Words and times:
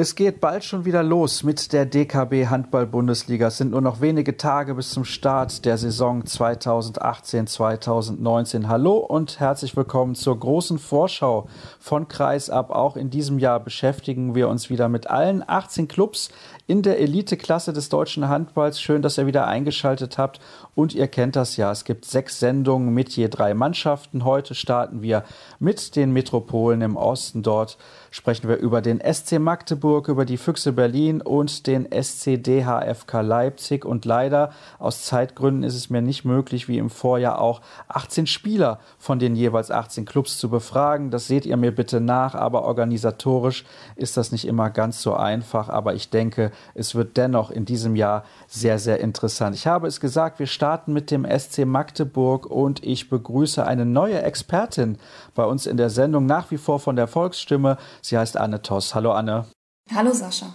Es 0.00 0.14
geht 0.14 0.40
bald 0.40 0.64
schon 0.64 0.86
wieder 0.86 1.02
los 1.02 1.42
mit 1.42 1.74
der 1.74 1.84
DKB 1.84 2.46
Handball-Bundesliga. 2.46 3.48
Es 3.48 3.58
sind 3.58 3.72
nur 3.72 3.82
noch 3.82 4.00
wenige 4.00 4.38
Tage 4.38 4.74
bis 4.74 4.92
zum 4.92 5.04
Start 5.04 5.66
der 5.66 5.76
Saison 5.76 6.22
2018-2019. 6.22 8.66
Hallo 8.66 8.96
und 8.96 9.40
herzlich 9.40 9.76
willkommen 9.76 10.14
zur 10.14 10.40
großen 10.40 10.78
Vorschau 10.78 11.50
von 11.78 12.08
Kreisab. 12.08 12.70
Auch 12.70 12.96
in 12.96 13.10
diesem 13.10 13.38
Jahr 13.38 13.60
beschäftigen 13.60 14.34
wir 14.34 14.48
uns 14.48 14.70
wieder 14.70 14.88
mit 14.88 15.08
allen 15.08 15.44
18 15.46 15.86
Clubs 15.86 16.30
in 16.66 16.80
der 16.80 16.98
Eliteklasse 16.98 17.74
des 17.74 17.90
deutschen 17.90 18.26
Handballs. 18.26 18.80
Schön, 18.80 19.02
dass 19.02 19.18
ihr 19.18 19.26
wieder 19.26 19.48
eingeschaltet 19.48 20.16
habt. 20.16 20.40
Und 20.74 20.94
ihr 20.94 21.08
kennt 21.08 21.36
das 21.36 21.56
ja. 21.56 21.72
Es 21.72 21.84
gibt 21.84 22.04
sechs 22.04 22.38
Sendungen 22.38 22.94
mit 22.94 23.10
je 23.10 23.28
drei 23.28 23.54
Mannschaften. 23.54 24.24
Heute 24.24 24.54
starten 24.54 25.02
wir 25.02 25.24
mit 25.58 25.96
den 25.96 26.12
Metropolen 26.12 26.80
im 26.80 26.96
Osten. 26.96 27.42
Dort 27.42 27.76
sprechen 28.10 28.48
wir 28.48 28.56
über 28.56 28.80
den 28.80 29.00
SC 29.00 29.38
Magdeburg, 29.40 30.08
über 30.08 30.24
die 30.24 30.36
Füchse 30.36 30.72
Berlin 30.72 31.20
und 31.20 31.66
den 31.66 31.88
SC 31.90 32.42
DHFK 32.42 33.20
Leipzig. 33.20 33.84
Und 33.84 34.04
leider 34.04 34.52
aus 34.78 35.04
Zeitgründen 35.04 35.64
ist 35.64 35.74
es 35.74 35.90
mir 35.90 36.02
nicht 36.02 36.24
möglich, 36.24 36.68
wie 36.68 36.78
im 36.78 36.88
Vorjahr 36.88 37.40
auch 37.40 37.62
18 37.88 38.26
Spieler 38.26 38.78
von 38.98 39.18
den 39.18 39.34
jeweils 39.34 39.70
18 39.72 40.04
Clubs 40.04 40.38
zu 40.38 40.50
befragen. 40.50 41.10
Das 41.10 41.26
seht 41.26 41.46
ihr 41.46 41.56
mir 41.56 41.74
bitte 41.74 42.00
nach. 42.00 42.34
Aber 42.36 42.62
organisatorisch 42.62 43.64
ist 43.96 44.16
das 44.16 44.30
nicht 44.30 44.46
immer 44.46 44.70
ganz 44.70 45.02
so 45.02 45.14
einfach. 45.14 45.68
Aber 45.68 45.94
ich 45.94 46.10
denke, 46.10 46.52
es 46.74 46.94
wird 46.94 47.16
dennoch 47.16 47.50
in 47.50 47.64
diesem 47.64 47.96
Jahr 47.96 48.24
sehr, 48.46 48.78
sehr 48.78 49.00
interessant. 49.00 49.56
Ich 49.56 49.66
habe 49.66 49.88
es 49.88 49.98
gesagt, 49.98 50.38
wir 50.38 50.46
starten 50.46 50.59
mit 50.92 51.10
dem 51.10 51.24
SC 51.24 51.64
Magdeburg 51.64 52.46
und 52.46 52.84
ich 52.84 53.08
begrüße 53.08 53.66
eine 53.66 53.86
neue 53.86 54.22
Expertin 54.22 54.98
bei 55.34 55.44
uns 55.44 55.66
in 55.66 55.76
der 55.76 55.90
Sendung, 55.90 56.26
nach 56.26 56.50
wie 56.50 56.58
vor 56.58 56.80
von 56.80 56.96
der 56.96 57.08
Volksstimme. 57.08 57.78
Sie 58.02 58.18
heißt 58.18 58.36
Anne 58.36 58.60
Toss. 58.62 58.94
Hallo 58.94 59.12
Anne. 59.12 59.46
Hallo 59.94 60.12
Sascha. 60.12 60.54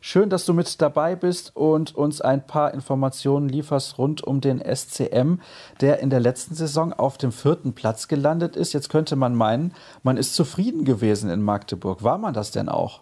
Schön, 0.00 0.30
dass 0.30 0.44
du 0.44 0.52
mit 0.52 0.80
dabei 0.80 1.16
bist 1.16 1.56
und 1.56 1.94
uns 1.94 2.20
ein 2.20 2.46
paar 2.46 2.72
Informationen 2.72 3.48
lieferst 3.48 3.98
rund 3.98 4.22
um 4.22 4.40
den 4.40 4.60
SCM, 4.60 5.40
der 5.80 6.00
in 6.00 6.10
der 6.10 6.20
letzten 6.20 6.54
Saison 6.54 6.92
auf 6.92 7.18
dem 7.18 7.32
vierten 7.32 7.72
Platz 7.72 8.06
gelandet 8.06 8.54
ist. 8.54 8.72
Jetzt 8.72 8.90
könnte 8.90 9.16
man 9.16 9.34
meinen, 9.34 9.74
man 10.02 10.16
ist 10.16 10.34
zufrieden 10.34 10.84
gewesen 10.84 11.30
in 11.30 11.42
Magdeburg. 11.42 12.04
War 12.04 12.18
man 12.18 12.34
das 12.34 12.50
denn 12.50 12.68
auch? 12.68 13.00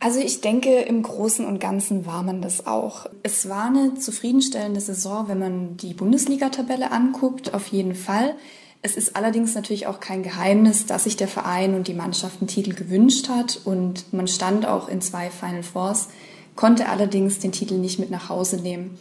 Also 0.00 0.20
ich 0.20 0.40
denke, 0.40 0.80
im 0.82 1.02
Großen 1.02 1.44
und 1.44 1.58
Ganzen 1.58 2.06
war 2.06 2.22
man 2.22 2.40
das 2.40 2.66
auch. 2.66 3.06
Es 3.24 3.48
war 3.48 3.66
eine 3.66 3.94
zufriedenstellende 3.94 4.80
Saison, 4.80 5.26
wenn 5.26 5.40
man 5.40 5.76
die 5.76 5.92
Bundesliga-Tabelle 5.92 6.92
anguckt, 6.92 7.52
auf 7.52 7.66
jeden 7.68 7.96
Fall. 7.96 8.36
Es 8.80 8.96
ist 8.96 9.16
allerdings 9.16 9.56
natürlich 9.56 9.88
auch 9.88 9.98
kein 9.98 10.22
Geheimnis, 10.22 10.86
dass 10.86 11.04
sich 11.04 11.16
der 11.16 11.26
Verein 11.26 11.74
und 11.74 11.88
die 11.88 11.94
Mannschaft 11.94 12.40
einen 12.40 12.46
Titel 12.46 12.74
gewünscht 12.74 13.28
hat 13.28 13.60
und 13.64 14.12
man 14.12 14.28
stand 14.28 14.66
auch 14.66 14.88
in 14.88 15.00
zwei 15.00 15.30
Final 15.30 15.64
Fours, 15.64 16.08
konnte 16.54 16.88
allerdings 16.88 17.40
den 17.40 17.50
Titel 17.50 17.74
nicht 17.74 17.98
mit 17.98 18.10
nach 18.10 18.28
Hause 18.28 18.58
nehmen. 18.58 18.96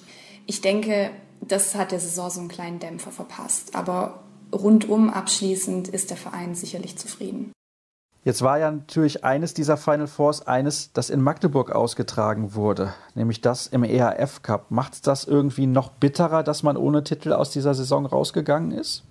Ich 0.48 0.62
denke, 0.62 1.12
das 1.42 1.76
hat 1.76 1.92
der 1.92 2.00
Saison 2.00 2.32
so 2.32 2.40
einen 2.40 2.50
kleinen 2.50 2.80
Dämpfer 2.80 3.12
verpasst, 3.12 3.76
aber 3.76 4.24
rundum 4.52 5.12
abschließend 5.12 5.90
ist 5.90 6.10
der 6.10 6.18
Verein 6.18 6.56
sicherlich 6.56 6.98
zufrieden. 6.98 7.52
Jetzt 8.28 8.42
war 8.42 8.60
ja 8.60 8.70
natürlich 8.70 9.24
eines 9.24 9.54
dieser 9.54 9.78
Final 9.78 10.06
Fours 10.06 10.46
eines, 10.46 10.92
das 10.92 11.10
in 11.10 11.22
Magdeburg 11.22 11.72
ausgetragen 11.72 12.56
wurde, 12.56 12.94
nämlich 13.16 13.40
das 13.40 13.68
im 13.68 13.86
EHF 13.86 14.42
Cup. 14.42 14.66
Macht 14.70 14.96
es 14.96 15.02
das 15.02 15.24
irgendwie 15.24 15.66
noch 15.66 15.92
bitterer, 15.92 16.44
dass 16.44 16.62
man 16.62 16.76
ohne 16.76 17.06
Titel 17.06 17.32
aus 17.32 17.52
dieser 17.52 17.74
Saison 17.74 18.06
rausgegangen 18.06 18.72
ist? 18.72 19.06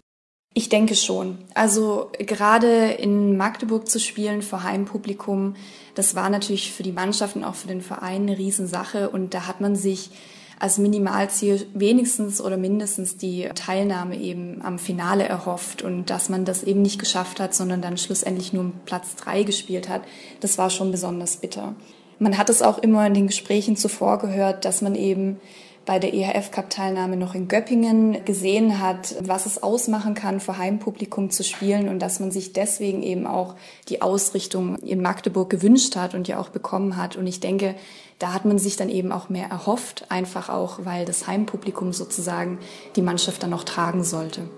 Ich 0.52 0.68
denke 0.68 0.94
schon. 0.94 1.38
Also 1.54 2.10
gerade 2.18 2.90
in 2.90 3.38
Magdeburg 3.38 3.88
zu 3.88 3.98
spielen 4.00 4.42
vor 4.42 4.64
Heimpublikum, 4.64 5.56
das 5.94 6.14
war 6.14 6.28
natürlich 6.28 6.72
für 6.72 6.82
die 6.82 6.92
Mannschaft 6.92 7.36
und 7.36 7.44
auch 7.44 7.54
für 7.54 7.68
den 7.68 7.80
Verein 7.80 8.24
eine 8.24 8.36
Riesensache 8.36 9.08
und 9.08 9.32
da 9.32 9.46
hat 9.46 9.62
man 9.62 9.76
sich 9.76 10.10
als 10.58 10.78
Minimalziel 10.78 11.66
wenigstens 11.74 12.40
oder 12.40 12.56
mindestens 12.56 13.16
die 13.16 13.48
Teilnahme 13.54 14.18
eben 14.18 14.62
am 14.62 14.78
Finale 14.78 15.24
erhofft 15.24 15.82
und 15.82 16.08
dass 16.08 16.28
man 16.28 16.44
das 16.44 16.62
eben 16.62 16.82
nicht 16.82 16.98
geschafft 16.98 17.40
hat, 17.40 17.54
sondern 17.54 17.82
dann 17.82 17.98
schlussendlich 17.98 18.52
nur 18.52 18.72
Platz 18.86 19.16
drei 19.16 19.42
gespielt 19.42 19.88
hat, 19.88 20.02
das 20.40 20.56
war 20.56 20.70
schon 20.70 20.90
besonders 20.90 21.36
bitter. 21.36 21.74
Man 22.18 22.38
hat 22.38 22.48
es 22.48 22.62
auch 22.62 22.78
immer 22.78 23.06
in 23.06 23.14
den 23.14 23.26
Gesprächen 23.26 23.76
zuvor 23.76 24.18
gehört, 24.18 24.64
dass 24.64 24.80
man 24.80 24.94
eben 24.94 25.38
bei 25.86 26.00
der 26.00 26.12
EHF-Cup-Teilnahme 26.12 27.16
noch 27.16 27.34
in 27.34 27.46
Göppingen 27.46 28.24
gesehen 28.24 28.80
hat, 28.80 29.14
was 29.20 29.46
es 29.46 29.62
ausmachen 29.62 30.14
kann, 30.14 30.40
vor 30.40 30.58
Heimpublikum 30.58 31.30
zu 31.30 31.44
spielen 31.44 31.88
und 31.88 32.00
dass 32.00 32.18
man 32.18 32.32
sich 32.32 32.52
deswegen 32.52 33.04
eben 33.04 33.26
auch 33.26 33.54
die 33.88 34.02
Ausrichtung 34.02 34.76
in 34.78 35.00
Magdeburg 35.00 35.48
gewünscht 35.48 35.94
hat 35.94 36.14
und 36.14 36.26
ja 36.26 36.40
auch 36.40 36.48
bekommen 36.48 36.96
hat. 36.96 37.14
Und 37.14 37.28
ich 37.28 37.38
denke, 37.38 37.76
da 38.18 38.32
hat 38.32 38.44
man 38.44 38.58
sich 38.58 38.76
dann 38.76 38.88
eben 38.88 39.12
auch 39.12 39.28
mehr 39.28 39.48
erhofft, 39.48 40.06
einfach 40.10 40.48
auch, 40.48 40.80
weil 40.84 41.04
das 41.04 41.26
Heimpublikum 41.26 41.92
sozusagen 41.92 42.58
die 42.96 43.02
Mannschaft 43.02 43.42
dann 43.42 43.50
noch 43.50 43.64
tragen 43.64 44.04
sollte. 44.04 44.48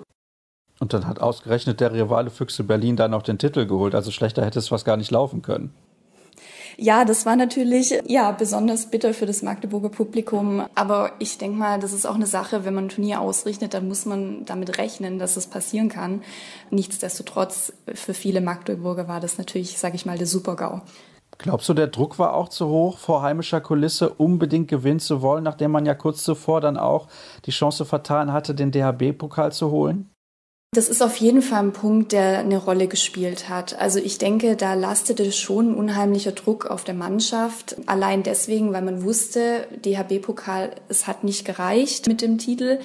Und 0.80 0.92
dann 0.92 1.06
hat 1.06 1.20
ausgerechnet 1.20 1.80
der 1.80 1.92
Rivale 1.92 2.30
Füchse 2.30 2.62
Berlin 2.62 2.96
dann 2.96 3.10
noch 3.10 3.22
den 3.22 3.38
Titel 3.38 3.66
geholt. 3.66 3.94
Also 3.94 4.10
schlechter 4.12 4.44
hätte 4.44 4.60
es 4.60 4.68
fast 4.68 4.84
gar 4.84 4.96
nicht 4.96 5.10
laufen 5.10 5.42
können. 5.42 5.74
Ja, 6.80 7.04
das 7.04 7.26
war 7.26 7.34
natürlich 7.34 7.92
ja 8.06 8.30
besonders 8.30 8.88
bitter 8.88 9.12
für 9.12 9.26
das 9.26 9.42
Magdeburger 9.42 9.88
Publikum. 9.88 10.64
Aber 10.76 11.10
ich 11.18 11.36
denke 11.36 11.58
mal, 11.58 11.80
das 11.80 11.92
ist 11.92 12.06
auch 12.06 12.14
eine 12.14 12.28
Sache, 12.28 12.64
wenn 12.64 12.74
man 12.74 12.84
ein 12.84 12.90
Turnier 12.90 13.20
ausrichtet, 13.20 13.74
dann 13.74 13.88
muss 13.88 14.06
man 14.06 14.44
damit 14.44 14.78
rechnen, 14.78 15.18
dass 15.18 15.34
das 15.34 15.48
passieren 15.48 15.88
kann. 15.88 16.22
Nichtsdestotrotz, 16.70 17.72
für 17.92 18.14
viele 18.14 18.40
Magdeburger 18.40 19.08
war 19.08 19.18
das 19.18 19.38
natürlich, 19.38 19.76
sage 19.76 19.96
ich 19.96 20.06
mal, 20.06 20.18
der 20.18 20.28
Super-GAU. 20.28 20.82
Glaubst 21.38 21.68
du, 21.68 21.74
der 21.74 21.86
Druck 21.86 22.18
war 22.18 22.34
auch 22.34 22.48
zu 22.48 22.66
hoch, 22.68 22.98
vor 22.98 23.22
heimischer 23.22 23.60
Kulisse 23.60 24.10
unbedingt 24.10 24.66
gewinnen 24.68 24.98
zu 24.98 25.22
wollen, 25.22 25.44
nachdem 25.44 25.70
man 25.70 25.86
ja 25.86 25.94
kurz 25.94 26.24
zuvor 26.24 26.60
dann 26.60 26.76
auch 26.76 27.06
die 27.46 27.52
Chance 27.52 27.84
vertan 27.84 28.32
hatte, 28.32 28.54
den 28.54 28.72
DHB-Pokal 28.72 29.52
zu 29.52 29.70
holen? 29.70 30.10
Das 30.74 30.90
ist 30.90 31.00
auf 31.00 31.16
jeden 31.16 31.40
Fall 31.40 31.60
ein 31.60 31.72
Punkt, 31.72 32.12
der 32.12 32.40
eine 32.40 32.58
Rolle 32.58 32.88
gespielt 32.88 33.48
hat. 33.48 33.78
Also 33.80 34.00
ich 34.00 34.18
denke, 34.18 34.54
da 34.54 34.74
lastete 34.74 35.32
schon 35.32 35.70
ein 35.70 35.74
unheimlicher 35.74 36.32
Druck 36.32 36.66
auf 36.66 36.84
der 36.84 36.94
Mannschaft. 36.94 37.76
Allein 37.86 38.22
deswegen, 38.22 38.72
weil 38.74 38.82
man 38.82 39.02
wusste, 39.02 39.66
DHB-Pokal, 39.82 40.72
es 40.90 41.06
hat 41.06 41.24
nicht 41.24 41.46
gereicht 41.46 42.06
mit 42.06 42.20
dem 42.20 42.36
Titel. 42.36 42.80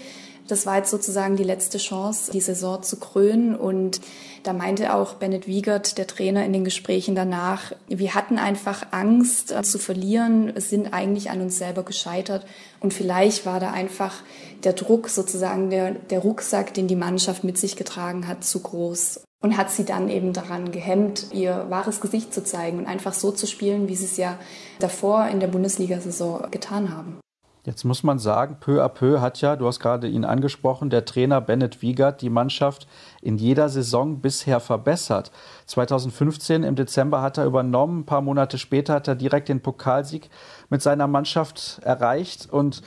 Das 0.47 0.65
war 0.65 0.77
jetzt 0.77 0.91
sozusagen 0.91 1.37
die 1.37 1.43
letzte 1.43 1.77
Chance, 1.77 2.31
die 2.31 2.41
Saison 2.41 2.83
zu 2.83 2.97
krönen. 2.97 3.55
Und 3.55 4.01
da 4.43 4.51
meinte 4.51 4.93
auch 4.93 5.15
Bennett 5.15 5.47
Wiegert, 5.47 5.97
der 5.97 6.05
Trainer, 6.05 6.45
in 6.45 6.51
den 6.51 6.65
Gesprächen 6.65 7.15
danach, 7.15 7.71
wir 7.87 8.13
hatten 8.13 8.37
einfach 8.37 8.87
Angst 8.91 9.51
äh, 9.51 9.63
zu 9.63 9.79
verlieren, 9.79 10.53
sind 10.57 10.93
eigentlich 10.93 11.29
an 11.29 11.41
uns 11.41 11.57
selber 11.57 11.83
gescheitert. 11.83 12.45
Und 12.81 12.93
vielleicht 12.93 13.45
war 13.45 13.59
da 13.59 13.71
einfach 13.71 14.15
der 14.63 14.73
Druck, 14.73 15.09
sozusagen 15.09 15.69
der, 15.69 15.91
der 15.91 16.19
Rucksack, 16.19 16.73
den 16.73 16.87
die 16.87 16.95
Mannschaft 16.95 17.43
mit 17.43 17.57
sich 17.57 17.75
getragen 17.75 18.27
hat, 18.27 18.43
zu 18.43 18.59
groß. 18.59 19.21
Und 19.41 19.57
hat 19.57 19.71
sie 19.71 19.83
dann 19.83 20.09
eben 20.09 20.31
daran 20.31 20.71
gehemmt, 20.71 21.27
ihr 21.33 21.65
wahres 21.69 21.99
Gesicht 21.99 22.33
zu 22.33 22.43
zeigen 22.43 22.79
und 22.79 22.85
einfach 22.85 23.13
so 23.13 23.31
zu 23.31 23.45
spielen, 23.45 23.89
wie 23.89 23.95
sie 23.95 24.05
es 24.05 24.15
ja 24.15 24.37
davor 24.79 25.27
in 25.27 25.41
der 25.41 25.47
Bundesliga-Saison 25.47 26.47
getan 26.49 26.95
haben. 26.95 27.19
Jetzt 27.65 27.85
muss 27.85 28.03
man 28.03 28.19
sagen, 28.19 28.57
peu 28.59 28.83
à 28.83 28.89
peu 28.89 29.21
hat 29.21 29.39
ja, 29.39 29.55
du 29.55 29.65
hast 29.67 29.79
gerade 29.79 30.09
ihn 30.09 30.25
angesprochen, 30.25 30.89
der 30.89 31.05
Trainer 31.05 31.39
Bennett 31.39 31.81
Wiegert 31.81 32.21
die 32.21 32.29
Mannschaft 32.29 32.87
in 33.21 33.37
jeder 33.37 33.69
Saison 33.69 34.19
bisher 34.19 34.59
verbessert. 34.59 35.31
2015 35.67 36.63
im 36.63 36.75
Dezember 36.75 37.21
hat 37.21 37.37
er 37.37 37.45
übernommen, 37.45 38.01
ein 38.01 38.05
paar 38.05 38.21
Monate 38.21 38.57
später 38.57 38.95
hat 38.95 39.07
er 39.07 39.15
direkt 39.15 39.47
den 39.47 39.61
Pokalsieg 39.61 40.29
mit 40.69 40.81
seiner 40.81 41.07
Mannschaft 41.07 41.79
erreicht 41.83 42.51
und 42.51 42.81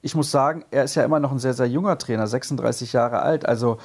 ich 0.00 0.14
muss 0.14 0.30
sagen, 0.30 0.64
er 0.70 0.84
ist 0.84 0.94
ja 0.94 1.02
immer 1.02 1.18
noch 1.18 1.32
ein 1.32 1.38
sehr, 1.38 1.54
sehr 1.54 1.66
junger 1.66 1.98
Trainer, 1.98 2.26
36 2.26 2.92
Jahre 2.92 3.22
alt. 3.22 3.46
Also 3.46 3.78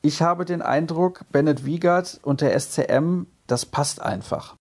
ich 0.00 0.22
habe 0.22 0.44
den 0.44 0.62
Eindruck, 0.62 1.24
Bennett 1.32 1.66
Wiegert 1.66 2.20
und 2.22 2.40
der 2.40 2.58
SCM, 2.58 3.26
das 3.46 3.66
passt 3.66 4.00
einfach. 4.00 4.54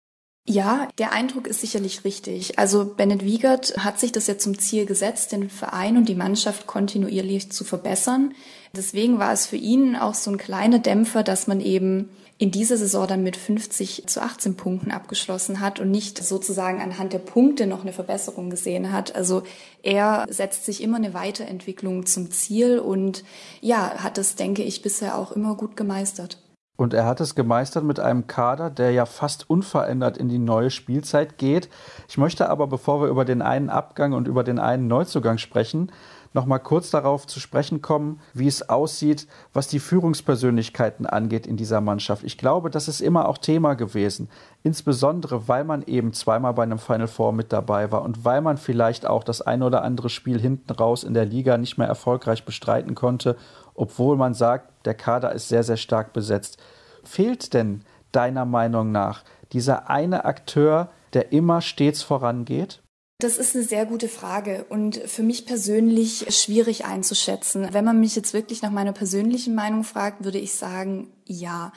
Ja, 0.47 0.89
der 0.99 1.11
Eindruck 1.11 1.47
ist 1.47 1.61
sicherlich 1.61 2.03
richtig. 2.03 2.59
Also 2.59 2.85
Bennett 2.85 3.25
Wiegert 3.25 3.83
hat 3.83 3.99
sich 3.99 4.11
das 4.11 4.27
ja 4.27 4.37
zum 4.37 4.59
Ziel 4.59 4.85
gesetzt, 4.85 5.31
den 5.31 5.49
Verein 5.49 5.97
und 5.97 6.07
die 6.07 6.13
Mannschaft 6.13 6.67
kontinuierlich 6.67 7.51
zu 7.51 7.63
verbessern. 7.63 8.35
Deswegen 8.75 9.17
war 9.17 9.33
es 9.33 9.47
für 9.47 9.55
ihn 9.55 9.95
auch 9.95 10.13
so 10.13 10.29
ein 10.29 10.37
kleiner 10.37 10.77
Dämpfer, 10.77 11.23
dass 11.23 11.47
man 11.47 11.61
eben 11.61 12.09
in 12.37 12.51
dieser 12.51 12.77
Saison 12.77 13.07
dann 13.07 13.23
mit 13.23 13.37
50 13.37 14.03
zu 14.05 14.21
18 14.21 14.55
Punkten 14.55 14.91
abgeschlossen 14.91 15.61
hat 15.61 15.79
und 15.79 15.89
nicht 15.89 16.21
sozusagen 16.21 16.81
anhand 16.81 17.13
der 17.13 17.19
Punkte 17.19 17.65
noch 17.65 17.81
eine 17.81 17.93
Verbesserung 17.93 18.51
gesehen 18.51 18.91
hat. 18.91 19.15
Also 19.15 19.43
er 19.81 20.25
setzt 20.29 20.65
sich 20.65 20.83
immer 20.83 20.97
eine 20.97 21.13
Weiterentwicklung 21.15 22.05
zum 22.05 22.29
Ziel 22.29 22.77
und 22.77 23.23
ja, 23.61 24.03
hat 24.03 24.19
das, 24.19 24.35
denke 24.35 24.61
ich, 24.63 24.83
bisher 24.83 25.17
auch 25.17 25.31
immer 25.31 25.55
gut 25.55 25.75
gemeistert. 25.75 26.37
Und 26.77 26.93
er 26.93 27.05
hat 27.05 27.21
es 27.21 27.35
gemeistert 27.35 27.85
mit 27.85 27.99
einem 27.99 28.27
Kader, 28.27 28.69
der 28.69 28.91
ja 28.91 29.05
fast 29.05 29.49
unverändert 29.49 30.17
in 30.17 30.27
die 30.27 30.39
neue 30.39 30.69
Spielzeit 30.69 31.37
geht. 31.37 31.69
Ich 32.09 32.17
möchte 32.17 32.49
aber, 32.49 32.67
bevor 32.67 33.01
wir 33.01 33.07
über 33.07 33.23
den 33.23 33.41
einen 33.41 33.69
Abgang 33.69 34.13
und 34.13 34.27
über 34.27 34.43
den 34.43 34.59
einen 34.59 34.87
Neuzugang 34.87 35.37
sprechen, 35.37 35.91
noch 36.35 36.45
mal 36.45 36.59
kurz 36.59 36.91
darauf 36.91 37.25
zu 37.25 37.39
sprechen 37.39 37.81
kommen, 37.81 38.19
wie 38.33 38.47
es 38.47 38.67
aussieht, 38.67 39.25
was 39.53 39.69
die 39.69 39.79
Führungspersönlichkeiten 39.79 41.05
angeht 41.05 41.47
in 41.47 41.55
dieser 41.55 41.79
Mannschaft. 41.79 42.25
Ich 42.25 42.37
glaube, 42.37 42.69
das 42.69 42.89
ist 42.89 42.99
immer 42.99 43.29
auch 43.29 43.37
Thema 43.37 43.75
gewesen, 43.75 44.27
insbesondere 44.61 45.47
weil 45.47 45.63
man 45.63 45.81
eben 45.83 46.11
zweimal 46.11 46.53
bei 46.53 46.63
einem 46.63 46.77
Final 46.77 47.07
Four 47.07 47.31
mit 47.31 47.53
dabei 47.53 47.89
war 47.93 48.01
und 48.01 48.25
weil 48.25 48.41
man 48.41 48.57
vielleicht 48.57 49.07
auch 49.07 49.23
das 49.23 49.41
ein 49.41 49.63
oder 49.63 49.83
andere 49.83 50.09
Spiel 50.09 50.39
hinten 50.39 50.73
raus 50.73 51.05
in 51.05 51.13
der 51.13 51.25
Liga 51.25 51.57
nicht 51.57 51.77
mehr 51.77 51.87
erfolgreich 51.87 52.43
bestreiten 52.43 52.95
konnte, 52.95 53.37
obwohl 53.73 54.17
man 54.17 54.33
sagt, 54.33 54.74
der 54.85 54.93
Kader 54.93 55.33
ist 55.33 55.49
sehr, 55.49 55.63
sehr 55.63 55.77
stark 55.77 56.13
besetzt. 56.13 56.57
Fehlt 57.03 57.53
denn 57.53 57.83
deiner 58.11 58.45
Meinung 58.45 58.91
nach 58.91 59.23
dieser 59.51 59.89
eine 59.89 60.25
Akteur, 60.25 60.89
der 61.13 61.31
immer 61.31 61.61
stets 61.61 62.01
vorangeht? 62.01 62.81
Das 63.19 63.37
ist 63.37 63.55
eine 63.55 63.63
sehr 63.63 63.85
gute 63.85 64.09
Frage 64.09 64.65
und 64.67 64.97
für 64.97 65.23
mich 65.23 65.45
persönlich 65.45 66.25
schwierig 66.35 66.83
einzuschätzen. 66.83 67.69
Wenn 67.71 67.85
man 67.85 67.99
mich 67.99 68.15
jetzt 68.15 68.33
wirklich 68.33 68.61
nach 68.61 68.71
meiner 68.71 68.91
persönlichen 68.91 69.55
Meinung 69.55 69.85
fragt, 69.85 70.25
würde 70.25 70.39
ich 70.39 70.53
sagen, 70.53 71.13
ja. 71.25 71.71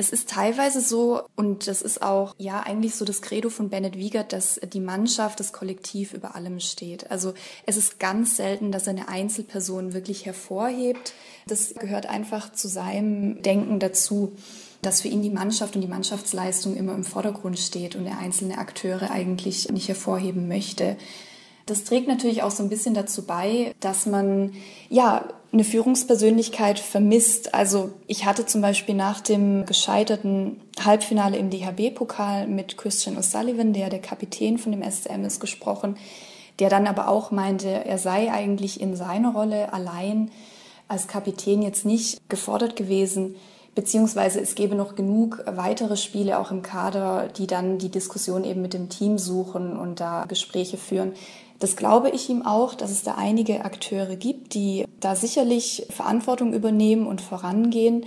Es 0.00 0.10
ist 0.10 0.30
teilweise 0.30 0.80
so, 0.80 1.22
und 1.34 1.66
das 1.66 1.82
ist 1.82 2.02
auch, 2.02 2.36
ja, 2.38 2.60
eigentlich 2.60 2.94
so 2.94 3.04
das 3.04 3.20
Credo 3.20 3.50
von 3.50 3.68
Bennett 3.68 3.96
Wiegert, 3.96 4.32
dass 4.32 4.60
die 4.72 4.78
Mannschaft, 4.78 5.40
das 5.40 5.52
Kollektiv 5.52 6.12
über 6.12 6.36
allem 6.36 6.60
steht. 6.60 7.10
Also 7.10 7.34
es 7.66 7.76
ist 7.76 7.98
ganz 7.98 8.36
selten, 8.36 8.70
dass 8.70 8.86
er 8.86 8.92
eine 8.92 9.08
Einzelperson 9.08 9.94
wirklich 9.94 10.24
hervorhebt. 10.24 11.14
Das 11.48 11.74
gehört 11.74 12.06
einfach 12.06 12.52
zu 12.52 12.68
seinem 12.68 13.42
Denken 13.42 13.80
dazu 13.80 14.36
dass 14.80 15.00
für 15.00 15.08
ihn 15.08 15.22
die 15.22 15.30
Mannschaft 15.30 15.74
und 15.74 15.82
die 15.82 15.88
Mannschaftsleistung 15.88 16.76
immer 16.76 16.94
im 16.94 17.02
Vordergrund 17.02 17.58
steht 17.58 17.96
und 17.96 18.06
er 18.06 18.18
einzelne 18.18 18.58
Akteure 18.58 19.10
eigentlich 19.10 19.68
nicht 19.70 19.88
hervorheben 19.88 20.46
möchte. 20.46 20.96
Das 21.68 21.84
trägt 21.84 22.08
natürlich 22.08 22.42
auch 22.42 22.50
so 22.50 22.62
ein 22.62 22.70
bisschen 22.70 22.94
dazu 22.94 23.26
bei, 23.26 23.74
dass 23.80 24.06
man 24.06 24.54
ja 24.88 25.24
eine 25.52 25.64
Führungspersönlichkeit 25.64 26.78
vermisst. 26.78 27.54
Also 27.54 27.90
ich 28.06 28.24
hatte 28.24 28.46
zum 28.46 28.62
Beispiel 28.62 28.94
nach 28.94 29.20
dem 29.20 29.66
gescheiterten 29.66 30.60
Halbfinale 30.82 31.36
im 31.36 31.50
DHB-Pokal 31.50 32.46
mit 32.46 32.78
Christian 32.78 33.18
O'Sullivan, 33.18 33.72
der 33.72 33.90
der 33.90 34.00
Kapitän 34.00 34.56
von 34.56 34.72
dem 34.72 34.82
SCM 34.82 35.24
ist, 35.24 35.40
gesprochen, 35.40 35.98
der 36.58 36.70
dann 36.70 36.86
aber 36.86 37.08
auch 37.08 37.30
meinte, 37.30 37.68
er 37.68 37.98
sei 37.98 38.32
eigentlich 38.32 38.80
in 38.80 38.96
seiner 38.96 39.32
Rolle 39.32 39.72
allein 39.72 40.30
als 40.88 41.06
Kapitän 41.06 41.60
jetzt 41.60 41.84
nicht 41.84 42.18
gefordert 42.30 42.76
gewesen, 42.76 43.34
Beziehungsweise 43.78 44.40
es 44.40 44.56
gäbe 44.56 44.74
noch 44.74 44.96
genug 44.96 45.44
weitere 45.46 45.96
Spiele 45.96 46.40
auch 46.40 46.50
im 46.50 46.62
Kader, 46.62 47.28
die 47.28 47.46
dann 47.46 47.78
die 47.78 47.90
Diskussion 47.90 48.42
eben 48.42 48.60
mit 48.60 48.74
dem 48.74 48.88
Team 48.88 49.18
suchen 49.18 49.76
und 49.76 50.00
da 50.00 50.24
Gespräche 50.26 50.76
führen. 50.76 51.12
Das 51.58 51.76
glaube 51.76 52.10
ich 52.10 52.28
ihm 52.28 52.42
auch, 52.42 52.74
dass 52.74 52.90
es 52.90 53.02
da 53.02 53.14
einige 53.16 53.64
Akteure 53.64 54.16
gibt, 54.16 54.54
die 54.54 54.84
da 55.00 55.16
sicherlich 55.16 55.86
Verantwortung 55.90 56.52
übernehmen 56.52 57.06
und 57.06 57.20
vorangehen. 57.20 58.04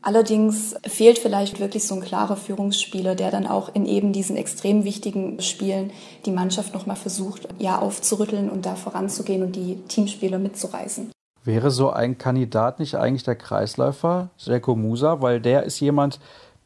Allerdings 0.00 0.76
fehlt 0.86 1.18
vielleicht 1.18 1.58
wirklich 1.58 1.84
so 1.84 1.96
ein 1.96 2.00
klarer 2.00 2.36
Führungsspieler, 2.36 3.16
der 3.16 3.32
dann 3.32 3.48
auch 3.48 3.74
in 3.74 3.84
eben 3.84 4.12
diesen 4.12 4.36
extrem 4.36 4.84
wichtigen 4.84 5.40
Spielen 5.40 5.90
die 6.24 6.30
Mannschaft 6.30 6.72
nochmal 6.72 6.96
versucht, 6.96 7.48
ja, 7.58 7.80
aufzurütteln 7.80 8.48
und 8.48 8.64
da 8.64 8.76
voranzugehen 8.76 9.42
und 9.42 9.56
die 9.56 9.82
Teamspieler 9.88 10.38
mitzureißen. 10.38 11.10
Wäre 11.44 11.72
so 11.72 11.90
ein 11.90 12.16
Kandidat 12.16 12.78
nicht 12.78 12.94
eigentlich 12.94 13.24
der 13.24 13.34
Kreisläufer, 13.34 14.30
Seko 14.36 14.76
Musa, 14.76 15.20
weil 15.20 15.40
der 15.40 15.64
ist 15.64 15.80
jemand, 15.80 16.20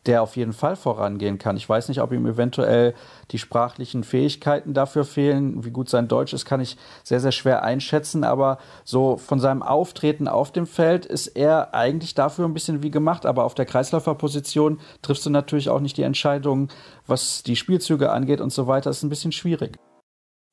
der 0.06 0.22
auf 0.22 0.36
jeden 0.36 0.52
Fall 0.52 0.74
vorangehen 0.74 1.38
kann. 1.38 1.56
Ich 1.56 1.68
weiß 1.68 1.88
nicht, 1.88 2.00
ob 2.00 2.12
ihm 2.12 2.26
eventuell 2.26 2.94
die 3.30 3.38
sprachlichen 3.38 4.02
Fähigkeiten 4.02 4.74
dafür 4.74 5.04
fehlen. 5.04 5.64
Wie 5.64 5.70
gut 5.70 5.88
sein 5.88 6.08
Deutsch 6.08 6.32
ist, 6.32 6.44
kann 6.44 6.60
ich 6.60 6.76
sehr, 7.04 7.20
sehr 7.20 7.32
schwer 7.32 7.62
einschätzen. 7.62 8.24
Aber 8.24 8.58
so 8.84 9.16
von 9.16 9.38
seinem 9.38 9.62
Auftreten 9.62 10.26
auf 10.26 10.50
dem 10.50 10.66
Feld 10.66 11.06
ist 11.06 11.28
er 11.28 11.74
eigentlich 11.74 12.14
dafür 12.14 12.46
ein 12.46 12.54
bisschen 12.54 12.82
wie 12.82 12.90
gemacht. 12.90 13.26
Aber 13.26 13.44
auf 13.44 13.54
der 13.54 13.66
Kreisläuferposition 13.66 14.80
triffst 15.02 15.24
du 15.24 15.30
natürlich 15.30 15.68
auch 15.68 15.80
nicht 15.80 15.96
die 15.96 16.02
Entscheidungen, 16.02 16.68
was 17.06 17.44
die 17.44 17.56
Spielzüge 17.56 18.10
angeht 18.10 18.40
und 18.40 18.52
so 18.52 18.66
weiter. 18.66 18.90
Das 18.90 18.98
ist 18.98 19.02
ein 19.04 19.10
bisschen 19.10 19.32
schwierig. 19.32 19.78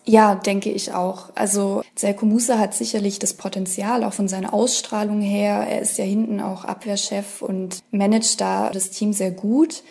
Ja, 0.10 0.34
denke 0.34 0.72
ich 0.72 0.92
auch. 0.92 1.30
Also 1.36 1.84
Selko 1.96 2.26
Musa 2.26 2.58
hat 2.58 2.74
sicherlich 2.74 3.20
das 3.20 3.36
Potenzial, 3.36 4.04
auch 4.04 4.14
von 4.14 4.28
seiner 4.28 4.56
Ausstrahlung 4.56 5.22
her. 5.22 5.68
Er 5.70 5.84
ist 5.84 6.00
ja 6.00 6.04
hinten 6.04 6.42
auch 6.42 6.66
Abwehrchef 6.66 7.44
und 7.44 7.78
managt 7.92 8.42
da 8.42 8.72
das 8.72 8.90
Team 8.90 9.14
sehr 9.14 9.30
gut. 9.30 9.84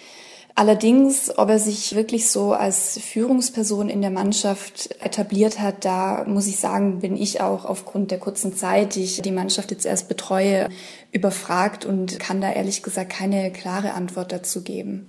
Allerdings, 0.57 1.39
ob 1.39 1.51
er 1.51 1.61
sich 1.61 1.95
wirklich 1.95 2.29
so 2.31 2.53
als 2.53 2.99
Führungsperson 2.99 3.89
in 3.89 4.01
der 4.01 4.11
Mannschaft 4.11 4.91
etabliert 5.01 5.61
hat, 5.61 5.85
da 5.85 6.25
muss 6.27 6.49
ich 6.49 6.57
sagen, 6.57 6.99
bin 6.99 7.17
ich 7.17 7.41
auch 7.41 7.65
aufgrund 7.65 8.11
der 8.11 8.19
kurzen 8.19 8.57
Zeit, 8.57 8.97
die 8.97 9.05
ich 9.05 9.23
die 9.23 9.31
Mannschaft 9.31 9.71
jetzt 9.71 9.87
erst 9.87 10.09
betreue, 10.09 10.69
überfragt 11.13 11.85
und 11.85 12.19
kann 12.19 12.41
da 12.41 12.51
ehrlich 12.51 12.83
gesagt 12.83 13.11
keine 13.11 13.53
klare 13.53 13.93
Antwort 13.93 14.33
dazu 14.33 14.65
geben. 14.65 15.09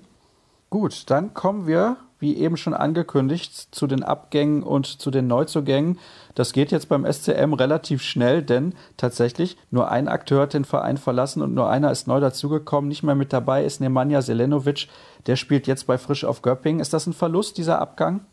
Gut, 0.69 1.09
dann 1.09 1.33
kommen 1.33 1.65
wir 1.67 1.97
wie 2.19 2.37
eben 2.37 2.57
schon 2.57 2.73
angekündigt, 2.73 3.69
zu 3.71 3.87
den 3.87 4.03
Abgängen 4.03 4.61
und 4.61 4.85
zu 4.85 5.09
den 5.09 5.27
Neuzugängen. 5.27 5.97
Das 6.35 6.53
geht 6.53 6.71
jetzt 6.71 6.89
beim 6.89 7.09
SCM 7.11 7.53
relativ 7.53 8.01
schnell, 8.01 8.43
denn 8.43 8.75
tatsächlich 8.97 9.57
nur 9.71 9.89
ein 9.89 10.07
Akteur 10.07 10.41
hat 10.41 10.53
den 10.53 10.65
Verein 10.65 10.97
verlassen 10.97 11.41
und 11.41 11.53
nur 11.53 11.69
einer 11.69 11.91
ist 11.91 12.07
neu 12.07 12.19
dazugekommen. 12.19 12.89
Nicht 12.89 13.03
mehr 13.03 13.15
mit 13.15 13.33
dabei 13.33 13.63
ist 13.63 13.79
Nemanja 13.79 14.21
Selenovic. 14.21 14.87
Der 15.27 15.37
spielt 15.37 15.65
jetzt 15.65 15.87
bei 15.87 15.97
Frisch 15.97 16.25
auf 16.25 16.41
Göppingen. 16.41 16.81
Ist 16.81 16.93
das 16.93 17.07
ein 17.07 17.13
Verlust, 17.13 17.57
dieser 17.57 17.79
Abgang? 17.79 18.25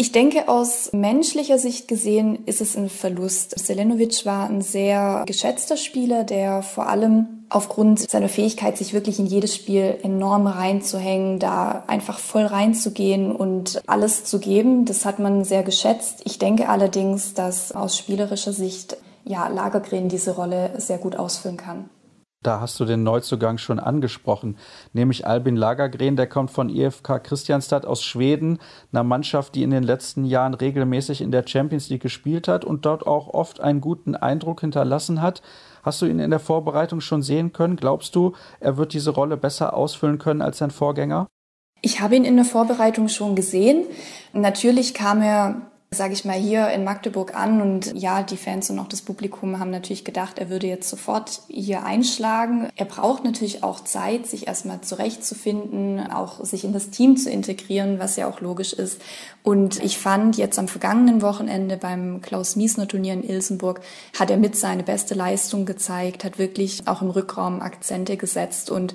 Ich 0.00 0.12
denke, 0.12 0.48
aus 0.48 0.94
menschlicher 0.94 1.58
Sicht 1.58 1.86
gesehen 1.86 2.46
ist 2.46 2.62
es 2.62 2.74
ein 2.74 2.88
Verlust. 2.88 3.58
Selenovic 3.58 4.24
war 4.24 4.48
ein 4.48 4.62
sehr 4.62 5.24
geschätzter 5.26 5.76
Spieler, 5.76 6.24
der 6.24 6.62
vor 6.62 6.88
allem 6.88 7.44
aufgrund 7.50 8.10
seiner 8.10 8.30
Fähigkeit, 8.30 8.78
sich 8.78 8.94
wirklich 8.94 9.18
in 9.18 9.26
jedes 9.26 9.54
Spiel 9.54 9.98
enorm 10.02 10.46
reinzuhängen, 10.46 11.38
da 11.38 11.84
einfach 11.86 12.18
voll 12.18 12.46
reinzugehen 12.46 13.30
und 13.30 13.82
alles 13.86 14.24
zu 14.24 14.38
geben, 14.38 14.86
das 14.86 15.04
hat 15.04 15.18
man 15.18 15.44
sehr 15.44 15.64
geschätzt. 15.64 16.22
Ich 16.24 16.38
denke 16.38 16.70
allerdings, 16.70 17.34
dass 17.34 17.72
aus 17.72 17.98
spielerischer 17.98 18.54
Sicht 18.54 18.96
ja, 19.26 19.48
Lagergren 19.48 20.08
diese 20.08 20.34
Rolle 20.34 20.70
sehr 20.78 20.96
gut 20.96 21.14
ausfüllen 21.14 21.58
kann. 21.58 21.90
Da 22.42 22.58
hast 22.58 22.80
du 22.80 22.86
den 22.86 23.02
Neuzugang 23.02 23.58
schon 23.58 23.78
angesprochen, 23.78 24.56
nämlich 24.94 25.26
Albin 25.26 25.56
Lagergren, 25.56 26.16
der 26.16 26.26
kommt 26.26 26.50
von 26.50 26.70
IFK 26.70 27.22
Christianstad 27.22 27.84
aus 27.84 28.02
Schweden, 28.02 28.58
einer 28.92 29.04
Mannschaft, 29.04 29.54
die 29.54 29.62
in 29.62 29.70
den 29.70 29.82
letzten 29.82 30.24
Jahren 30.24 30.54
regelmäßig 30.54 31.20
in 31.20 31.32
der 31.32 31.46
Champions 31.46 31.90
League 31.90 32.00
gespielt 32.00 32.48
hat 32.48 32.64
und 32.64 32.86
dort 32.86 33.06
auch 33.06 33.28
oft 33.28 33.60
einen 33.60 33.82
guten 33.82 34.16
Eindruck 34.16 34.62
hinterlassen 34.62 35.20
hat. 35.20 35.42
Hast 35.82 36.00
du 36.00 36.06
ihn 36.06 36.18
in 36.18 36.30
der 36.30 36.40
Vorbereitung 36.40 37.02
schon 37.02 37.20
sehen 37.20 37.52
können? 37.52 37.76
Glaubst 37.76 38.16
du, 38.16 38.32
er 38.58 38.78
wird 38.78 38.94
diese 38.94 39.10
Rolle 39.10 39.36
besser 39.36 39.74
ausfüllen 39.74 40.16
können 40.16 40.40
als 40.40 40.56
sein 40.56 40.70
Vorgänger? 40.70 41.26
Ich 41.82 42.00
habe 42.00 42.16
ihn 42.16 42.24
in 42.24 42.36
der 42.36 42.46
Vorbereitung 42.46 43.08
schon 43.08 43.36
gesehen. 43.36 43.84
Natürlich 44.32 44.94
kam 44.94 45.20
er 45.20 45.70
sage 45.92 46.14
ich 46.14 46.24
mal, 46.24 46.38
hier 46.38 46.68
in 46.68 46.84
Magdeburg 46.84 47.34
an. 47.34 47.60
Und 47.60 47.98
ja, 48.00 48.22
die 48.22 48.36
Fans 48.36 48.70
und 48.70 48.78
auch 48.78 48.86
das 48.86 49.02
Publikum 49.02 49.58
haben 49.58 49.70
natürlich 49.70 50.04
gedacht, 50.04 50.38
er 50.38 50.48
würde 50.48 50.68
jetzt 50.68 50.88
sofort 50.88 51.42
hier 51.48 51.84
einschlagen. 51.84 52.68
Er 52.76 52.84
braucht 52.84 53.24
natürlich 53.24 53.64
auch 53.64 53.80
Zeit, 53.80 54.28
sich 54.28 54.46
erstmal 54.46 54.82
zurechtzufinden, 54.82 55.98
auch 56.12 56.44
sich 56.44 56.62
in 56.62 56.72
das 56.72 56.90
Team 56.90 57.16
zu 57.16 57.28
integrieren, 57.28 57.98
was 57.98 58.14
ja 58.14 58.28
auch 58.28 58.40
logisch 58.40 58.72
ist. 58.72 59.02
Und 59.42 59.82
ich 59.82 59.98
fand 59.98 60.36
jetzt 60.36 60.60
am 60.60 60.68
vergangenen 60.68 61.22
Wochenende 61.22 61.76
beim 61.76 62.20
Klaus 62.20 62.54
Miesner 62.54 62.86
Turnier 62.86 63.14
in 63.14 63.28
Ilsenburg 63.28 63.80
hat 64.16 64.30
er 64.30 64.36
mit 64.36 64.54
seine 64.54 64.84
beste 64.84 65.14
Leistung 65.14 65.66
gezeigt, 65.66 66.22
hat 66.22 66.38
wirklich 66.38 66.86
auch 66.86 67.02
im 67.02 67.10
Rückraum 67.10 67.62
Akzente 67.62 68.16
gesetzt 68.16 68.70
und 68.70 68.94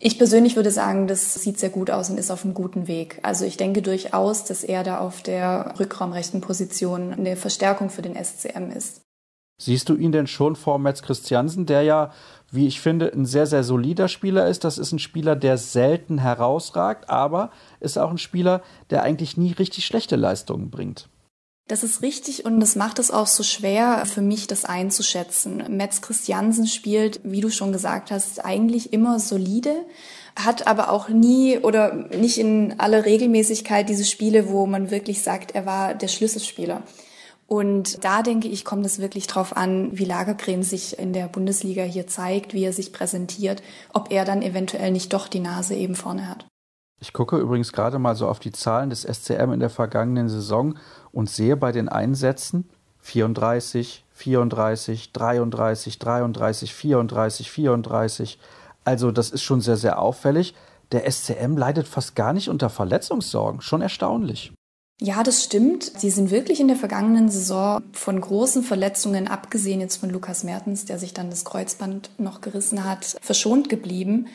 ich 0.00 0.18
persönlich 0.18 0.56
würde 0.56 0.70
sagen, 0.70 1.06
das 1.06 1.34
sieht 1.34 1.58
sehr 1.58 1.70
gut 1.70 1.90
aus 1.90 2.10
und 2.10 2.18
ist 2.18 2.30
auf 2.30 2.44
einem 2.44 2.54
guten 2.54 2.86
Weg. 2.86 3.18
Also 3.22 3.44
ich 3.44 3.56
denke 3.56 3.82
durchaus, 3.82 4.44
dass 4.44 4.64
er 4.64 4.84
da 4.84 4.98
auf 4.98 5.22
der 5.22 5.74
rückraumrechten 5.78 6.40
Position 6.40 7.12
eine 7.12 7.36
Verstärkung 7.36 7.90
für 7.90 8.02
den 8.02 8.14
SCM 8.14 8.70
ist. 8.70 9.02
Siehst 9.60 9.88
du 9.88 9.96
ihn 9.96 10.12
denn 10.12 10.28
schon 10.28 10.54
vor 10.54 10.78
Metz 10.78 11.02
Christiansen, 11.02 11.66
der 11.66 11.82
ja, 11.82 12.12
wie 12.52 12.68
ich 12.68 12.80
finde, 12.80 13.12
ein 13.12 13.26
sehr, 13.26 13.46
sehr 13.46 13.64
solider 13.64 14.06
Spieler 14.06 14.46
ist? 14.46 14.62
Das 14.62 14.78
ist 14.78 14.92
ein 14.92 15.00
Spieler, 15.00 15.34
der 15.34 15.58
selten 15.58 16.18
herausragt, 16.18 17.10
aber 17.10 17.50
ist 17.80 17.98
auch 17.98 18.10
ein 18.10 18.18
Spieler, 18.18 18.62
der 18.90 19.02
eigentlich 19.02 19.36
nie 19.36 19.50
richtig 19.50 19.84
schlechte 19.84 20.14
Leistungen 20.14 20.70
bringt. 20.70 21.08
Das 21.68 21.84
ist 21.84 22.00
richtig 22.00 22.46
und 22.46 22.60
das 22.60 22.76
macht 22.76 22.98
es 22.98 23.10
auch 23.10 23.26
so 23.26 23.42
schwer 23.42 24.04
für 24.06 24.22
mich, 24.22 24.46
das 24.46 24.64
einzuschätzen. 24.64 25.62
Metz 25.68 26.00
Christiansen 26.00 26.66
spielt, 26.66 27.20
wie 27.24 27.42
du 27.42 27.50
schon 27.50 27.72
gesagt 27.72 28.10
hast, 28.10 28.42
eigentlich 28.42 28.94
immer 28.94 29.20
solide, 29.20 29.84
hat 30.34 30.66
aber 30.66 30.90
auch 30.90 31.10
nie 31.10 31.58
oder 31.58 31.92
nicht 31.92 32.38
in 32.38 32.80
aller 32.80 33.04
Regelmäßigkeit 33.04 33.86
diese 33.86 34.06
Spiele, 34.06 34.48
wo 34.48 34.64
man 34.64 34.90
wirklich 34.90 35.22
sagt, 35.22 35.54
er 35.54 35.66
war 35.66 35.94
der 35.94 36.08
Schlüsselspieler. 36.08 36.84
Und 37.46 38.02
da 38.02 38.22
denke 38.22 38.48
ich, 38.48 38.64
kommt 38.64 38.86
es 38.86 38.98
wirklich 38.98 39.26
drauf 39.26 39.54
an, 39.54 39.90
wie 39.92 40.04
Lagergren 40.06 40.62
sich 40.62 40.98
in 40.98 41.12
der 41.12 41.28
Bundesliga 41.28 41.82
hier 41.82 42.06
zeigt, 42.06 42.54
wie 42.54 42.64
er 42.64 42.72
sich 42.72 42.94
präsentiert, 42.94 43.62
ob 43.92 44.10
er 44.10 44.24
dann 44.24 44.40
eventuell 44.40 44.90
nicht 44.90 45.12
doch 45.12 45.28
die 45.28 45.40
Nase 45.40 45.74
eben 45.74 45.94
vorne 45.94 46.28
hat. 46.28 46.46
Ich 47.00 47.12
gucke 47.12 47.36
übrigens 47.38 47.72
gerade 47.72 47.98
mal 47.98 48.16
so 48.16 48.28
auf 48.28 48.40
die 48.40 48.52
Zahlen 48.52 48.90
des 48.90 49.02
SCM 49.02 49.52
in 49.52 49.60
der 49.60 49.70
vergangenen 49.70 50.28
Saison 50.28 50.74
und 51.12 51.30
sehe 51.30 51.56
bei 51.56 51.72
den 51.72 51.88
Einsätzen 51.88 52.68
34, 53.00 54.04
34, 54.10 55.12
33, 55.12 55.98
33, 55.98 56.74
34, 56.74 57.50
34. 57.50 58.38
Also 58.84 59.12
das 59.12 59.30
ist 59.30 59.42
schon 59.42 59.60
sehr, 59.60 59.76
sehr 59.76 60.00
auffällig. 60.00 60.54
Der 60.92 61.10
SCM 61.10 61.56
leidet 61.56 61.86
fast 61.86 62.16
gar 62.16 62.32
nicht 62.32 62.48
unter 62.48 62.70
Verletzungssorgen. 62.70 63.60
Schon 63.60 63.82
erstaunlich. 63.82 64.52
Ja, 65.00 65.22
das 65.22 65.44
stimmt. 65.44 65.84
Sie 65.84 66.10
sind 66.10 66.32
wirklich 66.32 66.58
in 66.58 66.66
der 66.66 66.76
vergangenen 66.76 67.28
Saison 67.28 67.80
von 67.92 68.20
großen 68.20 68.64
Verletzungen, 68.64 69.28
abgesehen 69.28 69.80
jetzt 69.80 69.98
von 69.98 70.10
Lukas 70.10 70.42
Mertens, 70.42 70.86
der 70.86 70.98
sich 70.98 71.14
dann 71.14 71.30
das 71.30 71.44
Kreuzband 71.44 72.10
noch 72.18 72.40
gerissen 72.40 72.84
hat, 72.84 73.16
verschont 73.20 73.68
geblieben. 73.68 74.26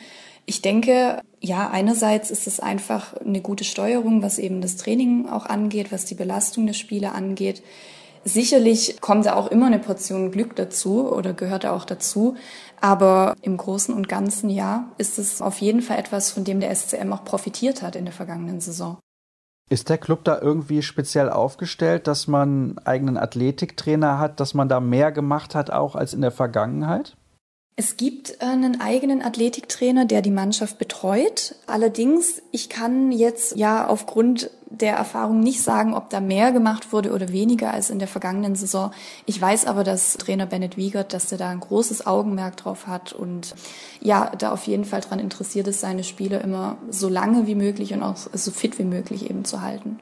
Ich 0.46 0.62
denke, 0.62 1.20
ja, 1.40 1.70
einerseits 1.70 2.30
ist 2.30 2.46
es 2.46 2.60
einfach 2.60 3.14
eine 3.14 3.40
gute 3.40 3.64
Steuerung, 3.64 4.22
was 4.22 4.38
eben 4.38 4.60
das 4.60 4.76
Training 4.76 5.28
auch 5.28 5.46
angeht, 5.46 5.92
was 5.92 6.04
die 6.04 6.14
Belastung 6.14 6.66
der 6.66 6.74
Spieler 6.74 7.14
angeht. 7.14 7.62
Sicherlich 8.24 9.00
kommt 9.00 9.26
da 9.26 9.34
auch 9.34 9.48
immer 9.48 9.66
eine 9.66 9.78
Portion 9.78 10.30
Glück 10.30 10.56
dazu 10.56 11.10
oder 11.10 11.34
gehört 11.34 11.64
da 11.64 11.72
auch 11.72 11.84
dazu. 11.84 12.36
Aber 12.80 13.34
im 13.42 13.56
Großen 13.56 13.94
und 13.94 14.08
Ganzen, 14.08 14.48
ja, 14.48 14.90
ist 14.96 15.18
es 15.18 15.42
auf 15.42 15.58
jeden 15.58 15.82
Fall 15.82 15.98
etwas, 15.98 16.30
von 16.30 16.44
dem 16.44 16.60
der 16.60 16.74
SCM 16.74 17.12
auch 17.12 17.24
profitiert 17.24 17.82
hat 17.82 17.96
in 17.96 18.04
der 18.04 18.14
vergangenen 18.14 18.60
Saison. 18.60 18.98
Ist 19.70 19.88
der 19.88 19.98
Club 19.98 20.24
da 20.24 20.40
irgendwie 20.40 20.82
speziell 20.82 21.30
aufgestellt, 21.30 22.06
dass 22.06 22.26
man 22.26 22.48
einen 22.48 22.78
eigenen 22.80 23.16
Athletiktrainer 23.16 24.18
hat, 24.18 24.40
dass 24.40 24.52
man 24.52 24.68
da 24.68 24.80
mehr 24.80 25.12
gemacht 25.12 25.54
hat 25.54 25.70
auch 25.70 25.94
als 25.94 26.12
in 26.12 26.20
der 26.20 26.30
Vergangenheit? 26.30 27.16
Es 27.76 27.96
gibt 27.96 28.40
einen 28.40 28.80
eigenen 28.80 29.20
Athletiktrainer, 29.20 30.04
der 30.04 30.22
die 30.22 30.30
Mannschaft 30.30 30.78
betreut. 30.78 31.56
Allerdings, 31.66 32.40
ich 32.52 32.68
kann 32.68 33.10
jetzt 33.10 33.56
ja 33.56 33.88
aufgrund 33.88 34.50
der 34.70 34.94
Erfahrung 34.94 35.40
nicht 35.40 35.60
sagen, 35.60 35.92
ob 35.92 36.08
da 36.08 36.20
mehr 36.20 36.52
gemacht 36.52 36.92
wurde 36.92 37.12
oder 37.12 37.30
weniger 37.30 37.74
als 37.74 37.90
in 37.90 37.98
der 37.98 38.06
vergangenen 38.06 38.54
Saison. 38.54 38.92
Ich 39.26 39.40
weiß 39.40 39.66
aber, 39.66 39.82
dass 39.82 40.16
Trainer 40.18 40.46
Bennett 40.46 40.76
Wiegert, 40.76 41.12
dass 41.12 41.32
er 41.32 41.38
da 41.38 41.48
ein 41.48 41.60
großes 41.60 42.06
Augenmerk 42.06 42.56
drauf 42.56 42.86
hat 42.86 43.12
und 43.12 43.56
ja, 44.00 44.30
da 44.38 44.52
auf 44.52 44.68
jeden 44.68 44.84
Fall 44.84 45.00
dran 45.00 45.18
interessiert 45.18 45.66
ist, 45.66 45.80
seine 45.80 46.04
Spieler 46.04 46.42
immer 46.42 46.76
so 46.90 47.08
lange 47.08 47.48
wie 47.48 47.56
möglich 47.56 47.92
und 47.92 48.04
auch 48.04 48.16
so 48.16 48.52
fit 48.52 48.78
wie 48.78 48.84
möglich 48.84 49.28
eben 49.28 49.44
zu 49.44 49.62
halten. 49.62 49.98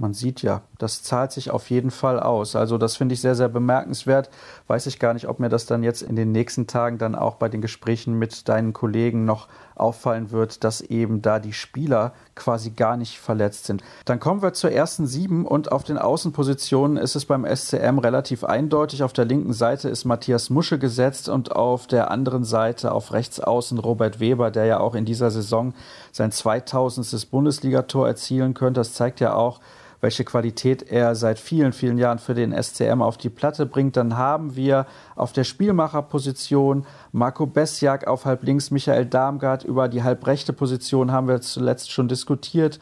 Man 0.00 0.14
sieht 0.14 0.40
ja, 0.40 0.62
das 0.78 1.02
zahlt 1.02 1.30
sich 1.30 1.50
auf 1.50 1.68
jeden 1.68 1.90
Fall 1.90 2.18
aus. 2.18 2.56
Also 2.56 2.78
das 2.78 2.96
finde 2.96 3.12
ich 3.12 3.20
sehr, 3.20 3.34
sehr 3.34 3.50
bemerkenswert. 3.50 4.30
Weiß 4.66 4.86
ich 4.86 4.98
gar 4.98 5.12
nicht, 5.12 5.28
ob 5.28 5.40
mir 5.40 5.50
das 5.50 5.66
dann 5.66 5.82
jetzt 5.82 6.00
in 6.00 6.16
den 6.16 6.32
nächsten 6.32 6.66
Tagen 6.66 6.96
dann 6.96 7.14
auch 7.14 7.34
bei 7.34 7.50
den 7.50 7.60
Gesprächen 7.60 8.18
mit 8.18 8.48
deinen 8.48 8.72
Kollegen 8.72 9.26
noch 9.26 9.46
auffallen 9.74 10.30
wird, 10.30 10.64
dass 10.64 10.80
eben 10.80 11.20
da 11.20 11.38
die 11.38 11.52
Spieler 11.52 12.14
quasi 12.34 12.70
gar 12.70 12.96
nicht 12.96 13.18
verletzt 13.18 13.66
sind. 13.66 13.82
Dann 14.06 14.20
kommen 14.20 14.40
wir 14.40 14.54
zur 14.54 14.72
ersten 14.72 15.06
sieben 15.06 15.44
und 15.44 15.70
auf 15.70 15.84
den 15.84 15.98
Außenpositionen 15.98 16.96
ist 16.96 17.14
es 17.14 17.26
beim 17.26 17.44
SCM 17.44 17.98
relativ 17.98 18.44
eindeutig. 18.44 19.02
Auf 19.02 19.12
der 19.12 19.26
linken 19.26 19.52
Seite 19.52 19.90
ist 19.90 20.06
Matthias 20.06 20.48
Musche 20.48 20.78
gesetzt 20.78 21.28
und 21.28 21.54
auf 21.54 21.86
der 21.86 22.10
anderen 22.10 22.44
Seite 22.44 22.92
auf 22.92 23.12
rechts 23.12 23.38
außen 23.38 23.78
Robert 23.78 24.18
Weber, 24.18 24.50
der 24.50 24.64
ja 24.64 24.80
auch 24.80 24.94
in 24.94 25.04
dieser 25.04 25.30
Saison 25.30 25.74
sein 26.10 26.32
2000. 26.32 27.30
Bundesligator 27.30 28.08
erzielen 28.08 28.54
könnte. 28.54 28.80
Das 28.80 28.94
zeigt 28.94 29.20
ja 29.20 29.34
auch, 29.34 29.60
welche 30.00 30.24
Qualität 30.24 30.90
er 30.90 31.14
seit 31.14 31.38
vielen, 31.38 31.72
vielen 31.72 31.98
Jahren 31.98 32.18
für 32.18 32.34
den 32.34 32.52
SCM 32.52 33.02
auf 33.02 33.18
die 33.18 33.28
Platte 33.28 33.66
bringt. 33.66 33.96
Dann 33.96 34.16
haben 34.16 34.56
wir 34.56 34.86
auf 35.16 35.32
der 35.32 35.44
Spielmacherposition 35.44 36.86
Marco 37.12 37.46
Besjak 37.46 38.06
auf 38.06 38.24
halb 38.24 38.42
links, 38.42 38.70
Michael 38.70 39.06
Darmgard 39.06 39.64
über 39.64 39.88
die 39.88 40.02
halbrechte 40.02 40.52
Position 40.52 41.12
haben 41.12 41.28
wir 41.28 41.40
zuletzt 41.40 41.90
schon 41.90 42.08
diskutiert 42.08 42.80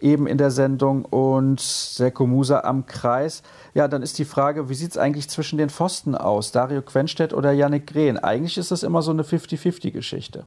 eben 0.00 0.26
in 0.26 0.38
der 0.38 0.50
Sendung 0.50 1.04
und 1.04 1.60
Seko 1.60 2.26
Musa 2.26 2.60
am 2.60 2.86
Kreis. 2.86 3.42
Ja, 3.74 3.88
dann 3.88 4.02
ist 4.02 4.18
die 4.18 4.24
Frage, 4.24 4.68
wie 4.68 4.74
sieht 4.74 4.90
es 4.90 4.98
eigentlich 4.98 5.28
zwischen 5.28 5.58
den 5.58 5.70
Pfosten 5.70 6.14
aus? 6.14 6.52
Dario 6.52 6.82
Quenstedt 6.82 7.32
oder 7.32 7.52
Yannick 7.52 7.86
Grehn? 7.86 8.18
Eigentlich 8.18 8.58
ist 8.58 8.70
das 8.70 8.82
immer 8.82 9.02
so 9.02 9.10
eine 9.10 9.22
50-50-Geschichte. 9.22 10.44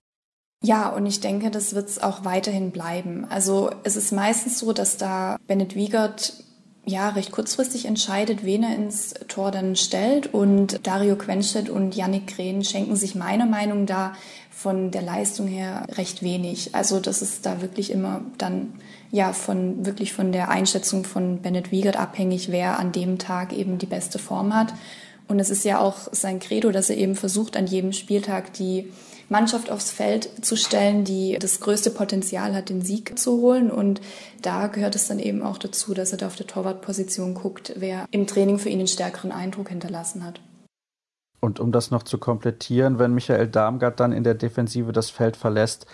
Ja, 0.61 0.89
und 0.89 1.05
ich 1.05 1.21
denke, 1.21 1.51
das 1.51 1.73
wird 1.73 1.87
es 1.87 2.03
auch 2.03 2.25
weiterhin 2.25 2.71
bleiben. 2.71 3.25
Also 3.29 3.71
es 3.83 3.95
ist 3.95 4.11
meistens 4.11 4.59
so, 4.59 4.73
dass 4.73 4.97
da 4.97 5.37
Bennett 5.47 5.75
Wiegert 5.75 6.33
ja 6.85 7.09
recht 7.09 7.31
kurzfristig 7.31 7.85
entscheidet, 7.85 8.43
wen 8.43 8.63
er 8.63 8.75
ins 8.75 9.13
Tor 9.27 9.51
dann 9.51 9.75
stellt. 9.77 10.33
Und 10.33 10.85
Dario 10.85 11.15
Quenstedt 11.15 11.69
und 11.69 11.95
Yannick 11.95 12.35
Grehn 12.35 12.63
schenken 12.63 12.97
sich 12.97 13.15
meiner 13.15 13.45
Meinung 13.45 13.85
nach 13.85 14.17
von 14.49 14.91
der 14.91 15.01
Leistung 15.01 15.47
her 15.47 15.85
recht 15.91 16.21
wenig. 16.21 16.75
Also 16.75 16.99
das 16.99 17.21
ist 17.21 17.45
da 17.45 17.61
wirklich 17.61 17.91
immer 17.91 18.21
dann 18.37 18.73
ja 19.11 19.31
von 19.31 19.85
wirklich 19.85 20.11
von 20.11 20.33
der 20.33 20.49
Einschätzung 20.49 21.05
von 21.05 21.41
Bennett 21.41 21.71
Wiegert 21.71 21.95
abhängig, 21.95 22.51
wer 22.51 22.79
an 22.79 22.91
dem 22.91 23.17
Tag 23.17 23.53
eben 23.53 23.77
die 23.77 23.85
beste 23.85 24.19
Form 24.19 24.53
hat. 24.53 24.73
Und 25.29 25.39
es 25.39 25.49
ist 25.49 25.63
ja 25.63 25.79
auch 25.79 25.95
sein 26.11 26.39
Credo, 26.39 26.71
dass 26.71 26.89
er 26.89 26.97
eben 26.97 27.15
versucht, 27.15 27.55
an 27.55 27.67
jedem 27.67 27.93
Spieltag 27.93 28.51
die 28.53 28.91
Mannschaft 29.29 29.71
aufs 29.71 29.91
Feld 29.91 30.45
zu 30.45 30.57
stellen, 30.57 31.05
die 31.05 31.37
das 31.39 31.59
größte 31.59 31.91
Potenzial 31.91 32.55
hat, 32.55 32.69
den 32.69 32.81
Sieg 32.81 33.17
zu 33.17 33.41
holen. 33.41 33.71
Und 33.71 34.01
da 34.41 34.67
gehört 34.67 34.95
es 34.95 35.07
dann 35.07 35.19
eben 35.19 35.41
auch 35.43 35.57
dazu, 35.57 35.93
dass 35.93 36.11
er 36.11 36.17
da 36.17 36.27
auf 36.27 36.35
der 36.35 36.47
Torwartposition 36.47 37.33
guckt, 37.33 37.73
wer 37.77 38.05
im 38.11 38.27
Training 38.27 38.59
für 38.59 38.69
ihn 38.69 38.79
einen 38.79 38.87
stärkeren 38.87 39.31
Eindruck 39.31 39.69
hinterlassen 39.69 40.25
hat. 40.25 40.41
Und 41.41 41.59
um 41.59 41.71
das 41.71 41.89
noch 41.89 42.03
zu 42.03 42.17
komplettieren, 42.17 42.99
wenn 42.99 43.13
Michael 43.13 43.47
Darmgard 43.47 43.99
dann 43.99 44.11
in 44.11 44.23
der 44.23 44.33
Defensive 44.33 44.91
das 44.91 45.09
Feld 45.09 45.37
verlässt, 45.37 45.85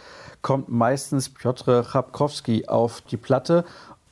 kommt 0.42 0.70
meistens 0.70 1.30
Piotr 1.30 1.84
Chabkowski 1.84 2.68
auf 2.68 3.02
die 3.02 3.18
Platte 3.18 3.66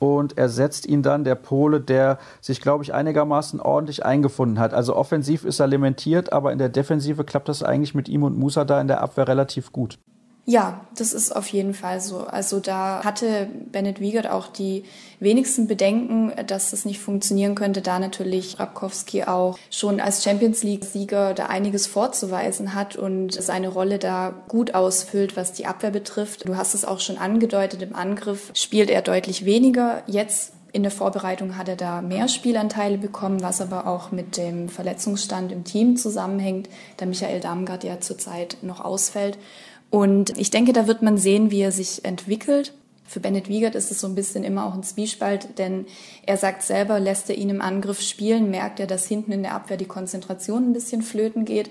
und 0.04 0.38
ersetzt 0.38 0.86
ihn 0.86 1.02
dann 1.02 1.24
der 1.24 1.34
Pole, 1.34 1.80
der 1.80 2.18
sich, 2.40 2.60
glaube 2.60 2.84
ich, 2.84 2.94
einigermaßen 2.94 3.60
ordentlich 3.60 4.04
eingefunden 4.04 4.58
hat. 4.58 4.74
Also 4.74 4.96
offensiv 4.96 5.44
ist 5.44 5.60
er 5.60 5.66
limitiert, 5.66 6.32
aber 6.32 6.52
in 6.52 6.58
der 6.58 6.68
Defensive 6.68 7.24
klappt 7.24 7.48
das 7.48 7.62
eigentlich 7.62 7.94
mit 7.94 8.08
ihm 8.08 8.22
und 8.22 8.38
Musa 8.38 8.64
da 8.64 8.80
in 8.80 8.88
der 8.88 9.02
Abwehr 9.02 9.28
relativ 9.28 9.72
gut. 9.72 9.98
Ja, 10.46 10.84
das 10.94 11.14
ist 11.14 11.34
auf 11.34 11.48
jeden 11.48 11.72
Fall 11.72 12.02
so. 12.02 12.18
Also 12.18 12.60
da 12.60 13.02
hatte 13.02 13.48
Bennett 13.72 13.98
Wiegert 13.98 14.28
auch 14.28 14.48
die 14.48 14.84
wenigsten 15.18 15.66
Bedenken, 15.66 16.32
dass 16.46 16.70
das 16.70 16.84
nicht 16.84 17.00
funktionieren 17.00 17.54
könnte, 17.54 17.80
da 17.80 17.98
natürlich 17.98 18.60
Rabkowski 18.60 19.24
auch 19.24 19.58
schon 19.70 20.00
als 20.00 20.22
Champions 20.22 20.62
League-Sieger 20.62 21.32
da 21.32 21.46
einiges 21.46 21.86
vorzuweisen 21.86 22.74
hat 22.74 22.94
und 22.94 23.32
seine 23.32 23.68
Rolle 23.68 23.98
da 23.98 24.34
gut 24.48 24.74
ausfüllt, 24.74 25.34
was 25.34 25.52
die 25.52 25.64
Abwehr 25.64 25.90
betrifft. 25.90 26.46
Du 26.46 26.56
hast 26.56 26.74
es 26.74 26.84
auch 26.84 27.00
schon 27.00 27.16
angedeutet, 27.16 27.80
im 27.80 27.94
Angriff 27.94 28.50
spielt 28.52 28.90
er 28.90 29.00
deutlich 29.00 29.46
weniger. 29.46 30.02
Jetzt 30.06 30.52
in 30.74 30.82
der 30.82 30.90
Vorbereitung 30.90 31.56
hat 31.56 31.68
er 31.68 31.76
da 31.76 32.02
mehr 32.02 32.26
Spielanteile 32.26 32.98
bekommen, 32.98 33.42
was 33.42 33.60
aber 33.60 33.86
auch 33.86 34.10
mit 34.10 34.36
dem 34.36 34.68
Verletzungsstand 34.68 35.52
im 35.52 35.62
Team 35.62 35.96
zusammenhängt, 35.96 36.68
da 36.96 37.06
Michael 37.06 37.40
Damgard 37.40 37.84
ja 37.84 38.00
zurzeit 38.00 38.56
noch 38.60 38.84
ausfällt. 38.84 39.38
Und 39.94 40.36
ich 40.36 40.50
denke, 40.50 40.72
da 40.72 40.88
wird 40.88 41.02
man 41.02 41.18
sehen, 41.18 41.52
wie 41.52 41.60
er 41.60 41.70
sich 41.70 42.04
entwickelt. 42.04 42.72
Für 43.04 43.20
Bennett 43.20 43.48
Wiegert 43.48 43.76
ist 43.76 43.92
es 43.92 44.00
so 44.00 44.08
ein 44.08 44.16
bisschen 44.16 44.42
immer 44.42 44.66
auch 44.66 44.74
ein 44.74 44.82
Zwiespalt, 44.82 45.56
denn 45.58 45.86
er 46.26 46.36
sagt 46.36 46.64
selber, 46.64 46.98
lässt 46.98 47.30
er 47.30 47.38
ihn 47.38 47.48
im 47.48 47.62
Angriff 47.62 48.00
spielen, 48.00 48.50
merkt 48.50 48.80
er, 48.80 48.88
dass 48.88 49.06
hinten 49.06 49.30
in 49.30 49.44
der 49.44 49.54
Abwehr 49.54 49.76
die 49.76 49.84
Konzentration 49.84 50.64
ein 50.64 50.72
bisschen 50.72 51.00
flöten 51.00 51.44
geht. 51.44 51.70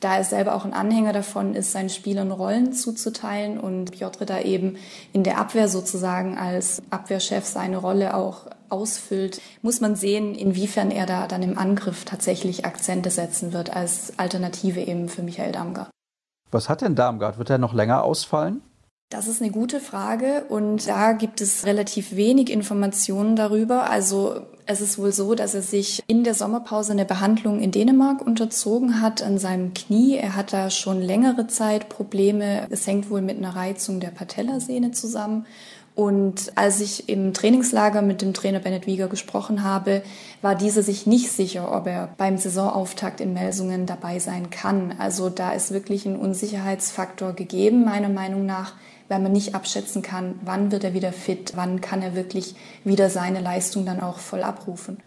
Da 0.00 0.16
er 0.16 0.24
selber 0.24 0.54
auch 0.54 0.64
ein 0.64 0.72
Anhänger 0.72 1.12
davon 1.12 1.54
ist, 1.54 1.72
seinen 1.72 1.90
Spielern 1.90 2.32
Rollen 2.32 2.72
zuzuteilen 2.72 3.60
und 3.60 3.90
Piotr 3.90 4.24
da 4.24 4.40
eben 4.40 4.76
in 5.12 5.22
der 5.22 5.36
Abwehr 5.36 5.68
sozusagen 5.68 6.38
als 6.38 6.80
Abwehrchef 6.88 7.44
seine 7.44 7.76
Rolle 7.76 8.14
auch 8.14 8.46
ausfüllt, 8.70 9.42
muss 9.60 9.82
man 9.82 9.94
sehen, 9.94 10.34
inwiefern 10.34 10.90
er 10.90 11.04
da 11.04 11.26
dann 11.26 11.42
im 11.42 11.58
Angriff 11.58 12.06
tatsächlich 12.06 12.64
Akzente 12.64 13.10
setzen 13.10 13.52
wird 13.52 13.76
als 13.76 14.14
Alternative 14.16 14.80
eben 14.80 15.10
für 15.10 15.22
Michael 15.22 15.52
Damger. 15.52 15.90
Was 16.50 16.68
hat 16.68 16.82
denn 16.82 16.94
Darmgard? 16.94 17.38
Wird 17.38 17.50
er 17.50 17.58
noch 17.58 17.74
länger 17.74 18.04
ausfallen? 18.04 18.62
Das 19.10 19.26
ist 19.26 19.40
eine 19.40 19.50
gute 19.50 19.80
Frage 19.80 20.44
und 20.50 20.86
da 20.86 21.12
gibt 21.12 21.40
es 21.40 21.64
relativ 21.64 22.14
wenig 22.14 22.50
Informationen 22.50 23.36
darüber. 23.36 23.88
Also 23.88 24.42
es 24.66 24.82
ist 24.82 24.98
wohl 24.98 25.12
so, 25.12 25.34
dass 25.34 25.54
er 25.54 25.62
sich 25.62 26.02
in 26.08 26.24
der 26.24 26.34
Sommerpause 26.34 26.92
eine 26.92 27.06
Behandlung 27.06 27.58
in 27.58 27.70
Dänemark 27.70 28.20
unterzogen 28.20 29.00
hat 29.00 29.22
an 29.22 29.38
seinem 29.38 29.72
Knie. 29.72 30.16
Er 30.16 30.36
hat 30.36 30.52
da 30.52 30.68
schon 30.68 31.00
längere 31.00 31.46
Zeit 31.46 31.88
Probleme. 31.88 32.66
Es 32.68 32.86
hängt 32.86 33.08
wohl 33.08 33.22
mit 33.22 33.38
einer 33.38 33.56
Reizung 33.56 33.98
der 33.98 34.10
Patellasehne 34.10 34.90
zusammen. 34.90 35.46
Und 35.98 36.52
als 36.54 36.80
ich 36.80 37.08
im 37.08 37.34
Trainingslager 37.34 38.02
mit 38.02 38.22
dem 38.22 38.32
Trainer 38.32 38.60
Bennett 38.60 38.86
Wieger 38.86 39.08
gesprochen 39.08 39.64
habe, 39.64 40.02
war 40.42 40.54
dieser 40.54 40.84
sich 40.84 41.08
nicht 41.08 41.32
sicher, 41.32 41.72
ob 41.74 41.88
er 41.88 42.10
beim 42.16 42.38
Saisonauftakt 42.38 43.20
in 43.20 43.32
Melsungen 43.32 43.84
dabei 43.84 44.20
sein 44.20 44.48
kann. 44.48 44.94
Also 45.00 45.28
da 45.28 45.50
ist 45.50 45.72
wirklich 45.72 46.06
ein 46.06 46.14
Unsicherheitsfaktor 46.14 47.32
gegeben, 47.32 47.84
meiner 47.84 48.10
Meinung 48.10 48.46
nach, 48.46 48.74
weil 49.08 49.18
man 49.18 49.32
nicht 49.32 49.56
abschätzen 49.56 50.02
kann, 50.02 50.38
wann 50.44 50.70
wird 50.70 50.84
er 50.84 50.94
wieder 50.94 51.10
fit, 51.10 51.54
wann 51.56 51.80
kann 51.80 52.00
er 52.00 52.14
wirklich 52.14 52.54
wieder 52.84 53.10
seine 53.10 53.40
Leistung 53.40 53.84
dann 53.84 53.98
auch 53.98 54.20
voll 54.20 54.44
abrufen. 54.44 54.98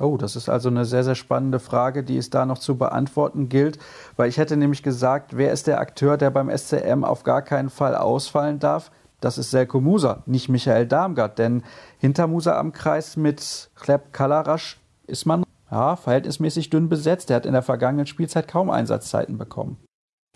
Oh, 0.00 0.16
das 0.16 0.34
ist 0.34 0.48
also 0.48 0.68
eine 0.68 0.84
sehr, 0.84 1.04
sehr 1.04 1.14
spannende 1.14 1.60
Frage, 1.60 2.02
die 2.02 2.16
es 2.16 2.28
da 2.28 2.44
noch 2.44 2.58
zu 2.58 2.76
beantworten 2.76 3.48
gilt, 3.48 3.78
weil 4.16 4.28
ich 4.28 4.38
hätte 4.38 4.56
nämlich 4.56 4.82
gesagt, 4.82 5.36
wer 5.36 5.52
ist 5.52 5.68
der 5.68 5.78
Akteur, 5.78 6.16
der 6.16 6.30
beim 6.30 6.50
SCM 6.50 7.04
auf 7.04 7.22
gar 7.22 7.42
keinen 7.42 7.70
Fall 7.70 7.94
ausfallen 7.94 8.58
darf? 8.58 8.90
Das 9.20 9.38
ist 9.38 9.50
Selko 9.50 9.80
Musa, 9.80 10.22
nicht 10.26 10.48
Michael 10.48 10.86
Darmgard. 10.86 11.38
Denn 11.38 11.62
hinter 11.98 12.26
Musa 12.26 12.58
am 12.58 12.72
Kreis 12.72 13.16
mit 13.16 13.70
Kleb 13.74 14.12
Kalarasch 14.12 14.80
ist 15.06 15.26
man 15.26 15.44
ja, 15.70 15.96
verhältnismäßig 15.96 16.70
dünn 16.70 16.88
besetzt. 16.88 17.30
Er 17.30 17.36
hat 17.36 17.46
in 17.46 17.52
der 17.52 17.62
vergangenen 17.62 18.06
Spielzeit 18.06 18.48
kaum 18.48 18.70
Einsatzzeiten 18.70 19.38
bekommen. 19.38 19.78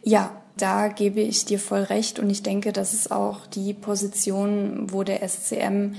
Ja, 0.03 0.31
da 0.57 0.89
gebe 0.89 1.21
ich 1.21 1.45
dir 1.45 1.59
voll 1.59 1.83
recht 1.83 2.19
und 2.19 2.31
ich 2.31 2.43
denke, 2.43 2.73
das 2.73 2.93
ist 2.95 3.11
auch 3.11 3.47
die 3.47 3.75
Position, 3.75 4.93
wo 4.93 5.03
der 5.03 5.27
SCM 5.27 5.95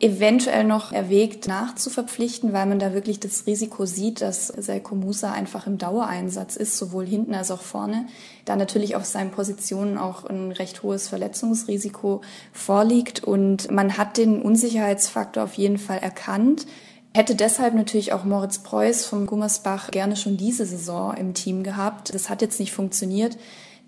eventuell 0.00 0.64
noch 0.64 0.92
erwägt, 0.92 1.48
nachzuverpflichten, 1.48 2.52
weil 2.52 2.66
man 2.66 2.78
da 2.78 2.92
wirklich 2.92 3.20
das 3.20 3.46
Risiko 3.46 3.86
sieht, 3.86 4.20
dass 4.20 4.48
Selko 4.48 4.94
Musa 4.94 5.32
einfach 5.32 5.66
im 5.66 5.78
Dauereinsatz 5.78 6.56
ist, 6.56 6.76
sowohl 6.76 7.06
hinten 7.06 7.34
als 7.34 7.50
auch 7.50 7.62
vorne. 7.62 8.06
Da 8.44 8.56
natürlich 8.56 8.96
auf 8.96 9.04
seinen 9.04 9.30
Positionen 9.30 9.98
auch 9.98 10.24
ein 10.24 10.52
recht 10.52 10.82
hohes 10.82 11.08
Verletzungsrisiko 11.08 12.20
vorliegt 12.52 13.24
und 13.24 13.70
man 13.70 13.96
hat 13.96 14.16
den 14.18 14.42
Unsicherheitsfaktor 14.42 15.44
auf 15.44 15.54
jeden 15.54 15.78
Fall 15.78 15.98
erkannt. 15.98 16.66
Hätte 17.14 17.34
deshalb 17.34 17.74
natürlich 17.74 18.12
auch 18.12 18.24
Moritz 18.24 18.58
Preuß 18.58 19.06
vom 19.06 19.26
Gummersbach 19.26 19.90
gerne 19.90 20.16
schon 20.16 20.36
diese 20.36 20.66
Saison 20.66 21.14
im 21.16 21.32
Team 21.32 21.62
gehabt. 21.62 22.14
Das 22.14 22.28
hat 22.28 22.42
jetzt 22.42 22.60
nicht 22.60 22.72
funktioniert. 22.72 23.38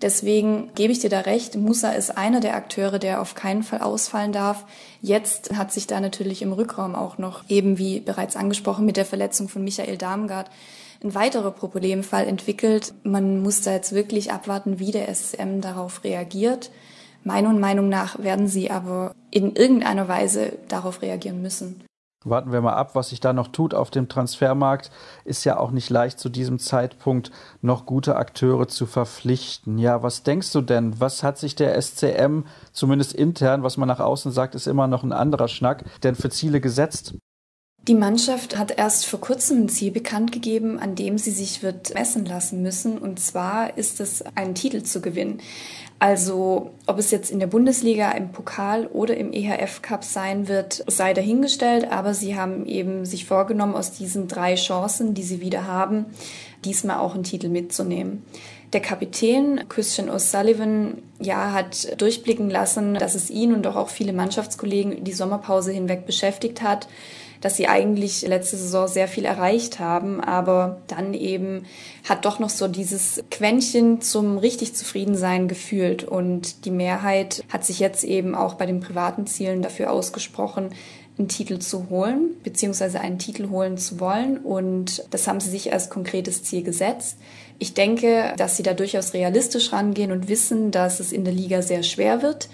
Deswegen 0.01 0.69
gebe 0.75 0.93
ich 0.93 0.99
dir 0.99 1.09
da 1.09 1.21
recht, 1.21 1.55
Musa 1.55 1.91
ist 1.91 2.17
einer 2.17 2.39
der 2.39 2.55
Akteure, 2.55 2.99
der 2.99 3.21
auf 3.21 3.35
keinen 3.35 3.63
Fall 3.63 3.81
ausfallen 3.81 4.31
darf. 4.31 4.65
Jetzt 5.01 5.57
hat 5.57 5.73
sich 5.73 5.87
da 5.87 5.99
natürlich 5.99 6.41
im 6.41 6.53
Rückraum 6.53 6.95
auch 6.95 7.17
noch, 7.17 7.43
eben 7.49 7.77
wie 7.77 7.99
bereits 7.99 8.37
angesprochen, 8.37 8.85
mit 8.85 8.95
der 8.95 9.05
Verletzung 9.05 9.49
von 9.49 9.63
Michael 9.63 9.97
Darmgard 9.97 10.49
ein 11.03 11.15
weiterer 11.15 11.51
Problemfall 11.51 12.27
entwickelt. 12.27 12.93
Man 13.03 13.41
muss 13.41 13.61
da 13.61 13.73
jetzt 13.73 13.93
wirklich 13.93 14.31
abwarten, 14.31 14.79
wie 14.79 14.91
der 14.91 15.13
SCM 15.13 15.61
darauf 15.61 16.03
reagiert. 16.03 16.71
Meiner 17.23 17.53
Meinung 17.53 17.89
nach 17.89 18.19
werden 18.19 18.47
sie 18.47 18.71
aber 18.71 19.13
in 19.31 19.55
irgendeiner 19.55 20.07
Weise 20.07 20.53
darauf 20.69 21.01
reagieren 21.01 21.41
müssen. 21.41 21.83
Warten 22.25 22.51
wir 22.51 22.59
mal 22.59 22.73
ab, 22.73 22.95
was 22.95 23.09
sich 23.09 23.21
da 23.21 23.31
noch 23.31 23.47
tut 23.47 23.73
auf 23.73 23.91
dem 23.91 24.09
Transfermarkt. 24.09 24.91
Ist 25.23 25.45
ja 25.45 25.57
auch 25.57 25.71
nicht 25.71 25.89
leicht, 25.89 26.19
zu 26.19 26.27
diesem 26.27 26.59
Zeitpunkt 26.59 27.31
noch 27.61 27.85
gute 27.85 28.17
Akteure 28.17 28.67
zu 28.67 28.85
verpflichten. 28.87 29.77
Ja, 29.77 30.03
was 30.03 30.23
denkst 30.23 30.51
du 30.51 30.59
denn? 30.59 30.99
Was 30.99 31.23
hat 31.23 31.37
sich 31.37 31.55
der 31.55 31.81
SCM, 31.81 32.41
zumindest 32.73 33.13
intern, 33.13 33.63
was 33.63 33.77
man 33.77 33.87
nach 33.87 34.01
außen 34.01 34.33
sagt, 34.33 34.53
ist 34.53 34.67
immer 34.67 34.87
noch 34.87 35.03
ein 35.03 35.13
anderer 35.13 35.47
Schnack, 35.47 35.85
denn 36.03 36.15
für 36.15 36.29
Ziele 36.29 36.59
gesetzt? 36.59 37.13
Die 37.87 37.95
Mannschaft 37.95 38.57
hat 38.57 38.77
erst 38.77 39.05
vor 39.05 39.19
kurzem 39.19 39.63
ein 39.63 39.69
Ziel 39.69 39.91
bekannt 39.91 40.31
gegeben, 40.31 40.79
an 40.79 40.95
dem 40.95 41.17
sie 41.17 41.31
sich 41.31 41.63
wird 41.63 41.93
messen 41.93 42.25
lassen 42.25 42.61
müssen. 42.61 42.97
Und 42.97 43.19
zwar 43.19 43.77
ist 43.77 43.99
es, 43.99 44.23
einen 44.35 44.53
Titel 44.53 44.83
zu 44.83 45.01
gewinnen. 45.01 45.39
Also 45.97 46.71
ob 46.85 46.99
es 46.99 47.09
jetzt 47.09 47.31
in 47.31 47.39
der 47.39 47.47
Bundesliga, 47.47 48.11
im 48.11 48.31
Pokal 48.31 48.87
oder 48.87 49.17
im 49.17 49.33
EHF 49.33 49.81
Cup 49.81 50.03
sein 50.03 50.47
wird, 50.47 50.83
sei 50.87 51.13
dahingestellt. 51.13 51.89
Aber 51.91 52.13
sie 52.13 52.35
haben 52.35 52.65
eben 52.65 53.05
sich 53.05 53.25
vorgenommen, 53.25 53.75
aus 53.75 53.91
diesen 53.91 54.27
drei 54.27 54.55
Chancen, 54.55 55.13
die 55.13 55.23
sie 55.23 55.41
wieder 55.41 55.65
haben, 55.65 56.05
diesmal 56.65 56.99
auch 56.99 57.15
einen 57.15 57.23
Titel 57.23 57.49
mitzunehmen. 57.49 58.23
Der 58.71 58.81
Kapitän 58.81 59.67
Christian 59.67 60.11
O'Sullivan 60.11 60.97
ja, 61.19 61.53
hat 61.53 61.99
durchblicken 61.99 62.51
lassen, 62.51 62.93
dass 62.93 63.15
es 63.15 63.31
ihn 63.31 63.53
und 63.53 63.65
auch 63.65 63.89
viele 63.89 64.13
Mannschaftskollegen 64.13 65.03
die 65.03 65.13
Sommerpause 65.13 65.71
hinweg 65.71 66.05
beschäftigt 66.05 66.61
hat 66.61 66.87
dass 67.41 67.55
sie 67.55 67.67
eigentlich 67.67 68.21
letzte 68.27 68.57
Saison 68.57 68.87
sehr 68.87 69.07
viel 69.07 69.25
erreicht 69.25 69.79
haben, 69.79 70.21
aber 70.21 70.81
dann 70.87 71.13
eben 71.13 71.65
hat 72.07 72.25
doch 72.25 72.39
noch 72.39 72.49
so 72.49 72.67
dieses 72.67 73.23
Quäntchen 73.31 74.01
zum 74.01 74.37
richtig 74.37 74.75
Zufriedensein 74.75 75.47
gefühlt 75.47 76.03
und 76.03 76.65
die 76.65 76.71
Mehrheit 76.71 77.43
hat 77.51 77.65
sich 77.65 77.79
jetzt 77.79 78.03
eben 78.03 78.35
auch 78.35 78.55
bei 78.55 78.65
den 78.65 78.79
privaten 78.79 79.27
Zielen 79.27 79.61
dafür 79.61 79.91
ausgesprochen, 79.91 80.71
einen 81.19 81.27
Titel 81.27 81.59
zu 81.59 81.89
holen, 81.89 82.31
beziehungsweise 82.43 83.01
einen 83.01 83.19
Titel 83.19 83.49
holen 83.49 83.77
zu 83.77 83.99
wollen. 83.99 84.37
Und 84.37 85.03
das 85.11 85.27
haben 85.27 85.41
sie 85.41 85.49
sich 85.49 85.71
als 85.73 85.89
konkretes 85.89 86.43
Ziel 86.43 86.63
gesetzt. 86.63 87.17
Ich 87.59 87.73
denke, 87.73 88.33
dass 88.37 88.55
sie 88.55 88.63
da 88.63 88.73
durchaus 88.73 89.13
realistisch 89.13 89.73
rangehen 89.73 90.13
und 90.13 90.29
wissen, 90.29 90.71
dass 90.71 91.01
es 91.01 91.11
in 91.11 91.25
der 91.25 91.33
Liga 91.33 91.61
sehr 91.61 91.83
schwer 91.83 92.21
wird, 92.21 92.49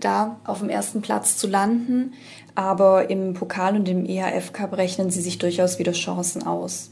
da 0.00 0.40
auf 0.44 0.58
dem 0.58 0.70
ersten 0.70 1.02
Platz 1.02 1.36
zu 1.36 1.46
landen. 1.46 2.14
Aber 2.60 3.08
im 3.08 3.32
Pokal 3.32 3.74
und 3.74 3.88
im 3.88 4.04
EHF 4.04 4.52
Cup 4.52 4.76
rechnen 4.76 5.10
sie 5.10 5.22
sich 5.22 5.38
durchaus 5.38 5.78
wieder 5.78 5.92
Chancen 5.92 6.46
aus. 6.46 6.90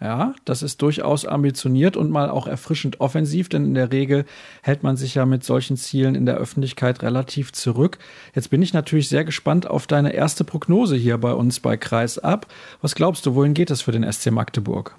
Ja, 0.00 0.34
das 0.44 0.64
ist 0.64 0.82
durchaus 0.82 1.24
ambitioniert 1.24 1.96
und 1.96 2.10
mal 2.10 2.28
auch 2.28 2.48
erfrischend 2.48 3.00
offensiv, 3.00 3.48
denn 3.48 3.64
in 3.64 3.74
der 3.74 3.92
Regel 3.92 4.24
hält 4.60 4.82
man 4.82 4.96
sich 4.96 5.14
ja 5.14 5.24
mit 5.24 5.44
solchen 5.44 5.76
Zielen 5.76 6.16
in 6.16 6.26
der 6.26 6.34
Öffentlichkeit 6.34 7.00
relativ 7.02 7.52
zurück. 7.52 7.98
Jetzt 8.34 8.50
bin 8.50 8.60
ich 8.60 8.74
natürlich 8.74 9.08
sehr 9.08 9.24
gespannt 9.24 9.70
auf 9.70 9.86
deine 9.86 10.14
erste 10.14 10.42
Prognose 10.42 10.96
hier 10.96 11.16
bei 11.18 11.32
uns 11.32 11.60
bei 11.60 11.76
Kreis 11.76 12.18
ab. 12.18 12.48
Was 12.80 12.96
glaubst 12.96 13.24
du, 13.24 13.36
wohin 13.36 13.54
geht 13.54 13.70
es 13.70 13.82
für 13.82 13.92
den 13.92 14.10
SC 14.10 14.32
Magdeburg? 14.32 14.96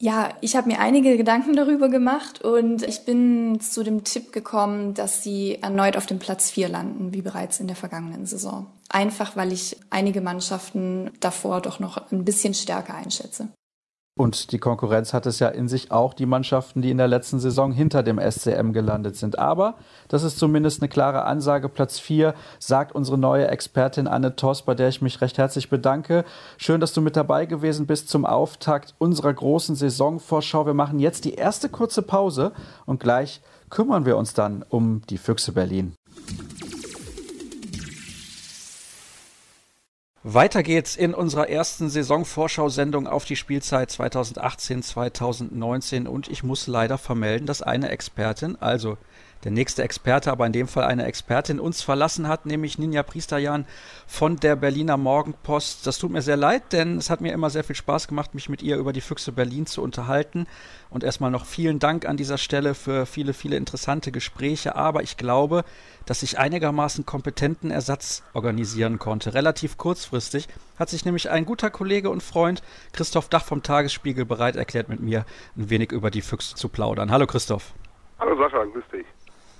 Ja, 0.00 0.30
ich 0.40 0.54
habe 0.54 0.68
mir 0.68 0.78
einige 0.78 1.16
Gedanken 1.16 1.56
darüber 1.56 1.88
gemacht 1.88 2.40
und 2.42 2.84
ich 2.84 3.04
bin 3.04 3.58
zu 3.60 3.82
dem 3.82 4.04
Tipp 4.04 4.32
gekommen, 4.32 4.94
dass 4.94 5.24
sie 5.24 5.58
erneut 5.60 5.96
auf 5.96 6.06
dem 6.06 6.20
Platz 6.20 6.52
4 6.52 6.68
landen, 6.68 7.12
wie 7.12 7.22
bereits 7.22 7.58
in 7.58 7.66
der 7.66 7.74
vergangenen 7.74 8.24
Saison. 8.24 8.66
Einfach 8.88 9.34
weil 9.34 9.52
ich 9.52 9.76
einige 9.90 10.20
Mannschaften 10.20 11.10
davor 11.18 11.60
doch 11.60 11.80
noch 11.80 12.12
ein 12.12 12.24
bisschen 12.24 12.54
stärker 12.54 12.94
einschätze. 12.94 13.48
Und 14.18 14.50
die 14.50 14.58
Konkurrenz 14.58 15.14
hat 15.14 15.26
es 15.26 15.38
ja 15.38 15.46
in 15.46 15.68
sich 15.68 15.92
auch 15.92 16.12
die 16.12 16.26
Mannschaften, 16.26 16.82
die 16.82 16.90
in 16.90 16.98
der 16.98 17.06
letzten 17.06 17.38
Saison 17.38 17.70
hinter 17.70 18.02
dem 18.02 18.18
SCM 18.18 18.72
gelandet 18.72 19.14
sind. 19.14 19.38
Aber 19.38 19.76
das 20.08 20.24
ist 20.24 20.40
zumindest 20.40 20.82
eine 20.82 20.88
klare 20.88 21.22
Ansage. 21.22 21.68
Platz 21.68 22.00
4 22.00 22.34
sagt 22.58 22.96
unsere 22.96 23.16
neue 23.16 23.46
Expertin 23.46 24.08
Anne 24.08 24.34
Toss, 24.34 24.62
bei 24.62 24.74
der 24.74 24.88
ich 24.88 25.00
mich 25.00 25.20
recht 25.20 25.38
herzlich 25.38 25.70
bedanke. 25.70 26.24
Schön, 26.56 26.80
dass 26.80 26.92
du 26.92 27.00
mit 27.00 27.14
dabei 27.14 27.46
gewesen 27.46 27.86
bist 27.86 28.08
zum 28.08 28.26
Auftakt 28.26 28.96
unserer 28.98 29.32
großen 29.32 29.76
Saisonvorschau. 29.76 30.66
Wir 30.66 30.74
machen 30.74 30.98
jetzt 30.98 31.24
die 31.24 31.34
erste 31.34 31.68
kurze 31.68 32.02
Pause 32.02 32.50
und 32.86 32.98
gleich 32.98 33.40
kümmern 33.70 34.04
wir 34.04 34.16
uns 34.16 34.34
dann 34.34 34.64
um 34.68 35.02
die 35.08 35.18
Füchse 35.18 35.52
Berlin. 35.52 35.94
Weiter 40.24 40.64
geht's 40.64 40.96
in 40.96 41.14
unserer 41.14 41.48
ersten 41.48 41.88
Saisonvorschau-Sendung 41.88 43.06
auf 43.06 43.24
die 43.24 43.36
Spielzeit 43.36 43.90
2018-2019 43.90 46.08
und 46.08 46.26
ich 46.26 46.42
muss 46.42 46.66
leider 46.66 46.98
vermelden, 46.98 47.46
dass 47.46 47.62
eine 47.62 47.90
Expertin, 47.90 48.56
also 48.56 48.98
der 49.44 49.52
nächste 49.52 49.82
Experte, 49.82 50.32
aber 50.32 50.46
in 50.46 50.52
dem 50.52 50.66
Fall 50.66 50.84
eine 50.84 51.06
Expertin, 51.06 51.60
uns 51.60 51.82
verlassen 51.82 52.26
hat, 52.26 52.46
nämlich 52.46 52.78
Ninja 52.78 53.02
Priesterjan 53.02 53.66
von 54.06 54.36
der 54.36 54.56
Berliner 54.56 54.96
Morgenpost. 54.96 55.86
Das 55.86 55.98
tut 55.98 56.10
mir 56.10 56.22
sehr 56.22 56.36
leid, 56.36 56.72
denn 56.72 56.98
es 56.98 57.08
hat 57.08 57.20
mir 57.20 57.32
immer 57.32 57.50
sehr 57.50 57.62
viel 57.62 57.76
Spaß 57.76 58.08
gemacht, 58.08 58.34
mich 58.34 58.48
mit 58.48 58.62
ihr 58.62 58.76
über 58.76 58.92
die 58.92 59.00
Füchse 59.00 59.30
Berlin 59.30 59.66
zu 59.66 59.82
unterhalten. 59.82 60.46
Und 60.90 61.04
erstmal 61.04 61.30
noch 61.30 61.44
vielen 61.44 61.78
Dank 61.78 62.06
an 62.06 62.16
dieser 62.16 62.38
Stelle 62.38 62.74
für 62.74 63.06
viele, 63.06 63.32
viele 63.32 63.56
interessante 63.56 64.10
Gespräche. 64.10 64.74
Aber 64.74 65.02
ich 65.02 65.16
glaube, 65.16 65.64
dass 66.04 66.22
ich 66.22 66.38
einigermaßen 66.38 67.06
kompetenten 67.06 67.70
Ersatz 67.70 68.24
organisieren 68.32 68.98
konnte. 68.98 69.34
Relativ 69.34 69.76
kurzfristig 69.76 70.48
hat 70.78 70.88
sich 70.88 71.04
nämlich 71.04 71.30
ein 71.30 71.44
guter 71.44 71.70
Kollege 71.70 72.10
und 72.10 72.22
Freund, 72.22 72.62
Christoph 72.92 73.28
Dach 73.28 73.44
vom 73.44 73.62
Tagesspiegel, 73.62 74.24
bereit 74.24 74.56
erklärt, 74.56 74.88
mit 74.88 75.00
mir 75.00 75.26
ein 75.56 75.70
wenig 75.70 75.92
über 75.92 76.10
die 76.10 76.22
Füchse 76.22 76.56
zu 76.56 76.68
plaudern. 76.68 77.10
Hallo 77.10 77.26
Christoph. 77.26 77.72
Hallo 78.18 78.36
Sascha, 78.36 78.64
grüß 78.64 78.84
dich 78.92 79.06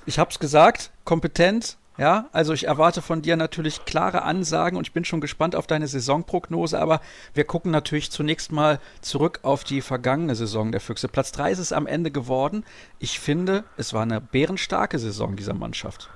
ich 0.08 0.18
habe 0.18 0.30
es 0.30 0.38
gesagt, 0.38 0.90
kompetent. 1.04 1.76
Ja, 1.98 2.28
also 2.32 2.52
ich 2.52 2.66
erwarte 2.66 3.02
von 3.02 3.22
dir 3.22 3.36
natürlich 3.36 3.84
klare 3.84 4.22
Ansagen 4.22 4.78
und 4.78 4.86
ich 4.86 4.92
bin 4.92 5.04
schon 5.04 5.20
gespannt 5.20 5.56
auf 5.56 5.66
deine 5.66 5.88
Saisonprognose, 5.88 6.80
aber 6.80 7.00
wir 7.34 7.42
gucken 7.42 7.72
natürlich 7.72 8.12
zunächst 8.12 8.52
mal 8.52 8.78
zurück 9.00 9.40
auf 9.42 9.64
die 9.64 9.80
vergangene 9.80 10.36
Saison 10.36 10.70
der 10.70 10.80
Füchse. 10.80 11.08
Platz 11.08 11.32
3 11.32 11.50
ist 11.50 11.58
es 11.58 11.72
am 11.72 11.88
Ende 11.88 12.12
geworden. 12.12 12.64
Ich 13.00 13.18
finde, 13.18 13.64
es 13.76 13.92
war 13.94 14.02
eine 14.02 14.20
bärenstarke 14.20 14.98
Saison 14.98 15.34
dieser 15.34 15.54
Mannschaft. 15.54 16.08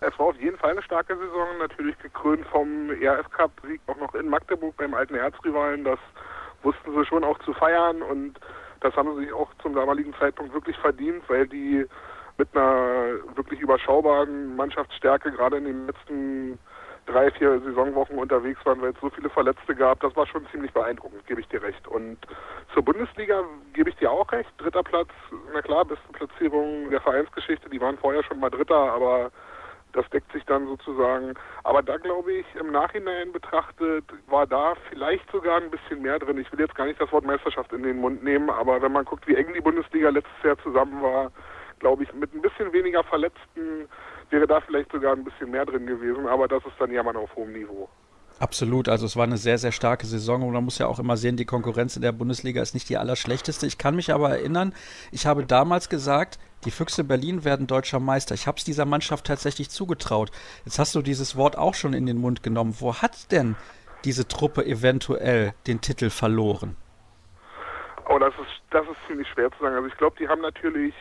Es 0.00 0.16
war 0.18 0.26
auf 0.26 0.40
jeden 0.40 0.58
Fall 0.58 0.72
eine 0.72 0.82
starke 0.82 1.16
Saison, 1.16 1.58
natürlich 1.58 1.98
gekrönt 1.98 2.46
vom 2.48 2.90
ERF 3.00 3.30
Cup 3.30 3.50
Sieg 3.66 3.80
auch 3.86 3.96
noch 3.96 4.14
in 4.14 4.28
Magdeburg 4.28 4.76
beim 4.76 4.92
alten 4.92 5.14
Erzrivalen. 5.14 5.84
Das 5.84 5.98
wussten 6.62 6.92
sie 6.94 7.06
schon 7.06 7.24
auch 7.24 7.38
zu 7.40 7.54
feiern 7.54 8.02
und 8.02 8.38
das 8.80 8.94
haben 8.94 9.16
sie 9.16 9.24
sich 9.24 9.32
auch 9.32 9.48
zum 9.62 9.74
damaligen 9.74 10.14
Zeitpunkt 10.20 10.52
wirklich 10.52 10.76
verdient, 10.76 11.22
weil 11.28 11.48
die 11.48 11.86
mit 12.38 12.48
einer 12.54 13.18
wirklich 13.34 13.60
überschaubaren 13.60 14.56
Mannschaftsstärke 14.56 15.32
gerade 15.32 15.58
in 15.58 15.64
den 15.64 15.86
letzten 15.86 16.58
drei, 17.06 17.30
vier 17.30 17.60
Saisonwochen 17.60 18.18
unterwegs 18.18 18.64
waren, 18.64 18.80
weil 18.80 18.90
es 18.90 19.00
so 19.00 19.10
viele 19.10 19.28
Verletzte 19.28 19.74
gab. 19.74 20.00
Das 20.00 20.16
war 20.16 20.26
schon 20.26 20.46
ziemlich 20.50 20.72
beeindruckend, 20.72 21.26
gebe 21.26 21.40
ich 21.40 21.48
dir 21.48 21.62
recht. 21.62 21.86
Und 21.86 22.18
zur 22.72 22.82
Bundesliga 22.82 23.44
gebe 23.74 23.90
ich 23.90 23.96
dir 23.96 24.10
auch 24.10 24.30
recht. 24.32 24.50
Dritter 24.58 24.82
Platz, 24.82 25.08
na 25.52 25.62
klar, 25.62 25.84
beste 25.84 26.08
Platzierung 26.12 26.90
der 26.90 27.00
Vereinsgeschichte. 27.00 27.68
Die 27.68 27.80
waren 27.80 27.98
vorher 27.98 28.22
schon 28.24 28.40
mal 28.40 28.50
Dritter, 28.50 28.92
aber 28.92 29.30
das 29.92 30.08
deckt 30.10 30.32
sich 30.32 30.44
dann 30.46 30.66
sozusagen. 30.66 31.34
Aber 31.62 31.82
da 31.82 31.96
glaube 31.98 32.32
ich, 32.32 32.46
im 32.58 32.72
Nachhinein 32.72 33.32
betrachtet, 33.32 34.04
war 34.26 34.46
da 34.46 34.74
vielleicht 34.88 35.30
sogar 35.30 35.60
ein 35.60 35.70
bisschen 35.70 36.02
mehr 36.02 36.18
drin. 36.18 36.38
Ich 36.38 36.50
will 36.52 36.60
jetzt 36.60 36.74
gar 36.74 36.86
nicht 36.86 37.00
das 37.00 37.12
Wort 37.12 37.24
Meisterschaft 37.24 37.72
in 37.72 37.82
den 37.82 38.00
Mund 38.00 38.24
nehmen, 38.24 38.50
aber 38.50 38.82
wenn 38.82 38.92
man 38.92 39.04
guckt, 39.04 39.26
wie 39.28 39.36
eng 39.36 39.52
die 39.54 39.60
Bundesliga 39.60 40.08
letztes 40.08 40.42
Jahr 40.42 40.58
zusammen 40.58 41.00
war, 41.02 41.30
glaube 41.78 42.04
ich, 42.04 42.12
mit 42.14 42.32
ein 42.34 42.42
bisschen 42.42 42.72
weniger 42.72 43.04
Verletzten 43.04 43.88
wäre 44.30 44.46
da 44.46 44.60
vielleicht 44.60 44.90
sogar 44.92 45.12
ein 45.12 45.24
bisschen 45.24 45.50
mehr 45.50 45.64
drin 45.64 45.86
gewesen, 45.86 46.26
aber 46.26 46.48
das 46.48 46.64
ist 46.64 46.74
dann 46.78 46.90
ja 46.90 47.02
mal 47.02 47.16
auf 47.16 47.34
hohem 47.36 47.52
Niveau. 47.52 47.88
Absolut, 48.40 48.88
also 48.88 49.06
es 49.06 49.16
war 49.16 49.24
eine 49.24 49.36
sehr, 49.36 49.58
sehr 49.58 49.70
starke 49.70 50.06
Saison 50.06 50.42
und 50.42 50.52
man 50.52 50.64
muss 50.64 50.78
ja 50.78 50.88
auch 50.88 50.98
immer 50.98 51.16
sehen, 51.16 51.36
die 51.36 51.44
Konkurrenz 51.44 51.94
in 51.94 52.02
der 52.02 52.10
Bundesliga 52.10 52.60
ist 52.60 52.74
nicht 52.74 52.88
die 52.88 52.98
allerschlechteste. 52.98 53.66
Ich 53.66 53.78
kann 53.78 53.94
mich 53.94 54.12
aber 54.12 54.30
erinnern, 54.30 54.74
ich 55.12 55.26
habe 55.26 55.46
damals 55.46 55.88
gesagt, 55.88 56.40
die 56.64 56.72
Füchse 56.72 57.04
Berlin 57.04 57.44
werden 57.44 57.68
deutscher 57.68 58.00
Meister. 58.00 58.34
Ich 58.34 58.48
habe 58.48 58.58
es 58.58 58.64
dieser 58.64 58.86
Mannschaft 58.86 59.26
tatsächlich 59.26 59.70
zugetraut. 59.70 60.32
Jetzt 60.64 60.80
hast 60.80 60.94
du 60.96 61.02
dieses 61.02 61.36
Wort 61.36 61.56
auch 61.56 61.74
schon 61.74 61.92
in 61.92 62.06
den 62.06 62.16
Mund 62.16 62.42
genommen. 62.42 62.74
Wo 62.80 62.96
hat 62.96 63.30
denn 63.30 63.54
diese 64.04 64.26
Truppe 64.26 64.64
eventuell 64.64 65.54
den 65.68 65.80
Titel 65.80 66.10
verloren? 66.10 66.76
Oh, 68.08 68.18
das 68.18 68.34
ist, 68.34 68.62
das 68.70 68.82
ist 68.82 68.96
ziemlich 69.06 69.28
schwer 69.28 69.50
zu 69.52 69.58
sagen. 69.60 69.76
Also 69.76 69.86
ich 69.86 69.96
glaube, 69.96 70.16
die 70.18 70.28
haben 70.28 70.40
natürlich 70.40 70.94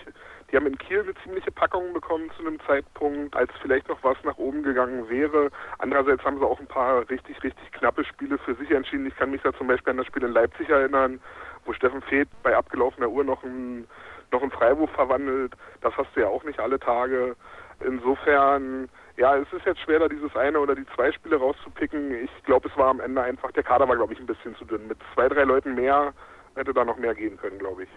die 0.54 0.58
haben 0.58 0.68
in 0.68 0.78
Kiel 0.78 1.00
eine 1.00 1.16
ziemliche 1.24 1.52
Packung 1.52 1.94
bekommen 1.94 2.30
zu 2.38 2.46
einem 2.46 2.60
Zeitpunkt, 2.68 3.36
als 3.36 3.52
vielleicht 3.60 3.90
noch 3.90 3.98
was 4.04 4.18
nach 4.24 4.38
oben 4.38 4.62
gegangen 4.62 5.10
wäre. 5.10 5.50
Andererseits 5.80 6.24
haben 6.24 6.38
sie 6.38 6.46
auch 6.46 6.60
ein 6.60 6.68
paar 6.68 7.10
richtig, 7.10 7.42
richtig 7.44 7.72
knappe 7.72 8.06
Spiele 8.06 8.38
für 8.38 8.54
sich 8.54 8.70
entschieden. 8.70 9.08
Ich 9.08 9.16
kann 9.16 9.32
mich 9.32 9.42
da 9.42 9.52
zum 9.54 9.66
Beispiel 9.66 9.90
an 9.90 9.98
das 9.98 10.06
Spiel 10.06 10.22
in 10.22 10.32
Leipzig 10.32 10.70
erinnern, 10.70 11.20
wo 11.66 11.74
Steffen 11.74 12.04
Feeth 12.04 12.30
bei 12.44 12.56
abgelaufener 12.56 13.10
Uhr 13.10 13.24
noch 13.24 13.44
einen, 13.44 13.88
noch 14.32 14.44
einen 14.44 14.52
Freiwurf 14.52 14.92
verwandelt. 14.92 15.54
Das 15.82 15.98
hast 15.98 16.16
du 16.16 16.20
ja 16.20 16.28
auch 16.28 16.44
nicht 16.44 16.60
alle 16.60 16.80
Tage. 16.80 17.36
Insofern, 17.80 18.90
ja, 19.18 19.36
es 19.36 19.52
ist 19.54 19.66
jetzt 19.66 19.82
schwer, 19.82 19.98
da 19.98 20.08
dieses 20.08 20.36
eine 20.36 20.60
oder 20.60 20.76
die 20.76 20.86
zwei 20.96 21.12
Spiele 21.14 21.38
rauszupicken. 21.38 22.14
Ich 22.14 22.44
glaube, 22.44 22.70
es 22.70 22.78
war 22.78 22.90
am 22.90 23.00
Ende 23.00 23.24
einfach, 23.24 23.52
der 23.54 23.64
Kader 23.64 23.88
war, 23.88 23.96
glaube 23.96 24.14
ich, 24.14 24.20
ein 24.20 24.28
bisschen 24.28 24.56
zu 24.58 24.66
dünn. 24.66 24.88
Mit 24.88 25.00
zwei, 25.16 25.28
drei 25.30 25.46
Leuten 25.46 25.74
mehr 25.74 26.14
hätte 26.54 26.76
da 26.76 26.86
noch 26.86 26.98
mehr 26.98 27.16
gehen 27.16 27.38
können, 27.38 27.58
glaube 27.58 27.84
ich. 27.84 27.90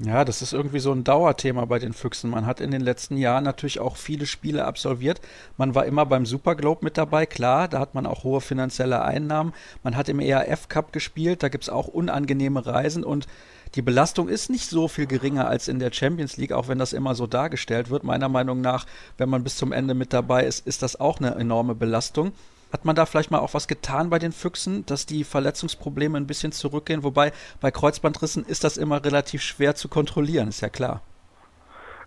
Ja, 0.00 0.24
das 0.24 0.42
ist 0.42 0.52
irgendwie 0.52 0.80
so 0.80 0.90
ein 0.90 1.04
Dauerthema 1.04 1.66
bei 1.66 1.78
den 1.78 1.92
Füchsen. 1.92 2.28
Man 2.28 2.46
hat 2.46 2.60
in 2.60 2.72
den 2.72 2.80
letzten 2.80 3.16
Jahren 3.16 3.44
natürlich 3.44 3.78
auch 3.78 3.96
viele 3.96 4.26
Spiele 4.26 4.64
absolviert. 4.64 5.20
Man 5.56 5.76
war 5.76 5.86
immer 5.86 6.04
beim 6.04 6.26
Superglobe 6.26 6.84
mit 6.84 6.98
dabei, 6.98 7.26
klar, 7.26 7.68
da 7.68 7.78
hat 7.78 7.94
man 7.94 8.04
auch 8.04 8.24
hohe 8.24 8.40
finanzielle 8.40 9.02
Einnahmen. 9.02 9.52
Man 9.84 9.96
hat 9.96 10.08
im 10.08 10.18
ERF 10.18 10.68
Cup 10.68 10.92
gespielt, 10.92 11.44
da 11.44 11.48
gibt 11.48 11.64
es 11.64 11.70
auch 11.70 11.86
unangenehme 11.86 12.66
Reisen 12.66 13.04
und 13.04 13.28
die 13.76 13.82
Belastung 13.82 14.28
ist 14.28 14.50
nicht 14.50 14.68
so 14.68 14.88
viel 14.88 15.06
geringer 15.06 15.46
als 15.46 15.68
in 15.68 15.78
der 15.78 15.92
Champions 15.92 16.36
League, 16.38 16.52
auch 16.52 16.66
wenn 16.66 16.78
das 16.78 16.92
immer 16.92 17.14
so 17.14 17.28
dargestellt 17.28 17.88
wird. 17.88 18.02
Meiner 18.02 18.28
Meinung 18.28 18.60
nach, 18.60 18.86
wenn 19.16 19.28
man 19.28 19.44
bis 19.44 19.56
zum 19.56 19.70
Ende 19.70 19.94
mit 19.94 20.12
dabei 20.12 20.44
ist, 20.44 20.66
ist 20.66 20.82
das 20.82 20.98
auch 20.98 21.18
eine 21.18 21.36
enorme 21.36 21.76
Belastung. 21.76 22.32
Hat 22.72 22.84
man 22.84 22.96
da 22.96 23.06
vielleicht 23.06 23.30
mal 23.30 23.38
auch 23.38 23.54
was 23.54 23.68
getan 23.68 24.10
bei 24.10 24.18
den 24.18 24.32
Füchsen, 24.32 24.84
dass 24.86 25.06
die 25.06 25.24
Verletzungsprobleme 25.24 26.16
ein 26.16 26.26
bisschen 26.26 26.52
zurückgehen? 26.52 27.04
Wobei 27.04 27.32
bei 27.60 27.70
Kreuzbandrissen 27.70 28.44
ist 28.44 28.64
das 28.64 28.76
immer 28.76 29.04
relativ 29.04 29.42
schwer 29.42 29.74
zu 29.74 29.88
kontrollieren, 29.88 30.48
ist 30.48 30.60
ja 30.60 30.68
klar. 30.68 31.02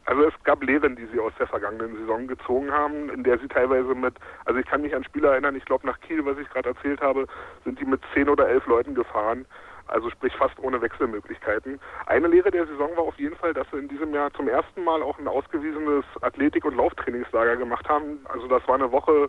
Also 0.08 0.24
es 0.24 0.34
gab 0.46 0.64
Lehren, 0.64 0.96
die 0.96 1.06
sie 1.08 1.20
aus 1.20 1.34
der 1.38 1.48
vergangenen 1.48 1.98
Saison 1.98 2.28
gezogen 2.28 2.72
haben, 2.72 3.10
in 3.10 3.26
der 3.26 3.38
sie 3.40 3.48
teilweise 3.50 3.94
mit, 3.94 4.16
also 4.46 4.58
ich 4.58 4.66
kann 4.66 4.82
mich 4.82 4.96
an 4.96 5.04
Spieler 5.04 5.32
erinnern, 5.32 5.58
ich 5.58 5.66
glaube 5.66 5.86
nach 5.86 6.00
Kiel, 6.00 6.26
was 6.26 6.38
ich 6.38 6.50
gerade 6.50 6.70
erzählt 6.70 7.02
habe, 7.02 7.28
sind 7.66 7.78
die 7.78 7.86
mit 7.86 8.00
zehn 8.14 8.30
oder 8.30 8.48
elf 8.48 8.66
Leuten 8.68 8.96
gefahren, 8.96 9.46
also 9.88 10.10
sprich 10.10 10.34
fast 10.38 10.58
ohne 10.60 10.82
Wechselmöglichkeiten. 10.82 11.82
Eine 12.06 12.28
Lehre 12.28 12.52
der 12.52 12.68
Saison 12.68 12.90
war 12.96 13.04
auf 13.04 13.20
jeden 13.20 13.36
Fall, 13.36 13.54
dass 13.54 13.68
sie 13.70 13.80
in 13.80 13.90
diesem 13.90 14.14
Jahr 14.14 14.32
zum 14.34 14.48
ersten 14.48 14.82
Mal 14.86 15.04
auch 15.04 15.20
ein 15.20 15.28
ausgewiesenes 15.28 16.06
Athletik- 16.22 16.64
und 16.64 16.78
Lauftrainingslager 16.78 17.58
gemacht 17.58 17.90
haben. 17.90 18.20
Also 18.30 18.48
das 18.48 18.66
war 18.66 18.76
eine 18.76 18.94
Woche 18.94 19.28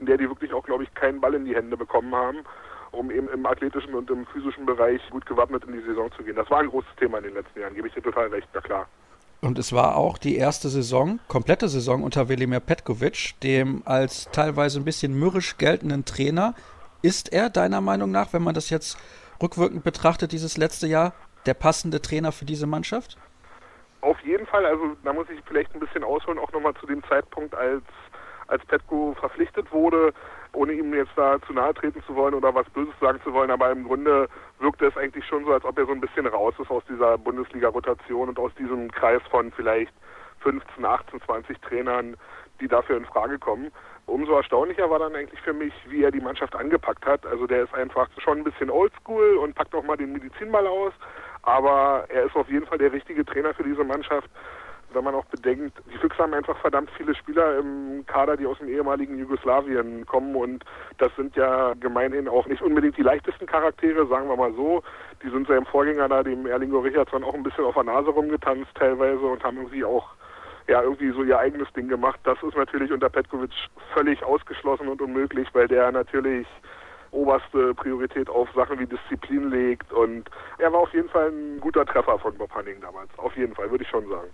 in 0.00 0.06
der 0.06 0.16
die 0.16 0.28
wirklich 0.28 0.52
auch, 0.52 0.64
glaube 0.64 0.84
ich, 0.84 0.94
keinen 0.94 1.20
Ball 1.20 1.34
in 1.34 1.44
die 1.44 1.54
Hände 1.54 1.76
bekommen 1.76 2.14
haben, 2.14 2.38
um 2.90 3.10
eben 3.10 3.28
im 3.28 3.46
athletischen 3.46 3.94
und 3.94 4.10
im 4.10 4.26
physischen 4.26 4.66
Bereich 4.66 5.00
gut 5.10 5.26
gewappnet 5.26 5.64
in 5.64 5.74
die 5.74 5.82
Saison 5.82 6.10
zu 6.12 6.24
gehen. 6.24 6.36
Das 6.36 6.50
war 6.50 6.60
ein 6.60 6.68
großes 6.68 6.90
Thema 6.98 7.18
in 7.18 7.24
den 7.24 7.34
letzten 7.34 7.60
Jahren, 7.60 7.74
gebe 7.74 7.86
ich 7.86 7.94
dir 7.94 8.02
total 8.02 8.28
recht, 8.28 8.48
na 8.52 8.60
klar. 8.60 8.88
Und 9.42 9.58
es 9.58 9.72
war 9.72 9.96
auch 9.96 10.18
die 10.18 10.36
erste 10.36 10.68
Saison, 10.68 11.18
komplette 11.28 11.68
Saison 11.68 12.02
unter 12.02 12.28
Velimir 12.28 12.60
Petkovic, 12.60 13.40
dem 13.42 13.82
als 13.86 14.30
teilweise 14.32 14.78
ein 14.78 14.84
bisschen 14.84 15.18
mürrisch 15.18 15.56
geltenden 15.56 16.04
Trainer. 16.04 16.54
Ist 17.00 17.32
er 17.32 17.48
deiner 17.48 17.80
Meinung 17.80 18.10
nach, 18.10 18.34
wenn 18.34 18.42
man 18.42 18.54
das 18.54 18.68
jetzt 18.68 18.98
rückwirkend 19.42 19.82
betrachtet, 19.82 20.32
dieses 20.32 20.58
letzte 20.58 20.86
Jahr, 20.86 21.14
der 21.46 21.54
passende 21.54 22.02
Trainer 22.02 22.32
für 22.32 22.44
diese 22.44 22.66
Mannschaft? 22.66 23.16
Auf 24.02 24.20
jeden 24.20 24.46
Fall, 24.46 24.66
also 24.66 24.94
da 25.04 25.12
muss 25.12 25.26
ich 25.30 25.40
vielleicht 25.46 25.74
ein 25.74 25.80
bisschen 25.80 26.04
ausholen, 26.04 26.38
auch 26.38 26.52
nochmal 26.52 26.74
zu 26.74 26.86
dem 26.86 27.02
Zeitpunkt, 27.04 27.54
als 27.54 27.82
als 28.50 28.64
Petko 28.66 29.14
verpflichtet 29.18 29.70
wurde, 29.72 30.12
ohne 30.52 30.72
ihm 30.72 30.92
jetzt 30.92 31.12
da 31.16 31.40
zu 31.46 31.52
nahe 31.52 31.72
treten 31.74 32.02
zu 32.06 32.14
wollen 32.16 32.34
oder 32.34 32.54
was 32.54 32.68
Böses 32.70 32.94
sagen 33.00 33.20
zu 33.22 33.32
wollen, 33.32 33.50
aber 33.50 33.70
im 33.70 33.84
Grunde 33.84 34.28
wirkte 34.58 34.86
es 34.86 34.96
eigentlich 34.96 35.24
schon 35.24 35.44
so, 35.44 35.52
als 35.52 35.64
ob 35.64 35.78
er 35.78 35.86
so 35.86 35.92
ein 35.92 36.00
bisschen 36.00 36.26
raus 36.26 36.54
ist 36.58 36.70
aus 36.70 36.82
dieser 36.88 37.16
Bundesliga-Rotation 37.18 38.28
und 38.28 38.38
aus 38.38 38.54
diesem 38.56 38.90
Kreis 38.90 39.22
von 39.30 39.52
vielleicht 39.52 39.92
15, 40.40 40.84
18, 40.84 41.20
20 41.22 41.60
Trainern, 41.60 42.16
die 42.60 42.68
dafür 42.68 42.96
in 42.96 43.04
Frage 43.04 43.38
kommen. 43.38 43.70
Umso 44.06 44.34
erstaunlicher 44.34 44.90
war 44.90 44.98
dann 44.98 45.14
eigentlich 45.14 45.40
für 45.40 45.52
mich, 45.52 45.72
wie 45.86 46.02
er 46.02 46.10
die 46.10 46.20
Mannschaft 46.20 46.56
angepackt 46.56 47.06
hat. 47.06 47.24
Also 47.26 47.46
der 47.46 47.62
ist 47.64 47.74
einfach 47.74 48.08
schon 48.18 48.38
ein 48.38 48.44
bisschen 48.44 48.70
oldschool 48.70 49.36
und 49.36 49.54
packt 49.54 49.74
auch 49.74 49.84
mal 49.84 49.96
den 49.96 50.12
Medizinball 50.12 50.66
aus, 50.66 50.92
aber 51.42 52.06
er 52.08 52.24
ist 52.24 52.34
auf 52.34 52.48
jeden 52.48 52.66
Fall 52.66 52.78
der 52.78 52.92
richtige 52.92 53.24
Trainer 53.24 53.54
für 53.54 53.62
diese 53.62 53.84
Mannschaft 53.84 54.28
wenn 54.92 55.04
man 55.04 55.14
auch 55.14 55.24
bedenkt, 55.26 55.78
die 55.92 55.98
Füchse 55.98 56.18
haben 56.22 56.34
einfach 56.34 56.56
verdammt 56.58 56.90
viele 56.96 57.14
Spieler 57.14 57.58
im 57.58 58.04
Kader, 58.06 58.36
die 58.36 58.46
aus 58.46 58.58
dem 58.58 58.68
ehemaligen 58.68 59.18
Jugoslawien 59.18 60.06
kommen 60.06 60.34
und 60.34 60.64
das 60.98 61.14
sind 61.16 61.36
ja 61.36 61.74
gemeinhin 61.74 62.28
auch 62.28 62.46
nicht 62.46 62.62
unbedingt 62.62 62.96
die 62.96 63.02
leichtesten 63.02 63.46
Charaktere, 63.46 64.06
sagen 64.06 64.28
wir 64.28 64.36
mal 64.36 64.52
so. 64.54 64.82
Die 65.22 65.30
sind 65.30 65.46
seinem 65.48 65.66
Vorgänger 65.66 66.08
da, 66.08 66.22
dem 66.22 66.46
Erlingo 66.46 66.80
Richardson, 66.80 67.24
auch 67.24 67.34
ein 67.34 67.42
bisschen 67.42 67.64
auf 67.64 67.74
der 67.74 67.84
Nase 67.84 68.10
rumgetanzt 68.10 68.74
teilweise 68.74 69.20
und 69.20 69.42
haben 69.44 69.58
irgendwie 69.58 69.84
auch 69.84 70.08
ja, 70.68 70.82
irgendwie 70.82 71.10
so 71.10 71.24
ihr 71.24 71.38
eigenes 71.38 71.70
Ding 71.72 71.88
gemacht. 71.88 72.20
Das 72.22 72.40
ist 72.42 72.56
natürlich 72.56 72.92
unter 72.92 73.08
Petkovic 73.08 73.50
völlig 73.92 74.22
ausgeschlossen 74.22 74.88
und 74.88 75.02
unmöglich, 75.02 75.48
weil 75.52 75.66
der 75.66 75.90
natürlich 75.90 76.46
oberste 77.10 77.74
Priorität 77.74 78.28
auf 78.28 78.48
Sachen 78.54 78.78
wie 78.78 78.86
Disziplin 78.86 79.50
legt 79.50 79.92
und 79.92 80.30
er 80.58 80.72
war 80.72 80.80
auf 80.80 80.92
jeden 80.92 81.08
Fall 81.08 81.28
ein 81.28 81.60
guter 81.60 81.84
Treffer 81.84 82.18
von 82.18 82.36
Bob 82.36 82.54
Hanning 82.54 82.80
damals. 82.80 83.10
Auf 83.16 83.36
jeden 83.36 83.54
Fall, 83.54 83.70
würde 83.70 83.82
ich 83.84 83.90
schon 83.90 84.08
sagen. 84.08 84.28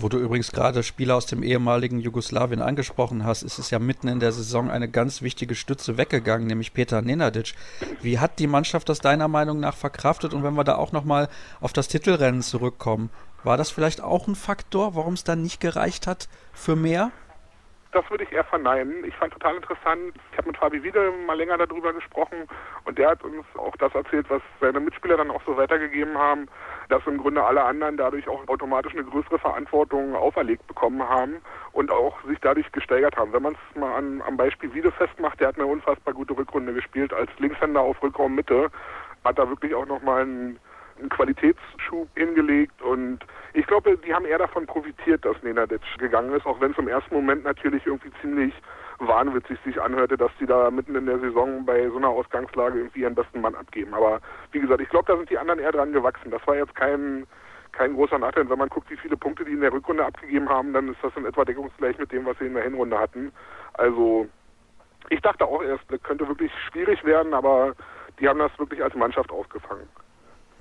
Wo 0.00 0.08
du 0.08 0.16
übrigens 0.16 0.52
gerade 0.52 0.84
Spieler 0.84 1.16
aus 1.16 1.26
dem 1.26 1.42
ehemaligen 1.42 1.98
Jugoslawien 1.98 2.62
angesprochen 2.62 3.24
hast, 3.24 3.42
ist 3.42 3.58
es 3.58 3.72
ja 3.72 3.80
mitten 3.80 4.06
in 4.06 4.20
der 4.20 4.30
Saison 4.30 4.70
eine 4.70 4.88
ganz 4.88 5.22
wichtige 5.22 5.56
Stütze 5.56 5.98
weggegangen, 5.98 6.46
nämlich 6.46 6.72
Peter 6.72 7.02
Nenadic. 7.02 7.54
Wie 8.00 8.20
hat 8.20 8.38
die 8.38 8.46
Mannschaft 8.46 8.88
das 8.88 9.00
deiner 9.00 9.26
Meinung 9.26 9.58
nach 9.58 9.74
verkraftet? 9.74 10.34
Und 10.34 10.44
wenn 10.44 10.54
wir 10.54 10.62
da 10.62 10.76
auch 10.76 10.92
nochmal 10.92 11.28
auf 11.60 11.72
das 11.72 11.88
Titelrennen 11.88 12.42
zurückkommen, 12.42 13.10
war 13.42 13.56
das 13.56 13.72
vielleicht 13.72 14.00
auch 14.00 14.28
ein 14.28 14.36
Faktor, 14.36 14.94
warum 14.94 15.14
es 15.14 15.24
dann 15.24 15.42
nicht 15.42 15.60
gereicht 15.60 16.06
hat 16.06 16.28
für 16.52 16.76
mehr? 16.76 17.10
das 17.92 18.08
würde 18.10 18.24
ich 18.24 18.32
eher 18.32 18.44
verneinen. 18.44 19.04
Ich 19.04 19.14
fand 19.16 19.32
total 19.32 19.56
interessant, 19.56 20.14
ich 20.30 20.38
habe 20.38 20.48
mit 20.48 20.56
Fabi 20.56 20.82
Wiede 20.82 21.10
mal 21.26 21.36
länger 21.36 21.56
darüber 21.58 21.92
gesprochen 21.92 22.46
und 22.84 22.98
der 22.98 23.10
hat 23.10 23.24
uns 23.24 23.44
auch 23.56 23.76
das 23.76 23.94
erzählt, 23.94 24.28
was 24.28 24.42
seine 24.60 24.80
Mitspieler 24.80 25.16
dann 25.16 25.30
auch 25.30 25.42
so 25.46 25.56
weitergegeben 25.56 26.16
haben, 26.16 26.48
dass 26.88 27.06
im 27.06 27.18
Grunde 27.18 27.44
alle 27.44 27.62
anderen 27.62 27.96
dadurch 27.96 28.28
auch 28.28 28.46
automatisch 28.48 28.94
eine 28.94 29.04
größere 29.04 29.38
Verantwortung 29.38 30.14
auferlegt 30.14 30.66
bekommen 30.66 31.06
haben 31.06 31.36
und 31.72 31.90
auch 31.90 32.16
sich 32.24 32.38
dadurch 32.40 32.70
gesteigert 32.72 33.16
haben. 33.16 33.32
Wenn 33.32 33.42
man 33.42 33.54
es 33.54 33.78
mal 33.78 33.94
an, 33.94 34.22
am 34.26 34.36
Beispiel 34.36 34.72
Wiede 34.72 34.90
festmacht, 34.92 35.40
der 35.40 35.48
hat 35.48 35.56
eine 35.56 35.66
unfassbar 35.66 36.14
gute 36.14 36.36
Rückrunde 36.36 36.72
gespielt 36.72 37.12
als 37.12 37.30
Linkshänder 37.38 37.80
auf 37.80 38.02
Rückraummitte, 38.02 38.70
hat 39.24 39.38
da 39.38 39.48
wirklich 39.48 39.74
auch 39.74 39.86
nochmal 39.86 40.22
einen 40.22 40.58
einen 40.98 41.08
Qualitätsschub 41.08 42.08
hingelegt 42.16 42.82
und 42.82 43.20
ich 43.54 43.66
glaube, 43.66 43.96
die 43.98 44.12
haben 44.12 44.24
eher 44.24 44.38
davon 44.38 44.66
profitiert, 44.66 45.24
dass 45.24 45.40
Nenadic 45.42 45.80
gegangen 45.98 46.32
ist, 46.34 46.46
auch 46.46 46.60
wenn 46.60 46.72
es 46.72 46.78
im 46.78 46.88
ersten 46.88 47.14
Moment 47.14 47.44
natürlich 47.44 47.86
irgendwie 47.86 48.10
ziemlich 48.20 48.52
wahnwitzig 48.98 49.58
sich 49.64 49.80
anhörte, 49.80 50.16
dass 50.16 50.30
die 50.40 50.46
da 50.46 50.70
mitten 50.70 50.94
in 50.94 51.06
der 51.06 51.18
Saison 51.18 51.64
bei 51.64 51.88
so 51.88 51.96
einer 51.96 52.08
Ausgangslage 52.08 52.78
irgendwie 52.78 53.00
ihren 53.00 53.14
besten 53.14 53.40
Mann 53.40 53.54
abgeben. 53.54 53.94
Aber 53.94 54.20
wie 54.52 54.60
gesagt, 54.60 54.80
ich 54.80 54.88
glaube, 54.88 55.06
da 55.06 55.16
sind 55.16 55.30
die 55.30 55.38
anderen 55.38 55.60
eher 55.60 55.72
dran 55.72 55.92
gewachsen. 55.92 56.30
Das 56.30 56.46
war 56.46 56.56
jetzt 56.56 56.74
kein 56.74 57.26
kein 57.72 57.94
großer 57.94 58.18
Nachteil. 58.18 58.48
Wenn 58.48 58.58
man 58.58 58.70
guckt, 58.70 58.90
wie 58.90 58.96
viele 58.96 59.16
Punkte 59.16 59.44
die 59.44 59.52
in 59.52 59.60
der 59.60 59.72
Rückrunde 59.72 60.04
abgegeben 60.04 60.48
haben, 60.48 60.72
dann 60.72 60.88
ist 60.88 60.98
das 61.02 61.14
in 61.16 61.26
etwa 61.26 61.44
deckungsgleich 61.44 61.98
mit 61.98 62.10
dem, 62.10 62.26
was 62.26 62.36
sie 62.38 62.46
in 62.46 62.54
der 62.54 62.64
Hinrunde 62.64 62.98
hatten. 62.98 63.30
Also 63.74 64.26
ich 65.10 65.20
dachte 65.20 65.44
auch 65.44 65.62
erst, 65.62 65.84
das 65.88 66.02
könnte 66.02 66.26
wirklich 66.26 66.50
schwierig 66.68 67.04
werden, 67.04 67.34
aber 67.34 67.74
die 68.18 68.28
haben 68.28 68.38
das 68.38 68.58
wirklich 68.58 68.82
als 68.82 68.94
Mannschaft 68.94 69.30
aufgefangen 69.30 69.88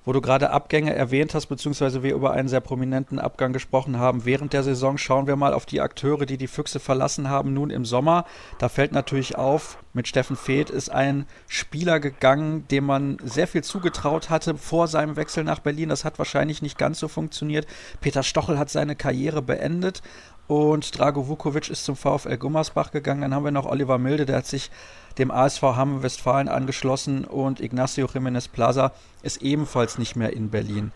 wo 0.07 0.13
du 0.13 0.21
gerade 0.21 0.51
Abgänge 0.51 0.95
erwähnt 0.95 1.35
hast, 1.35 1.47
beziehungsweise 1.47 2.01
wir 2.01 2.15
über 2.15 2.31
einen 2.31 2.47
sehr 2.47 2.61
prominenten 2.61 3.19
Abgang 3.19 3.51
gesprochen 3.51 3.99
haben. 3.99 4.23
Während 4.23 4.53
der 4.53 4.63
Saison 4.63 4.97
schauen 4.97 5.27
wir 5.27 5.35
mal 5.35 5.53
auf 5.53 5.65
die 5.65 5.81
Akteure, 5.81 6.25
die 6.25 6.37
die 6.37 6.47
Füchse 6.47 6.79
verlassen 6.79 7.29
haben, 7.29 7.53
nun 7.53 7.71
im 7.71 7.83
Sommer. 7.83 8.23
Da 8.57 8.69
fällt 8.69 8.93
natürlich 8.93 9.35
auf, 9.35 9.77
mit 9.91 10.07
Steffen 10.07 10.37
Feeth 10.37 10.69
ist 10.69 10.89
ein 10.89 11.25
Spieler 11.49 11.99
gegangen, 11.99 12.65
dem 12.69 12.85
man 12.85 13.17
sehr 13.21 13.47
viel 13.47 13.65
zugetraut 13.65 14.29
hatte 14.29 14.55
vor 14.55 14.87
seinem 14.87 15.17
Wechsel 15.17 15.43
nach 15.43 15.59
Berlin. 15.59 15.89
Das 15.89 16.05
hat 16.05 16.19
wahrscheinlich 16.19 16.61
nicht 16.61 16.77
ganz 16.77 16.99
so 16.99 17.09
funktioniert. 17.09 17.67
Peter 17.99 18.23
Stochel 18.23 18.57
hat 18.57 18.69
seine 18.69 18.95
Karriere 18.95 19.41
beendet 19.41 20.01
und 20.47 20.97
Drago 20.97 21.27
Vukovic 21.27 21.69
ist 21.69 21.85
zum 21.85 21.95
VfL 21.95 22.37
Gummersbach 22.37 22.91
gegangen. 22.91 23.21
Dann 23.21 23.33
haben 23.33 23.43
wir 23.43 23.51
noch 23.51 23.65
Oliver 23.65 23.97
Milde, 23.97 24.25
der 24.25 24.37
hat 24.37 24.45
sich 24.45 24.71
dem 25.17 25.31
ASV 25.31 25.61
Hamm 25.61 26.03
Westfalen 26.03 26.47
angeschlossen 26.47 27.25
und 27.25 27.59
Ignacio 27.59 28.05
Jiménez 28.05 28.51
Plaza 28.51 28.91
ist 29.23 29.41
ebenfalls 29.41 29.97
nicht 29.97 30.15
mehr 30.15 30.33
in 30.33 30.49
Berlin. 30.49 30.91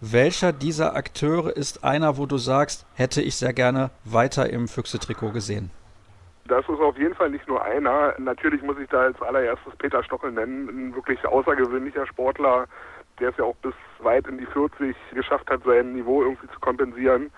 Welcher 0.00 0.52
dieser 0.52 0.94
Akteure 0.94 1.56
ist 1.56 1.82
einer, 1.84 2.18
wo 2.18 2.26
du 2.26 2.36
sagst, 2.36 2.86
hätte 2.94 3.22
ich 3.22 3.36
sehr 3.36 3.52
gerne 3.52 3.90
weiter 4.04 4.50
im 4.50 4.68
Füchse-Trikot 4.68 5.32
gesehen? 5.32 5.70
Das 6.48 6.68
ist 6.68 6.80
auf 6.80 6.98
jeden 6.98 7.14
Fall 7.14 7.30
nicht 7.30 7.48
nur 7.48 7.64
einer. 7.64 8.14
Natürlich 8.18 8.62
muss 8.62 8.78
ich 8.78 8.88
da 8.88 9.00
als 9.00 9.20
allererstes 9.22 9.74
Peter 9.76 10.02
Stochel 10.04 10.32
nennen, 10.32 10.68
ein 10.68 10.94
wirklich 10.94 11.24
außergewöhnlicher 11.26 12.06
Sportler, 12.06 12.66
der 13.18 13.30
es 13.30 13.36
ja 13.36 13.44
auch 13.44 13.56
bis 13.56 13.74
weit 14.00 14.26
in 14.26 14.38
die 14.38 14.46
40 14.46 14.94
geschafft 15.14 15.48
hat, 15.50 15.62
sein 15.64 15.94
Niveau 15.94 16.22
irgendwie 16.22 16.46
zu 16.48 16.60
kompensieren. 16.60 17.30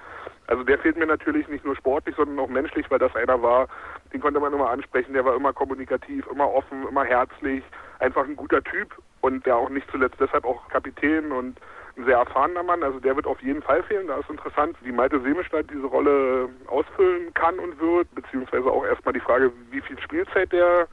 Also 0.49 0.65
der 0.65 0.79
fehlt 0.79 0.97
mir 0.97 1.07
natürlich 1.07 1.47
nicht 1.49 1.65
nur 1.65 1.77
sportlich, 1.77 2.17
sondern 2.17 2.39
auch 2.39 2.49
menschlich, 2.49 2.91
weil 2.91 2.99
das 2.99 3.15
einer 3.15 3.41
war, 3.43 3.69
den 4.13 4.21
konnte 4.21 4.41
man 4.41 4.53
immer 4.53 4.71
ansprechen, 4.71 5.13
der 5.13 5.25
war 5.25 5.37
immer 5.37 5.53
kommunikativ, 5.53 6.27
immer 6.33 6.51
offen, 6.51 6.89
immer 6.89 7.05
herzlich, 7.05 7.63
einfach 7.99 8.25
ein 8.25 8.35
guter 8.35 8.65
Typ 8.65 8.97
und 9.21 9.45
der 9.45 9.57
auch 9.57 9.69
nicht 9.69 9.87
zuletzt 9.91 10.19
deshalb 10.19 10.47
auch 10.47 10.67
Kapitän 10.69 11.33
und 11.33 11.61
ein 11.99 12.05
sehr 12.07 12.17
erfahrener 12.17 12.63
Mann, 12.63 12.83
also 12.83 12.99
der 12.99 13.15
wird 13.15 13.27
auf 13.27 13.43
jeden 13.43 13.61
Fall 13.61 13.83
fehlen. 13.83 14.07
Da 14.07 14.19
ist 14.19 14.31
interessant, 14.31 14.77
wie 14.83 14.93
Malte 14.93 15.21
Semestadt 15.21 15.67
diese 15.71 15.87
Rolle 15.87 16.49
ausfüllen 16.69 17.35
kann 17.35 17.59
und 17.59 17.79
wird, 17.79 18.15
beziehungsweise 18.15 18.71
auch 18.71 18.87
erstmal 18.87 19.13
die 19.13 19.21
Frage, 19.21 19.53
wie 19.71 19.83
viel 19.83 20.01
Spielzeit 20.01 20.51
der, 20.53 20.89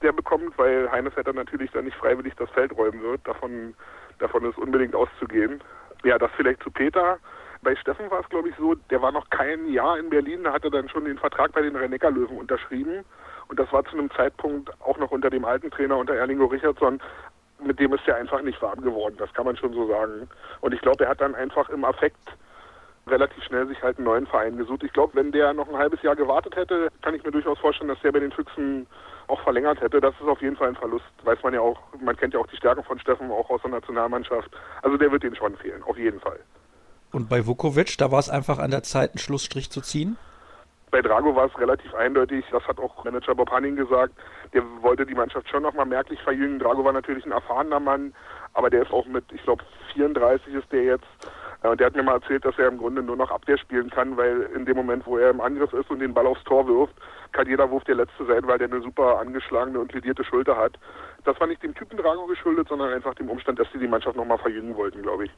der 0.00 0.12
bekommt, 0.12 0.56
weil 0.56 0.90
Heinevetter 0.90 1.34
natürlich 1.34 1.70
dann 1.72 1.84
nicht 1.84 1.96
freiwillig 1.96 2.34
das 2.36 2.48
Feld 2.50 2.74
räumen 2.74 3.02
wird. 3.02 3.20
Davon, 3.26 3.74
davon 4.18 4.44
ist 4.44 4.56
unbedingt 4.56 4.94
auszugehen. 4.94 5.62
Ja, 6.04 6.18
das 6.18 6.30
vielleicht 6.36 6.62
zu 6.62 6.70
Peter. 6.70 7.18
Bei 7.64 7.74
Steffen 7.76 8.10
war 8.10 8.20
es, 8.20 8.28
glaube 8.28 8.50
ich, 8.50 8.56
so, 8.56 8.74
der 8.90 9.00
war 9.00 9.10
noch 9.10 9.28
kein 9.30 9.66
Jahr 9.72 9.98
in 9.98 10.10
Berlin, 10.10 10.44
da 10.44 10.52
hat 10.52 10.64
er 10.64 10.70
dann 10.70 10.88
schon 10.90 11.06
den 11.06 11.18
Vertrag 11.18 11.52
bei 11.52 11.62
den 11.62 11.74
rhein 11.74 11.90
löwen 11.90 12.36
unterschrieben. 12.36 13.04
Und 13.48 13.58
das 13.58 13.72
war 13.72 13.84
zu 13.86 13.96
einem 13.96 14.10
Zeitpunkt 14.10 14.70
auch 14.82 14.98
noch 14.98 15.10
unter 15.10 15.30
dem 15.30 15.46
alten 15.46 15.70
Trainer, 15.70 15.96
unter 15.96 16.14
Erlingo 16.14 16.44
Richardson, 16.44 17.00
mit 17.60 17.80
dem 17.80 17.94
ist 17.94 18.06
er 18.06 18.16
einfach 18.16 18.42
nicht 18.42 18.60
warm 18.60 18.82
geworden, 18.82 19.16
das 19.18 19.32
kann 19.32 19.46
man 19.46 19.56
schon 19.56 19.72
so 19.72 19.88
sagen. 19.88 20.28
Und 20.60 20.74
ich 20.74 20.80
glaube, 20.82 21.04
er 21.04 21.10
hat 21.10 21.22
dann 21.22 21.34
einfach 21.34 21.70
im 21.70 21.84
Affekt 21.84 22.36
relativ 23.06 23.42
schnell 23.44 23.66
sich 23.66 23.82
halt 23.82 23.96
einen 23.96 24.06
neuen 24.06 24.26
Verein 24.26 24.56
gesucht. 24.56 24.82
Ich 24.82 24.92
glaube, 24.92 25.14
wenn 25.14 25.32
der 25.32 25.54
noch 25.54 25.68
ein 25.68 25.78
halbes 25.78 26.02
Jahr 26.02 26.16
gewartet 26.16 26.56
hätte, 26.56 26.88
kann 27.02 27.14
ich 27.14 27.24
mir 27.24 27.32
durchaus 27.32 27.58
vorstellen, 27.58 27.88
dass 27.88 28.00
der 28.00 28.12
bei 28.12 28.20
den 28.20 28.32
Füchsen 28.32 28.86
auch 29.28 29.40
verlängert 29.42 29.80
hätte. 29.80 30.00
Das 30.00 30.14
ist 30.20 30.28
auf 30.28 30.42
jeden 30.42 30.56
Fall 30.56 30.68
ein 30.68 30.76
Verlust. 30.76 31.04
Weiß 31.22 31.42
man 31.42 31.54
ja 31.54 31.60
auch, 31.60 31.80
man 32.00 32.16
kennt 32.16 32.34
ja 32.34 32.40
auch 32.40 32.46
die 32.46 32.56
Stärken 32.56 32.84
von 32.84 32.98
Steffen, 32.98 33.30
auch 33.30 33.48
aus 33.48 33.62
der 33.62 33.70
Nationalmannschaft. 33.70 34.50
Also 34.82 34.96
der 34.98 35.10
wird 35.10 35.24
ihnen 35.24 35.36
schon 35.36 35.56
fehlen, 35.56 35.82
auf 35.84 35.96
jeden 35.96 36.20
Fall. 36.20 36.40
Und 37.14 37.28
bei 37.28 37.46
Vukovic, 37.46 37.96
da 37.96 38.10
war 38.10 38.18
es 38.18 38.28
einfach 38.28 38.58
an 38.58 38.72
der 38.72 38.82
Zeit, 38.82 39.10
einen 39.10 39.18
Schlussstrich 39.18 39.70
zu 39.70 39.80
ziehen? 39.80 40.18
Bei 40.90 41.00
Drago 41.00 41.36
war 41.36 41.46
es 41.46 41.56
relativ 41.58 41.94
eindeutig, 41.94 42.44
das 42.50 42.66
hat 42.66 42.80
auch 42.80 43.04
Manager 43.04 43.36
Bob 43.36 43.52
Hanning 43.52 43.76
gesagt, 43.76 44.14
der 44.52 44.62
wollte 44.80 45.06
die 45.06 45.14
Mannschaft 45.14 45.48
schon 45.48 45.62
nochmal 45.62 45.86
merklich 45.86 46.20
verjüngen. 46.22 46.58
Drago 46.58 46.84
war 46.84 46.92
natürlich 46.92 47.24
ein 47.24 47.30
erfahrener 47.30 47.78
Mann, 47.78 48.12
aber 48.52 48.68
der 48.68 48.82
ist 48.82 48.92
auch 48.92 49.06
mit, 49.06 49.24
ich 49.32 49.42
glaube 49.44 49.62
34 49.92 50.54
ist 50.54 50.72
der 50.72 50.82
jetzt. 50.82 51.06
Und 51.62 51.78
der 51.78 51.86
hat 51.86 51.94
mir 51.94 52.02
mal 52.02 52.14
erzählt, 52.14 52.44
dass 52.44 52.58
er 52.58 52.66
im 52.66 52.78
Grunde 52.78 53.00
nur 53.00 53.16
noch 53.16 53.30
Abwehr 53.30 53.58
spielen 53.58 53.90
kann, 53.90 54.16
weil 54.16 54.50
in 54.54 54.66
dem 54.66 54.76
Moment, 54.76 55.06
wo 55.06 55.16
er 55.16 55.30
im 55.30 55.40
Angriff 55.40 55.72
ist 55.72 55.90
und 55.90 56.00
den 56.00 56.14
Ball 56.14 56.26
aufs 56.26 56.42
Tor 56.44 56.66
wirft, 56.66 56.94
kann 57.30 57.48
jeder 57.48 57.70
Wurf 57.70 57.84
der 57.84 57.94
letzte 57.94 58.26
sein, 58.26 58.46
weil 58.46 58.58
der 58.58 58.68
eine 58.68 58.82
super 58.82 59.20
angeschlagene 59.20 59.78
und 59.78 59.92
ledierte 59.92 60.24
Schulter 60.24 60.56
hat. 60.56 60.78
Das 61.24 61.38
war 61.38 61.46
nicht 61.46 61.62
dem 61.62 61.74
Typen 61.74 61.96
Drago 61.96 62.26
geschuldet, 62.26 62.68
sondern 62.68 62.92
einfach 62.92 63.14
dem 63.14 63.30
Umstand, 63.30 63.60
dass 63.60 63.70
sie 63.72 63.78
die 63.78 63.88
Mannschaft 63.88 64.16
nochmal 64.16 64.38
verjüngen 64.38 64.76
wollten, 64.76 65.02
glaube 65.02 65.26
ich. 65.26 65.30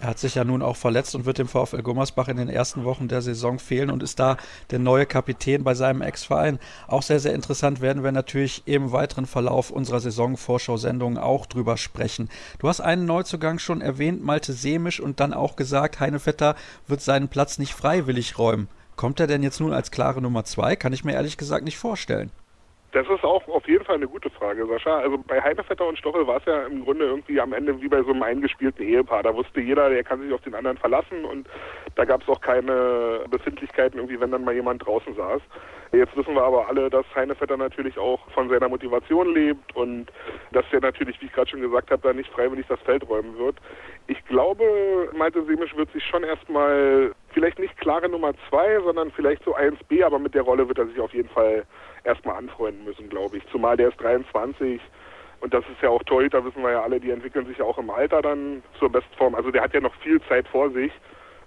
Er 0.00 0.08
hat 0.08 0.18
sich 0.18 0.34
ja 0.34 0.44
nun 0.44 0.62
auch 0.62 0.76
verletzt 0.76 1.14
und 1.14 1.26
wird 1.26 1.36
dem 1.36 1.46
VfL 1.46 1.82
Gummersbach 1.82 2.28
in 2.28 2.38
den 2.38 2.48
ersten 2.48 2.84
Wochen 2.84 3.06
der 3.06 3.20
Saison 3.20 3.58
fehlen 3.58 3.90
und 3.90 4.02
ist 4.02 4.18
da 4.18 4.38
der 4.70 4.78
neue 4.78 5.04
Kapitän 5.04 5.62
bei 5.62 5.74
seinem 5.74 6.00
Ex-Verein. 6.00 6.58
Auch 6.88 7.02
sehr, 7.02 7.20
sehr 7.20 7.34
interessant 7.34 7.82
werden 7.82 8.02
wir 8.02 8.10
natürlich 8.10 8.62
im 8.64 8.92
weiteren 8.92 9.26
Verlauf 9.26 9.70
unserer 9.70 10.00
Saisonvorschau-Sendung 10.00 11.18
auch 11.18 11.44
drüber 11.44 11.76
sprechen. 11.76 12.30
Du 12.60 12.68
hast 12.68 12.80
einen 12.80 13.04
Neuzugang 13.04 13.58
schon 13.58 13.82
erwähnt, 13.82 14.24
Malte 14.24 14.54
Semisch, 14.54 15.00
und 15.00 15.20
dann 15.20 15.34
auch 15.34 15.54
gesagt, 15.54 16.00
Heine 16.00 16.18
Vetter 16.18 16.56
wird 16.86 17.02
seinen 17.02 17.28
Platz 17.28 17.58
nicht 17.58 17.74
freiwillig 17.74 18.38
räumen. 18.38 18.68
Kommt 18.96 19.20
er 19.20 19.26
denn 19.26 19.42
jetzt 19.42 19.60
nun 19.60 19.74
als 19.74 19.90
klare 19.90 20.22
Nummer 20.22 20.44
zwei? 20.44 20.76
Kann 20.76 20.94
ich 20.94 21.04
mir 21.04 21.12
ehrlich 21.12 21.36
gesagt 21.36 21.64
nicht 21.64 21.76
vorstellen. 21.76 22.30
Das 22.92 23.08
ist 23.08 23.22
auch 23.22 23.46
auf 23.46 23.68
jeden 23.68 23.84
Fall 23.84 23.96
eine 23.96 24.08
gute 24.08 24.30
Frage, 24.30 24.66
Sascha. 24.66 24.98
Also 24.98 25.18
bei 25.18 25.40
Heinevetter 25.40 25.86
und 25.86 25.96
Stochel 25.96 26.26
war 26.26 26.38
es 26.38 26.44
ja 26.46 26.66
im 26.66 26.84
Grunde 26.84 27.04
irgendwie 27.04 27.40
am 27.40 27.52
Ende 27.52 27.80
wie 27.80 27.86
bei 27.86 28.02
so 28.02 28.10
einem 28.10 28.24
eingespielten 28.24 28.84
Ehepaar. 28.84 29.22
Da 29.22 29.32
wusste 29.32 29.60
jeder, 29.60 29.90
der 29.90 30.02
kann 30.02 30.20
sich 30.20 30.32
auf 30.32 30.40
den 30.40 30.56
anderen 30.56 30.76
verlassen 30.76 31.24
und 31.24 31.48
da 31.94 32.04
gab 32.04 32.22
es 32.22 32.28
auch 32.28 32.40
keine 32.40 33.24
Befindlichkeiten 33.30 33.98
irgendwie, 33.98 34.18
wenn 34.18 34.32
dann 34.32 34.44
mal 34.44 34.54
jemand 34.54 34.84
draußen 34.84 35.14
saß. 35.14 35.40
Jetzt 35.92 36.16
wissen 36.16 36.34
wir 36.34 36.42
aber 36.42 36.68
alle, 36.68 36.90
dass 36.90 37.04
Heinevetter 37.14 37.56
natürlich 37.56 37.98
auch 37.98 38.20
von 38.30 38.48
seiner 38.48 38.68
Motivation 38.68 39.34
lebt 39.34 39.74
und 39.76 40.06
dass 40.52 40.64
er 40.72 40.80
natürlich, 40.80 41.20
wie 41.20 41.26
ich 41.26 41.32
gerade 41.32 41.50
schon 41.50 41.60
gesagt 41.60 41.90
habe, 41.90 42.02
da 42.02 42.12
nicht 42.12 42.30
freiwillig 42.30 42.66
das 42.68 42.80
Feld 42.80 43.08
räumen 43.08 43.38
wird. 43.38 43.56
Ich 44.08 44.24
glaube, 44.26 45.10
Malte 45.16 45.44
Semisch 45.44 45.76
wird 45.76 45.92
sich 45.92 46.04
schon 46.04 46.24
erstmal 46.24 47.12
vielleicht 47.32 47.58
nicht 47.58 47.76
klare 47.78 48.08
Nummer 48.08 48.32
zwei, 48.48 48.80
sondern 48.80 49.10
vielleicht 49.10 49.44
so 49.44 49.56
1b, 49.56 50.04
aber 50.04 50.18
mit 50.18 50.34
der 50.34 50.42
Rolle 50.42 50.68
wird 50.68 50.78
er 50.78 50.86
sich 50.86 51.00
auf 51.00 51.12
jeden 51.14 51.28
Fall 51.28 51.64
erstmal 52.04 52.36
anfreunden 52.36 52.84
müssen, 52.84 53.08
glaube 53.08 53.36
ich. 53.36 53.46
Zumal 53.50 53.76
der 53.76 53.88
ist 53.88 54.00
23 54.00 54.80
und 55.40 55.54
das 55.54 55.64
ist 55.72 55.82
ja 55.82 55.88
auch 55.88 56.02
Torhüter, 56.02 56.44
wissen 56.44 56.62
wir 56.62 56.72
ja 56.72 56.82
alle, 56.82 57.00
die 57.00 57.10
entwickeln 57.10 57.46
sich 57.46 57.58
ja 57.58 57.64
auch 57.64 57.78
im 57.78 57.90
Alter 57.90 58.22
dann 58.22 58.62
zur 58.78 58.90
Bestform. 58.90 59.34
Also 59.34 59.50
der 59.50 59.62
hat 59.62 59.74
ja 59.74 59.80
noch 59.80 59.94
viel 59.96 60.20
Zeit 60.22 60.46
vor 60.48 60.70
sich. 60.70 60.92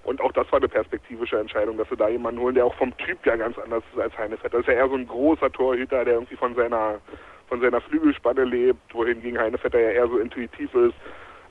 Und 0.04 0.20
auch 0.20 0.34
das 0.34 0.52
war 0.52 0.60
eine 0.60 0.68
perspektivische 0.68 1.40
Entscheidung, 1.40 1.78
dass 1.78 1.88
sie 1.88 1.96
da 1.96 2.10
jemanden 2.10 2.42
holen, 2.42 2.56
der 2.56 2.66
auch 2.66 2.76
vom 2.76 2.96
Typ 2.98 3.26
ja 3.26 3.38
ganz 3.38 3.58
anders 3.58 3.84
ist 3.94 4.02
als 4.02 4.18
Heinefett. 4.18 4.54
Das 4.54 4.62
ist 4.62 4.68
ja 4.68 4.74
eher 4.74 4.90
so 4.90 4.96
ein 4.96 5.08
großer 5.08 5.50
Torhüter, 5.52 6.04
der 6.04 6.16
irgendwie 6.16 6.36
von 6.36 6.54
seiner 6.56 7.00
von 7.48 7.62
seiner 7.62 7.82
Flügelspanne 7.82 8.46
lebt, 8.46 8.94
wohingegen 8.94 9.38
Heinevetter 9.38 9.80
ja 9.80 9.92
eher 9.92 10.08
so 10.08 10.18
intuitiv 10.18 10.74
ist. 10.74 10.96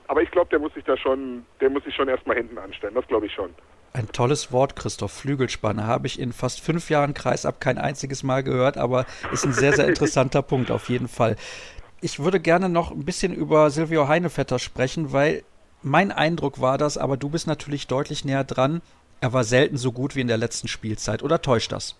Aber 0.07 0.21
ich 0.21 0.31
glaube, 0.31 0.49
der 0.49 0.59
muss 0.59 0.73
sich 0.73 0.83
da 0.83 0.97
schon, 0.97 1.45
der 1.61 1.69
muss 1.69 1.83
sich 1.83 1.95
schon 1.95 2.07
erstmal 2.07 2.37
hinten 2.37 2.57
anstellen. 2.57 2.93
Das 2.93 3.07
glaube 3.07 3.25
ich 3.27 3.33
schon. 3.33 3.49
Ein 3.93 4.07
tolles 4.11 4.51
Wort, 4.51 4.75
Christoph. 4.75 5.11
Flügelspanne 5.11 5.85
habe 5.85 6.07
ich 6.07 6.19
in 6.19 6.33
fast 6.33 6.61
fünf 6.61 6.89
Jahren 6.89 7.13
Kreisab 7.13 7.61
kein 7.61 7.77
einziges 7.77 8.23
Mal 8.23 8.43
gehört, 8.43 8.77
aber 8.77 9.05
ist 9.31 9.45
ein 9.45 9.53
sehr, 9.53 9.73
sehr 9.73 9.87
interessanter 9.87 10.41
Punkt 10.43 10.71
auf 10.71 10.89
jeden 10.89 11.07
Fall. 11.07 11.35
Ich 12.01 12.19
würde 12.19 12.39
gerne 12.39 12.69
noch 12.69 12.91
ein 12.91 13.05
bisschen 13.05 13.33
über 13.33 13.69
Silvio 13.69 14.07
Heinevetter 14.07 14.59
sprechen, 14.59 15.13
weil 15.13 15.43
mein 15.83 16.11
Eindruck 16.11 16.59
war 16.59 16.77
das, 16.77 16.97
aber 16.97 17.17
du 17.17 17.29
bist 17.29 17.45
natürlich 17.45 17.87
deutlich 17.87 18.25
näher 18.25 18.43
dran. 18.43 18.81
Er 19.21 19.31
war 19.31 19.43
selten 19.43 19.77
so 19.77 19.91
gut 19.91 20.15
wie 20.15 20.21
in 20.21 20.27
der 20.27 20.37
letzten 20.37 20.67
Spielzeit. 20.67 21.23
Oder 21.23 21.41
täuscht 21.41 21.71
das? 21.71 21.95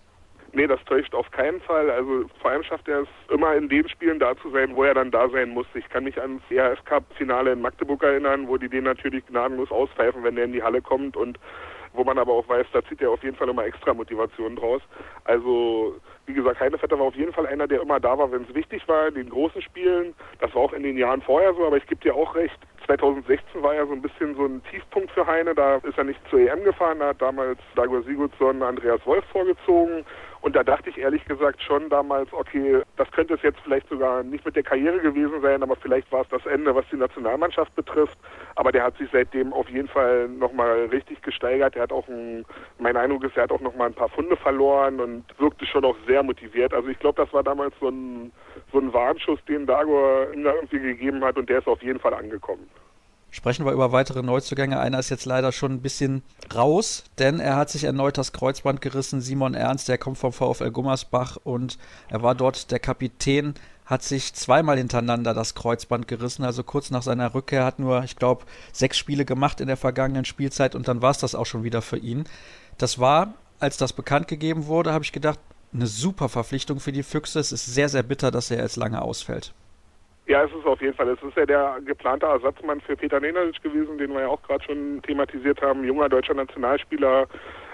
Nee, 0.54 0.68
das 0.68 0.82
täuscht 0.84 1.14
auf 1.14 1.28
keinen 1.32 1.60
Fall. 1.62 1.90
Also 1.90 2.26
vor 2.40 2.52
allem 2.52 2.62
schafft 2.62 2.86
er 2.86 3.00
es 3.00 3.08
immer 3.28 3.54
in 3.56 3.68
den 3.68 3.88
Spielen 3.88 4.20
da 4.20 4.36
zu 4.36 4.50
sein, 4.50 4.76
wo 4.76 4.84
er 4.84 4.94
dann 4.94 5.10
da 5.10 5.28
sein 5.28 5.50
muss. 5.50 5.66
Ich 5.74 5.88
kann 5.88 6.04
mich 6.04 6.20
ans 6.20 6.42
ERF 6.48 6.84
Cup 6.84 7.02
Finale 7.16 7.52
in 7.52 7.60
Magdeburg 7.60 8.04
erinnern, 8.04 8.46
wo 8.46 8.56
die 8.56 8.68
den 8.68 8.84
natürlich 8.84 9.26
gnadenlos 9.26 9.72
auspfeifen, 9.72 10.22
wenn 10.22 10.36
der 10.36 10.44
in 10.44 10.52
die 10.52 10.62
Halle 10.62 10.80
kommt 10.80 11.16
und 11.16 11.40
wo 11.92 12.04
man 12.04 12.18
aber 12.18 12.32
auch 12.32 12.48
weiß, 12.48 12.66
da 12.72 12.84
zieht 12.84 13.00
er 13.00 13.10
auf 13.10 13.22
jeden 13.22 13.36
Fall 13.36 13.48
immer 13.48 13.64
extra 13.64 13.94
Motivation 13.94 14.56
draus. 14.56 14.82
Also, 15.24 15.94
wie 16.26 16.34
gesagt, 16.34 16.60
Heinevetter 16.60 16.98
war 16.98 17.06
auf 17.06 17.14
jeden 17.14 17.32
Fall 17.32 17.46
einer, 17.46 17.68
der 17.68 17.82
immer 17.82 18.00
da 18.00 18.18
war, 18.18 18.30
wenn 18.32 18.42
es 18.42 18.54
wichtig 18.54 18.86
war, 18.88 19.08
in 19.08 19.14
den 19.14 19.30
großen 19.30 19.62
Spielen. 19.62 20.14
Das 20.40 20.52
war 20.54 20.62
auch 20.62 20.72
in 20.72 20.82
den 20.82 20.98
Jahren 20.98 21.22
vorher 21.22 21.54
so, 21.54 21.64
aber 21.64 21.76
ich 21.76 21.86
gebe 21.86 22.00
dir 22.00 22.14
auch 22.14 22.34
recht, 22.34 22.58
2016 22.86 23.62
war 23.62 23.74
ja 23.74 23.86
so 23.86 23.92
ein 23.92 24.02
bisschen 24.02 24.34
so 24.34 24.44
ein 24.44 24.62
Tiefpunkt 24.70 25.10
für 25.12 25.26
Heine. 25.26 25.54
Da 25.54 25.76
ist 25.76 25.96
er 25.96 26.04
nicht 26.04 26.20
zur 26.28 26.40
EM 26.40 26.64
gefahren, 26.64 26.98
da 26.98 27.08
hat 27.08 27.22
damals 27.22 27.58
Dagor 27.76 28.02
Sigurdsson 28.02 28.62
Andreas 28.62 29.04
Wolf 29.06 29.24
vorgezogen. 29.26 30.04
Und 30.44 30.54
da 30.54 30.62
dachte 30.62 30.90
ich 30.90 30.98
ehrlich 30.98 31.24
gesagt 31.24 31.62
schon 31.62 31.88
damals, 31.88 32.30
okay, 32.34 32.82
das 32.98 33.10
könnte 33.12 33.32
es 33.32 33.40
jetzt 33.40 33.58
vielleicht 33.60 33.88
sogar 33.88 34.22
nicht 34.22 34.44
mit 34.44 34.54
der 34.54 34.62
Karriere 34.62 34.98
gewesen 34.98 35.40
sein, 35.40 35.62
aber 35.62 35.74
vielleicht 35.74 36.12
war 36.12 36.20
es 36.20 36.28
das 36.28 36.44
Ende, 36.44 36.74
was 36.74 36.84
die 36.92 36.98
Nationalmannschaft 36.98 37.74
betrifft. 37.74 38.18
Aber 38.54 38.70
der 38.70 38.84
hat 38.84 38.94
sich 38.98 39.08
seitdem 39.10 39.54
auf 39.54 39.70
jeden 39.70 39.88
Fall 39.88 40.28
nochmal 40.28 40.84
richtig 40.92 41.22
gesteigert. 41.22 41.76
Er 41.76 41.84
hat 41.84 41.92
auch, 41.92 42.06
ein, 42.08 42.44
mein 42.78 42.94
Eindruck 42.94 43.24
ist, 43.24 43.38
er 43.38 43.44
hat 43.44 43.52
auch 43.52 43.62
nochmal 43.62 43.86
ein 43.86 43.94
paar 43.94 44.10
Funde 44.10 44.36
verloren 44.36 45.00
und 45.00 45.24
wirkte 45.38 45.64
schon 45.64 45.86
auch 45.86 45.96
sehr 46.06 46.22
motiviert. 46.22 46.74
Also 46.74 46.88
ich 46.88 46.98
glaube, 46.98 47.24
das 47.24 47.32
war 47.32 47.42
damals 47.42 47.72
so 47.80 47.88
ein, 47.88 48.30
so 48.70 48.80
ein 48.80 48.92
Warnschuss, 48.92 49.42
den 49.48 49.64
Dagor 49.64 50.30
ihm 50.34 50.44
da 50.44 50.52
irgendwie 50.52 50.80
gegeben 50.80 51.24
hat 51.24 51.38
und 51.38 51.48
der 51.48 51.60
ist 51.60 51.66
auf 51.68 51.82
jeden 51.82 52.00
Fall 52.00 52.12
angekommen. 52.12 52.68
Sprechen 53.34 53.66
wir 53.66 53.72
über 53.72 53.90
weitere 53.90 54.22
Neuzugänge. 54.22 54.78
Einer 54.78 55.00
ist 55.00 55.10
jetzt 55.10 55.24
leider 55.24 55.50
schon 55.50 55.72
ein 55.72 55.82
bisschen 55.82 56.22
raus, 56.54 57.02
denn 57.18 57.40
er 57.40 57.56
hat 57.56 57.68
sich 57.68 57.82
erneut 57.82 58.16
das 58.16 58.32
Kreuzband 58.32 58.80
gerissen. 58.80 59.20
Simon 59.20 59.54
Ernst, 59.54 59.88
der 59.88 59.98
kommt 59.98 60.18
vom 60.18 60.32
VfL 60.32 60.70
Gummersbach 60.70 61.38
und 61.42 61.76
er 62.08 62.22
war 62.22 62.36
dort 62.36 62.70
der 62.70 62.78
Kapitän, 62.78 63.54
hat 63.86 64.04
sich 64.04 64.34
zweimal 64.34 64.78
hintereinander 64.78 65.34
das 65.34 65.56
Kreuzband 65.56 66.06
gerissen. 66.06 66.44
Also 66.44 66.62
kurz 66.62 66.92
nach 66.92 67.02
seiner 67.02 67.34
Rückkehr 67.34 67.64
hat 67.64 67.80
nur, 67.80 68.04
ich 68.04 68.14
glaube, 68.14 68.44
sechs 68.72 68.98
Spiele 68.98 69.24
gemacht 69.24 69.60
in 69.60 69.66
der 69.66 69.76
vergangenen 69.76 70.24
Spielzeit 70.24 70.76
und 70.76 70.86
dann 70.86 71.02
war 71.02 71.10
es 71.10 71.18
das 71.18 71.34
auch 71.34 71.46
schon 71.46 71.64
wieder 71.64 71.82
für 71.82 71.98
ihn. 71.98 72.26
Das 72.78 73.00
war, 73.00 73.34
als 73.58 73.76
das 73.76 73.92
bekannt 73.92 74.28
gegeben 74.28 74.66
wurde, 74.66 74.92
habe 74.92 75.02
ich 75.02 75.10
gedacht, 75.10 75.40
eine 75.72 75.88
super 75.88 76.28
Verpflichtung 76.28 76.78
für 76.78 76.92
die 76.92 77.02
Füchse. 77.02 77.40
Es 77.40 77.50
ist 77.50 77.66
sehr, 77.66 77.88
sehr 77.88 78.04
bitter, 78.04 78.30
dass 78.30 78.52
er 78.52 78.58
jetzt 78.58 78.76
lange 78.76 79.02
ausfällt. 79.02 79.52
Ja, 80.26 80.42
es 80.42 80.52
ist 80.52 80.64
auf 80.64 80.80
jeden 80.80 80.94
Fall. 80.94 81.08
Es 81.08 81.22
ist 81.22 81.36
ja 81.36 81.44
der 81.44 81.78
geplante 81.84 82.24
Ersatzmann 82.24 82.80
für 82.80 82.96
Peter 82.96 83.20
Nenadic 83.20 83.62
gewesen, 83.62 83.98
den 83.98 84.12
wir 84.12 84.22
ja 84.22 84.28
auch 84.28 84.42
gerade 84.42 84.64
schon 84.64 85.02
thematisiert 85.02 85.60
haben. 85.60 85.84
Junger 85.84 86.08
deutscher 86.08 86.32
Nationalspieler, 86.32 87.26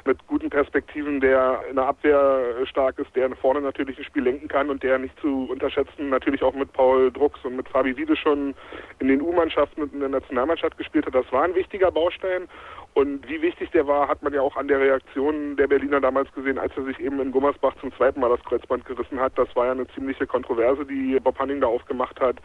mit 0.04 0.26
guten 0.26 0.50
Perspektiven, 0.50 1.20
der 1.20 1.60
in 1.68 1.76
der 1.76 1.86
Abwehr 1.86 2.54
stark 2.64 2.98
ist, 2.98 3.14
der 3.14 3.30
vorne 3.36 3.60
natürlich 3.60 3.98
ein 3.98 4.04
Spiel 4.04 4.22
lenken 4.22 4.48
kann 4.48 4.70
und 4.70 4.82
der 4.82 4.98
nicht 4.98 5.18
zu 5.20 5.48
unterschätzen 5.50 6.08
natürlich 6.08 6.42
auch 6.42 6.54
mit 6.54 6.72
Paul 6.72 7.10
Drucks 7.12 7.44
und 7.44 7.56
mit 7.56 7.68
Fabi 7.68 7.96
Wiede 7.96 8.16
schon 8.16 8.54
in 8.98 9.08
den 9.08 9.20
U-Mannschaften 9.20 9.82
und 9.82 9.92
in 9.92 10.00
der 10.00 10.08
Nationalmannschaft 10.08 10.76
gespielt 10.78 11.06
hat. 11.06 11.14
Das 11.14 11.30
war 11.32 11.44
ein 11.44 11.54
wichtiger 11.54 11.90
Baustein 11.90 12.48
und 12.94 13.28
wie 13.28 13.40
wichtig 13.40 13.70
der 13.70 13.86
war, 13.86 14.08
hat 14.08 14.22
man 14.22 14.32
ja 14.32 14.40
auch 14.42 14.56
an 14.56 14.68
der 14.68 14.80
Reaktion 14.80 15.56
der 15.56 15.68
Berliner 15.68 16.00
damals 16.00 16.32
gesehen, 16.32 16.58
als 16.58 16.76
er 16.76 16.84
sich 16.84 16.98
eben 16.98 17.20
in 17.20 17.30
Gummersbach 17.30 17.74
zum 17.80 17.92
zweiten 17.94 18.20
Mal 18.20 18.30
das 18.30 18.44
Kreuzband 18.44 18.84
gerissen 18.84 19.20
hat. 19.20 19.38
Das 19.38 19.54
war 19.54 19.66
ja 19.66 19.72
eine 19.72 19.86
ziemliche 19.88 20.26
Kontroverse, 20.26 20.84
die 20.84 21.18
Bob 21.20 21.38
Hanning 21.38 21.60
da 21.60 21.68
aufgemacht 21.68 22.20
hat 22.20 22.36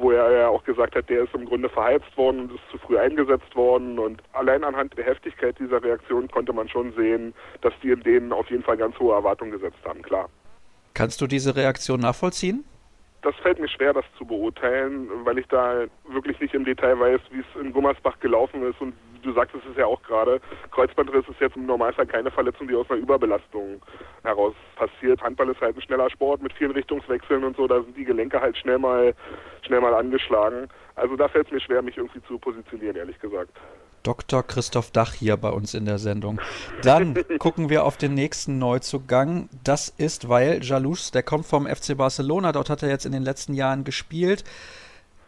wo 0.00 0.10
er 0.10 0.30
ja 0.32 0.48
auch 0.48 0.64
gesagt 0.64 0.94
hat, 0.96 1.08
der 1.08 1.24
ist 1.24 1.34
im 1.34 1.44
Grunde 1.44 1.68
verheizt 1.68 2.16
worden 2.16 2.40
und 2.40 2.52
ist 2.52 2.70
zu 2.70 2.78
früh 2.78 2.98
eingesetzt 2.98 3.54
worden. 3.54 3.98
Und 3.98 4.22
allein 4.32 4.64
anhand 4.64 4.96
der 4.96 5.04
Heftigkeit 5.04 5.58
dieser 5.58 5.82
Reaktion 5.82 6.28
konnte 6.28 6.52
man 6.52 6.68
schon 6.68 6.92
sehen, 6.94 7.34
dass 7.60 7.72
die 7.82 7.90
in 7.90 8.02
denen 8.02 8.32
auf 8.32 8.50
jeden 8.50 8.62
Fall 8.62 8.76
ganz 8.76 8.98
hohe 8.98 9.14
Erwartungen 9.14 9.52
gesetzt 9.52 9.78
haben, 9.84 10.02
klar. 10.02 10.28
Kannst 10.94 11.20
du 11.20 11.26
diese 11.26 11.54
Reaktion 11.54 12.00
nachvollziehen? 12.00 12.64
Das 13.22 13.34
fällt 13.36 13.60
mir 13.60 13.68
schwer, 13.68 13.92
das 13.92 14.04
zu 14.16 14.24
beurteilen, 14.24 15.08
weil 15.24 15.38
ich 15.38 15.46
da 15.48 15.84
wirklich 16.08 16.40
nicht 16.40 16.54
im 16.54 16.64
Detail 16.64 16.98
weiß, 16.98 17.20
wie 17.30 17.40
es 17.40 17.60
in 17.60 17.72
Gummersbach 17.72 18.18
gelaufen 18.20 18.62
ist 18.62 18.80
und 18.80 18.94
du 19.22 19.32
sagtest 19.32 19.64
es 19.70 19.76
ja 19.76 19.86
auch 19.86 20.02
gerade, 20.02 20.40
Kreuzbandriss 20.70 21.28
ist 21.28 21.40
jetzt 21.40 21.56
im 21.56 21.66
Normalfall 21.66 22.06
keine 22.06 22.30
Verletzung, 22.30 22.68
die 22.68 22.74
aus 22.74 22.90
einer 22.90 23.00
Überbelastung 23.00 23.82
heraus 24.22 24.54
passiert. 24.76 25.20
Handball 25.22 25.50
ist 25.50 25.60
halt 25.60 25.76
ein 25.76 25.82
schneller 25.82 26.10
Sport 26.10 26.42
mit 26.42 26.52
vielen 26.52 26.72
Richtungswechseln 26.72 27.44
und 27.44 27.56
so, 27.56 27.66
da 27.66 27.82
sind 27.82 27.96
die 27.96 28.04
Gelenke 28.04 28.40
halt 28.40 28.56
schnell 28.56 28.78
mal, 28.78 29.14
schnell 29.62 29.80
mal 29.80 29.94
angeschlagen. 29.94 30.68
Also 30.96 31.16
da 31.16 31.28
fällt 31.28 31.46
es 31.46 31.52
mir 31.52 31.60
schwer, 31.60 31.82
mich 31.82 31.96
irgendwie 31.96 32.22
zu 32.22 32.38
positionieren, 32.38 32.96
ehrlich 32.96 33.18
gesagt. 33.18 33.52
Dr. 34.02 34.42
Christoph 34.42 34.90
Dach 34.90 35.12
hier 35.12 35.36
bei 35.36 35.50
uns 35.50 35.74
in 35.74 35.84
der 35.84 35.98
Sendung. 35.98 36.40
Dann 36.82 37.14
gucken 37.38 37.68
wir 37.68 37.84
auf 37.84 37.96
den 37.96 38.14
nächsten 38.14 38.58
Neuzugang. 38.58 39.48
Das 39.62 39.88
ist 39.88 40.28
Weil 40.28 40.62
Jalous, 40.62 41.10
der 41.10 41.22
kommt 41.22 41.46
vom 41.46 41.66
FC 41.66 41.96
Barcelona. 41.96 42.52
Dort 42.52 42.70
hat 42.70 42.82
er 42.82 42.88
jetzt 42.88 43.04
in 43.04 43.12
den 43.12 43.22
letzten 43.22 43.52
Jahren 43.52 43.84
gespielt. 43.84 44.44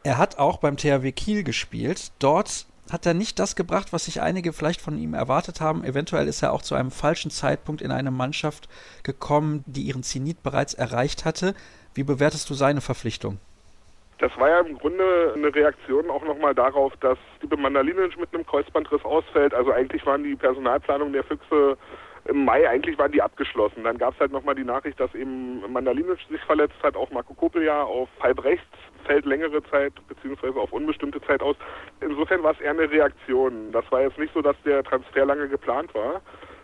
Er 0.04 0.18
hat 0.18 0.38
auch 0.38 0.58
beim 0.58 0.76
THW 0.76 1.12
Kiel 1.12 1.44
gespielt. 1.44 2.12
Dort 2.18 2.66
hat 2.90 3.06
er 3.06 3.14
nicht 3.14 3.38
das 3.38 3.56
gebracht, 3.56 3.92
was 3.92 4.06
sich 4.06 4.20
einige 4.20 4.52
vielleicht 4.52 4.80
von 4.80 4.98
ihm 4.98 5.14
erwartet 5.14 5.60
haben. 5.60 5.84
Eventuell 5.84 6.26
ist 6.26 6.42
er 6.42 6.52
auch 6.52 6.62
zu 6.62 6.74
einem 6.74 6.90
falschen 6.90 7.30
Zeitpunkt 7.30 7.80
in 7.80 7.90
eine 7.90 8.10
Mannschaft 8.10 8.68
gekommen, 9.02 9.62
die 9.66 9.82
ihren 9.82 10.02
Zenit 10.02 10.42
bereits 10.42 10.74
erreicht 10.74 11.24
hatte. 11.24 11.54
Wie 11.94 12.02
bewertest 12.02 12.48
du 12.50 12.54
seine 12.54 12.80
Verpflichtung? 12.80 13.38
Das 14.18 14.30
war 14.38 14.48
ja 14.48 14.60
im 14.60 14.78
Grunde 14.78 15.32
eine 15.34 15.52
Reaktion 15.52 16.08
auch 16.08 16.24
nochmal 16.24 16.54
darauf, 16.54 16.92
dass 17.00 17.18
Stipe 17.38 17.56
Mandalinic 17.56 18.18
mit 18.18 18.32
einem 18.32 18.46
Kreuzbandriss 18.46 19.04
ausfällt. 19.04 19.52
Also 19.52 19.72
eigentlich 19.72 20.06
waren 20.06 20.22
die 20.22 20.36
Personalplanungen 20.36 21.12
der 21.12 21.24
Füchse 21.24 21.76
im 22.26 22.44
Mai, 22.44 22.68
eigentlich 22.68 22.96
waren 22.98 23.10
die 23.10 23.20
abgeschlossen. 23.20 23.82
Dann 23.82 23.98
gab 23.98 24.14
es 24.14 24.20
halt 24.20 24.30
nochmal 24.30 24.54
die 24.54 24.64
Nachricht, 24.64 25.00
dass 25.00 25.12
eben 25.14 25.60
Mandalinic 25.72 26.18
sich 26.30 26.40
verletzt 26.42 26.80
hat, 26.82 26.96
auch 26.96 27.10
Marco 27.10 27.34
Kopel 27.34 27.64
ja 27.64 27.82
auf 27.82 28.08
halb 28.20 28.44
rechts 28.44 28.64
fällt 29.02 29.26
längere 29.26 29.62
Zeit 29.64 29.92
beziehungsweise 30.08 30.58
auf 30.58 30.72
unbestimmte 30.72 31.20
Zeit 31.22 31.42
aus. 31.42 31.56
Insofern 32.00 32.42
war 32.42 32.52
es 32.52 32.60
eher 32.60 32.70
eine 32.70 32.90
Reaktion. 32.90 33.72
Das 33.72 33.84
war 33.90 34.02
jetzt 34.02 34.18
nicht 34.18 34.32
so, 34.34 34.42
dass 34.42 34.56
der 34.64 34.82
Transfer 34.84 35.24
lange 35.24 35.48
geplant 35.48 35.94
war. 35.94 36.20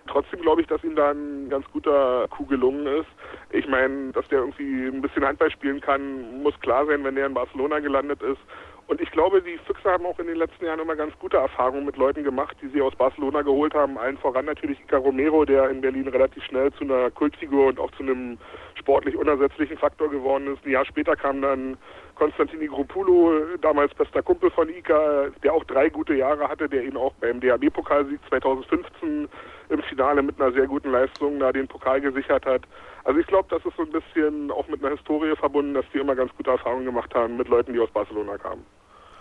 Trotzdem 0.09 0.41
glaube 0.41 0.63
ich, 0.63 0.67
dass 0.67 0.83
ihm 0.83 0.97
da 0.97 1.11
ein 1.11 1.49
ganz 1.51 1.67
guter 1.71 2.27
Coup 2.31 2.49
gelungen 2.49 2.87
ist. 2.87 3.09
Ich 3.51 3.69
meine, 3.69 4.11
dass 4.13 4.27
der 4.29 4.41
irgendwie 4.41 4.87
ein 4.87 5.03
bisschen 5.03 5.25
Handball 5.25 5.51
spielen 5.51 5.81
kann, 5.81 6.43
muss 6.43 6.59
klar 6.61 6.87
sein, 6.87 7.05
wenn 7.05 7.15
der 7.15 7.27
in 7.27 7.35
Barcelona 7.35 7.79
gelandet 7.81 8.23
ist. 8.23 8.41
Und 8.89 9.03
ich 9.03 9.11
glaube, 9.11 9.43
die 9.43 9.59
Füchse 9.67 9.91
haben 9.91 10.07
auch 10.07 10.19
in 10.19 10.29
den 10.29 10.37
letzten 10.37 10.65
Jahren 10.65 10.81
immer 10.81 10.97
ganz 10.97 11.13
gute 11.19 11.37
Erfahrungen 11.37 11.85
mit 11.85 11.99
Leuten 11.99 12.25
gemacht, 12.25 12.57
die 12.63 12.69
sie 12.69 12.81
aus 12.81 12.97
Barcelona 12.97 13.43
geholt 13.43 13.75
haben. 13.75 13.99
Allen 13.99 14.17
voran 14.17 14.47
natürlich 14.47 14.81
Ica 14.81 14.97
Romero, 14.97 15.45
der 15.45 15.69
in 15.69 15.83
Berlin 15.83 16.09
relativ 16.09 16.43
schnell 16.45 16.73
zu 16.73 16.85
einer 16.85 17.11
Kultfigur 17.11 17.67
und 17.67 17.79
auch 17.79 17.91
zu 17.93 18.03
einem 18.03 18.39
sportlich 18.77 19.15
unersetzlichen 19.15 19.77
Faktor 19.77 20.09
geworden 20.09 20.55
ist. 20.55 20.65
Ein 20.65 20.73
Jahr 20.73 20.87
später 20.87 21.17
kam 21.17 21.43
dann 21.43 21.77
Konstantini 22.15 22.67
Grupulo, 22.67 23.33
damals 23.61 23.93
bester 23.93 24.23
Kumpel 24.23 24.51
von 24.51 24.71
Ica, 24.71 25.27
der 25.45 25.53
auch 25.53 25.65
drei 25.65 25.91
gute 25.91 26.15
Jahre 26.15 26.49
hatte, 26.49 26.67
der 26.67 26.85
ihn 26.85 26.97
auch 26.97 27.13
beim 27.21 27.41
DHB-Pokalsieg 27.41 28.21
2015 28.31 29.29
im 29.69 29.83
Finale 29.83 30.23
mit 30.23 30.41
einer 30.41 30.53
sehr 30.53 30.67
guten 30.67 30.91
Leistung 30.91 31.39
da 31.39 31.53
den 31.53 31.69
Pokal 31.69 32.01
gesichert 32.01 32.47
hat. 32.47 32.63
Also 33.05 33.21
ich 33.21 33.27
glaube, 33.27 33.49
das 33.51 33.65
ist 33.65 33.77
so 33.77 33.83
ein 33.83 33.91
bisschen 33.91 34.51
auch 34.51 34.67
mit 34.69 34.85
einer 34.85 34.97
Historie 34.97 35.35
verbunden, 35.37 35.75
dass 35.75 35.85
die 35.93 35.99
immer 35.99 36.15
ganz 36.15 36.31
gute 36.37 36.51
Erfahrungen 36.51 36.85
gemacht 36.85 37.15
haben 37.15 37.37
mit 37.37 37.49
Leuten, 37.49 37.73
die 37.73 37.81
aus 37.81 37.91
Barcelona 37.91 38.37
kamen. 38.39 38.65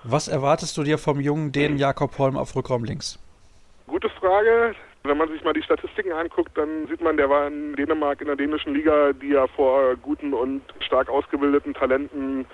Was 0.04 0.28
erwartest 0.28 0.78
du 0.78 0.84
dir 0.84 0.98
vom 0.98 1.20
jungen 1.20 1.52
Dänen 1.52 1.78
Jakob 1.78 2.18
Holm 2.18 2.38
auf 2.38 2.56
Rückraum 2.56 2.84
links? 2.84 3.20
Gute 3.88 4.10
Frage. 4.10 4.76
Wenn 5.04 5.18
man 5.18 5.30
sich 5.30 5.44
mal 5.44 5.54
die 5.54 5.64
Statistiken 5.64 6.12
anguckt, 6.12 6.58
dann 6.58 6.88
sieht 6.88 7.02
man, 7.02 7.16
der 7.16 7.30
war 7.30 7.48
in 7.48 7.76
Dänemark 7.76 8.20
in 8.20 8.28
der 8.28 8.36
dänischen 8.36 8.74
Liga, 8.74 9.14
die 9.14 9.30
ja 9.30 9.48
vor 9.48 9.96
guten 9.96 10.34
und 10.34 10.62
stark 10.80 11.10
ausgebildeten 11.10 11.74
Talenten 11.74 12.46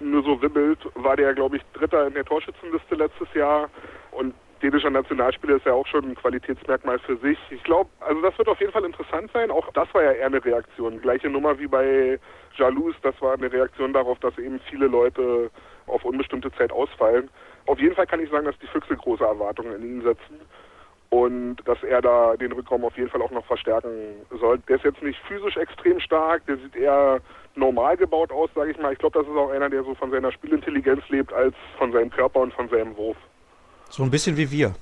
nur 0.00 0.22
so 0.22 0.40
wibbelt, 0.40 0.78
war 0.94 1.16
der, 1.16 1.34
glaube 1.34 1.56
ich, 1.56 1.62
Dritter 1.74 2.06
in 2.06 2.14
der 2.14 2.24
Torschützenliste 2.24 2.94
letztes 2.94 3.28
Jahr. 3.34 3.68
Und 4.12 4.34
dänischer 4.62 4.90
Nationalspieler 4.90 5.56
ist 5.56 5.66
ja 5.66 5.72
auch 5.72 5.86
schon 5.86 6.04
ein 6.04 6.14
Qualitätsmerkmal 6.14 6.98
für 7.00 7.16
sich. 7.18 7.38
Ich 7.50 7.62
glaube, 7.64 7.90
also 8.00 8.20
das 8.22 8.36
wird 8.38 8.48
auf 8.48 8.60
jeden 8.60 8.72
Fall 8.72 8.84
interessant 8.84 9.30
sein. 9.32 9.50
Auch 9.50 9.70
das 9.72 9.92
war 9.94 10.02
ja 10.02 10.12
eher 10.12 10.26
eine 10.26 10.44
Reaktion. 10.44 11.00
Gleiche 11.00 11.28
Nummer 11.28 11.58
wie 11.58 11.66
bei 11.66 12.18
Jalous, 12.56 12.94
das 13.02 13.20
war 13.20 13.34
eine 13.34 13.52
Reaktion 13.52 13.92
darauf, 13.92 14.18
dass 14.20 14.36
eben 14.38 14.60
viele 14.68 14.86
Leute 14.86 15.50
auf 15.86 16.04
unbestimmte 16.04 16.52
Zeit 16.52 16.72
ausfallen. 16.72 17.30
Auf 17.66 17.78
jeden 17.78 17.94
Fall 17.94 18.06
kann 18.06 18.20
ich 18.20 18.30
sagen, 18.30 18.46
dass 18.46 18.58
die 18.58 18.66
Füchse 18.66 18.96
große 18.96 19.24
Erwartungen 19.24 19.74
in 19.76 19.84
ihn 19.84 20.02
setzen 20.02 20.40
und 21.10 21.56
dass 21.64 21.82
er 21.82 22.02
da 22.02 22.36
den 22.36 22.52
Rückraum 22.52 22.84
auf 22.84 22.96
jeden 22.96 23.08
Fall 23.08 23.22
auch 23.22 23.30
noch 23.30 23.46
verstärken 23.46 23.90
soll. 24.38 24.58
Der 24.68 24.76
ist 24.76 24.84
jetzt 24.84 25.02
nicht 25.02 25.18
physisch 25.26 25.56
extrem 25.56 26.00
stark, 26.00 26.44
der 26.46 26.56
sieht 26.56 26.76
eher 26.76 27.20
normal 27.54 27.96
gebaut 27.96 28.30
aus, 28.30 28.50
sage 28.54 28.70
ich 28.70 28.78
mal. 28.78 28.92
Ich 28.92 28.98
glaube, 28.98 29.18
das 29.18 29.28
ist 29.28 29.36
auch 29.36 29.50
einer, 29.50 29.70
der 29.70 29.82
so 29.84 29.94
von 29.94 30.10
seiner 30.10 30.32
Spielintelligenz 30.32 31.02
lebt, 31.08 31.32
als 31.32 31.54
von 31.78 31.92
seinem 31.92 32.10
Körper 32.10 32.40
und 32.40 32.52
von 32.52 32.68
seinem 32.68 32.96
Wurf. 32.96 33.16
So 33.90 34.02
ein 34.02 34.10
bisschen 34.10 34.36
wie 34.36 34.50
wir. 34.50 34.74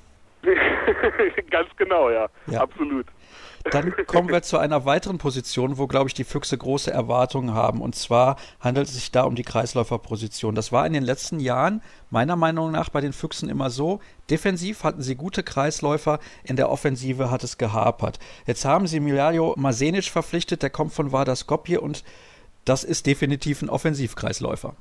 Ganz 1.49 1.69
genau, 1.77 2.09
ja. 2.09 2.27
ja. 2.47 2.61
Absolut. 2.61 3.05
Dann 3.71 3.93
kommen 4.05 4.29
wir 4.29 4.41
zu 4.43 4.57
einer 4.57 4.85
weiteren 4.85 5.17
Position, 5.17 5.77
wo, 5.77 5.87
glaube 5.87 6.07
ich, 6.07 6.13
die 6.13 6.23
Füchse 6.23 6.57
große 6.57 6.91
Erwartungen 6.91 7.53
haben. 7.53 7.81
Und 7.81 7.95
zwar 7.95 8.37
handelt 8.59 8.87
es 8.87 8.93
sich 8.93 9.11
da 9.11 9.23
um 9.23 9.35
die 9.35 9.43
Kreisläuferposition. 9.43 10.55
Das 10.55 10.71
war 10.71 10.85
in 10.85 10.93
den 10.93 11.03
letzten 11.03 11.39
Jahren 11.39 11.81
meiner 12.09 12.35
Meinung 12.35 12.71
nach 12.71 12.89
bei 12.89 13.01
den 13.01 13.13
Füchsen 13.13 13.49
immer 13.49 13.69
so. 13.69 13.99
Defensiv 14.29 14.83
hatten 14.83 15.01
sie 15.01 15.15
gute 15.15 15.43
Kreisläufer, 15.43 16.19
in 16.43 16.55
der 16.55 16.69
Offensive 16.69 17.29
hat 17.29 17.43
es 17.43 17.57
gehapert. 17.57 18.19
Jetzt 18.45 18.63
haben 18.65 18.87
sie 18.87 18.99
Milajo 18.99 19.53
Masenic 19.57 20.05
verpflichtet, 20.05 20.63
der 20.63 20.69
kommt 20.69 20.93
von 20.93 21.11
Vardar 21.11 21.35
Skopje 21.35 21.81
und 21.81 22.03
das 22.65 22.83
ist 22.83 23.05
definitiv 23.05 23.61
ein 23.61 23.69
Offensivkreisläufer. 23.69 24.75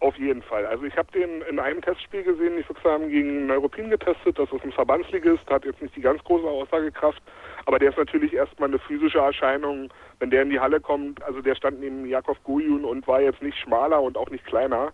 Auf 0.00 0.16
jeden 0.18 0.42
Fall. 0.42 0.66
Also 0.66 0.84
ich 0.84 0.94
habe 0.96 1.10
den 1.12 1.40
in 1.42 1.58
einem 1.58 1.80
Testspiel 1.80 2.22
gesehen, 2.22 2.58
die 2.58 2.62
Füchse 2.62 2.90
haben 2.90 3.08
gegen 3.08 3.46
Neuruppin 3.46 3.88
getestet, 3.88 4.38
das 4.38 4.52
ist 4.52 4.62
ein 4.62 4.72
Verbandsligist, 4.72 5.48
hat 5.48 5.64
jetzt 5.64 5.80
nicht 5.80 5.96
die 5.96 6.02
ganz 6.02 6.22
große 6.22 6.46
Aussagekraft, 6.46 7.22
aber 7.64 7.78
der 7.78 7.90
ist 7.90 7.96
natürlich 7.96 8.34
erstmal 8.34 8.68
eine 8.68 8.78
physische 8.78 9.20
Erscheinung, 9.20 9.88
wenn 10.18 10.28
der 10.28 10.42
in 10.42 10.50
die 10.50 10.60
Halle 10.60 10.80
kommt, 10.80 11.22
also 11.22 11.40
der 11.40 11.54
stand 11.54 11.80
neben 11.80 12.04
Jakov 12.04 12.36
Gujun 12.44 12.84
und 12.84 13.08
war 13.08 13.22
jetzt 13.22 13.40
nicht 13.40 13.58
schmaler 13.58 14.02
und 14.02 14.18
auch 14.18 14.28
nicht 14.28 14.44
kleiner. 14.44 14.92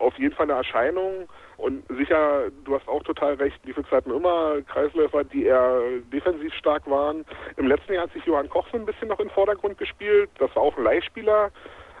Auf 0.00 0.18
jeden 0.18 0.34
Fall 0.34 0.50
eine 0.50 0.58
Erscheinung 0.58 1.28
und 1.56 1.84
sicher, 1.96 2.50
du 2.64 2.74
hast 2.74 2.88
auch 2.88 3.04
total 3.04 3.34
recht, 3.34 3.60
die 3.64 3.72
Füchse 3.72 3.94
hatten 3.94 4.10
immer 4.10 4.60
Kreisläufer, 4.62 5.22
die 5.22 5.44
eher 5.44 5.80
defensiv 6.12 6.52
stark 6.54 6.90
waren. 6.90 7.24
Im 7.56 7.68
letzten 7.68 7.92
Jahr 7.92 8.02
hat 8.02 8.12
sich 8.12 8.24
Johann 8.24 8.50
Koch 8.50 8.66
so 8.72 8.78
ein 8.78 8.84
bisschen 8.84 9.06
noch 9.06 9.20
in 9.20 9.28
den 9.28 9.34
Vordergrund 9.34 9.78
gespielt, 9.78 10.28
das 10.40 10.54
war 10.56 10.64
auch 10.64 10.76
ein 10.76 10.82
Leihspieler, 10.82 11.52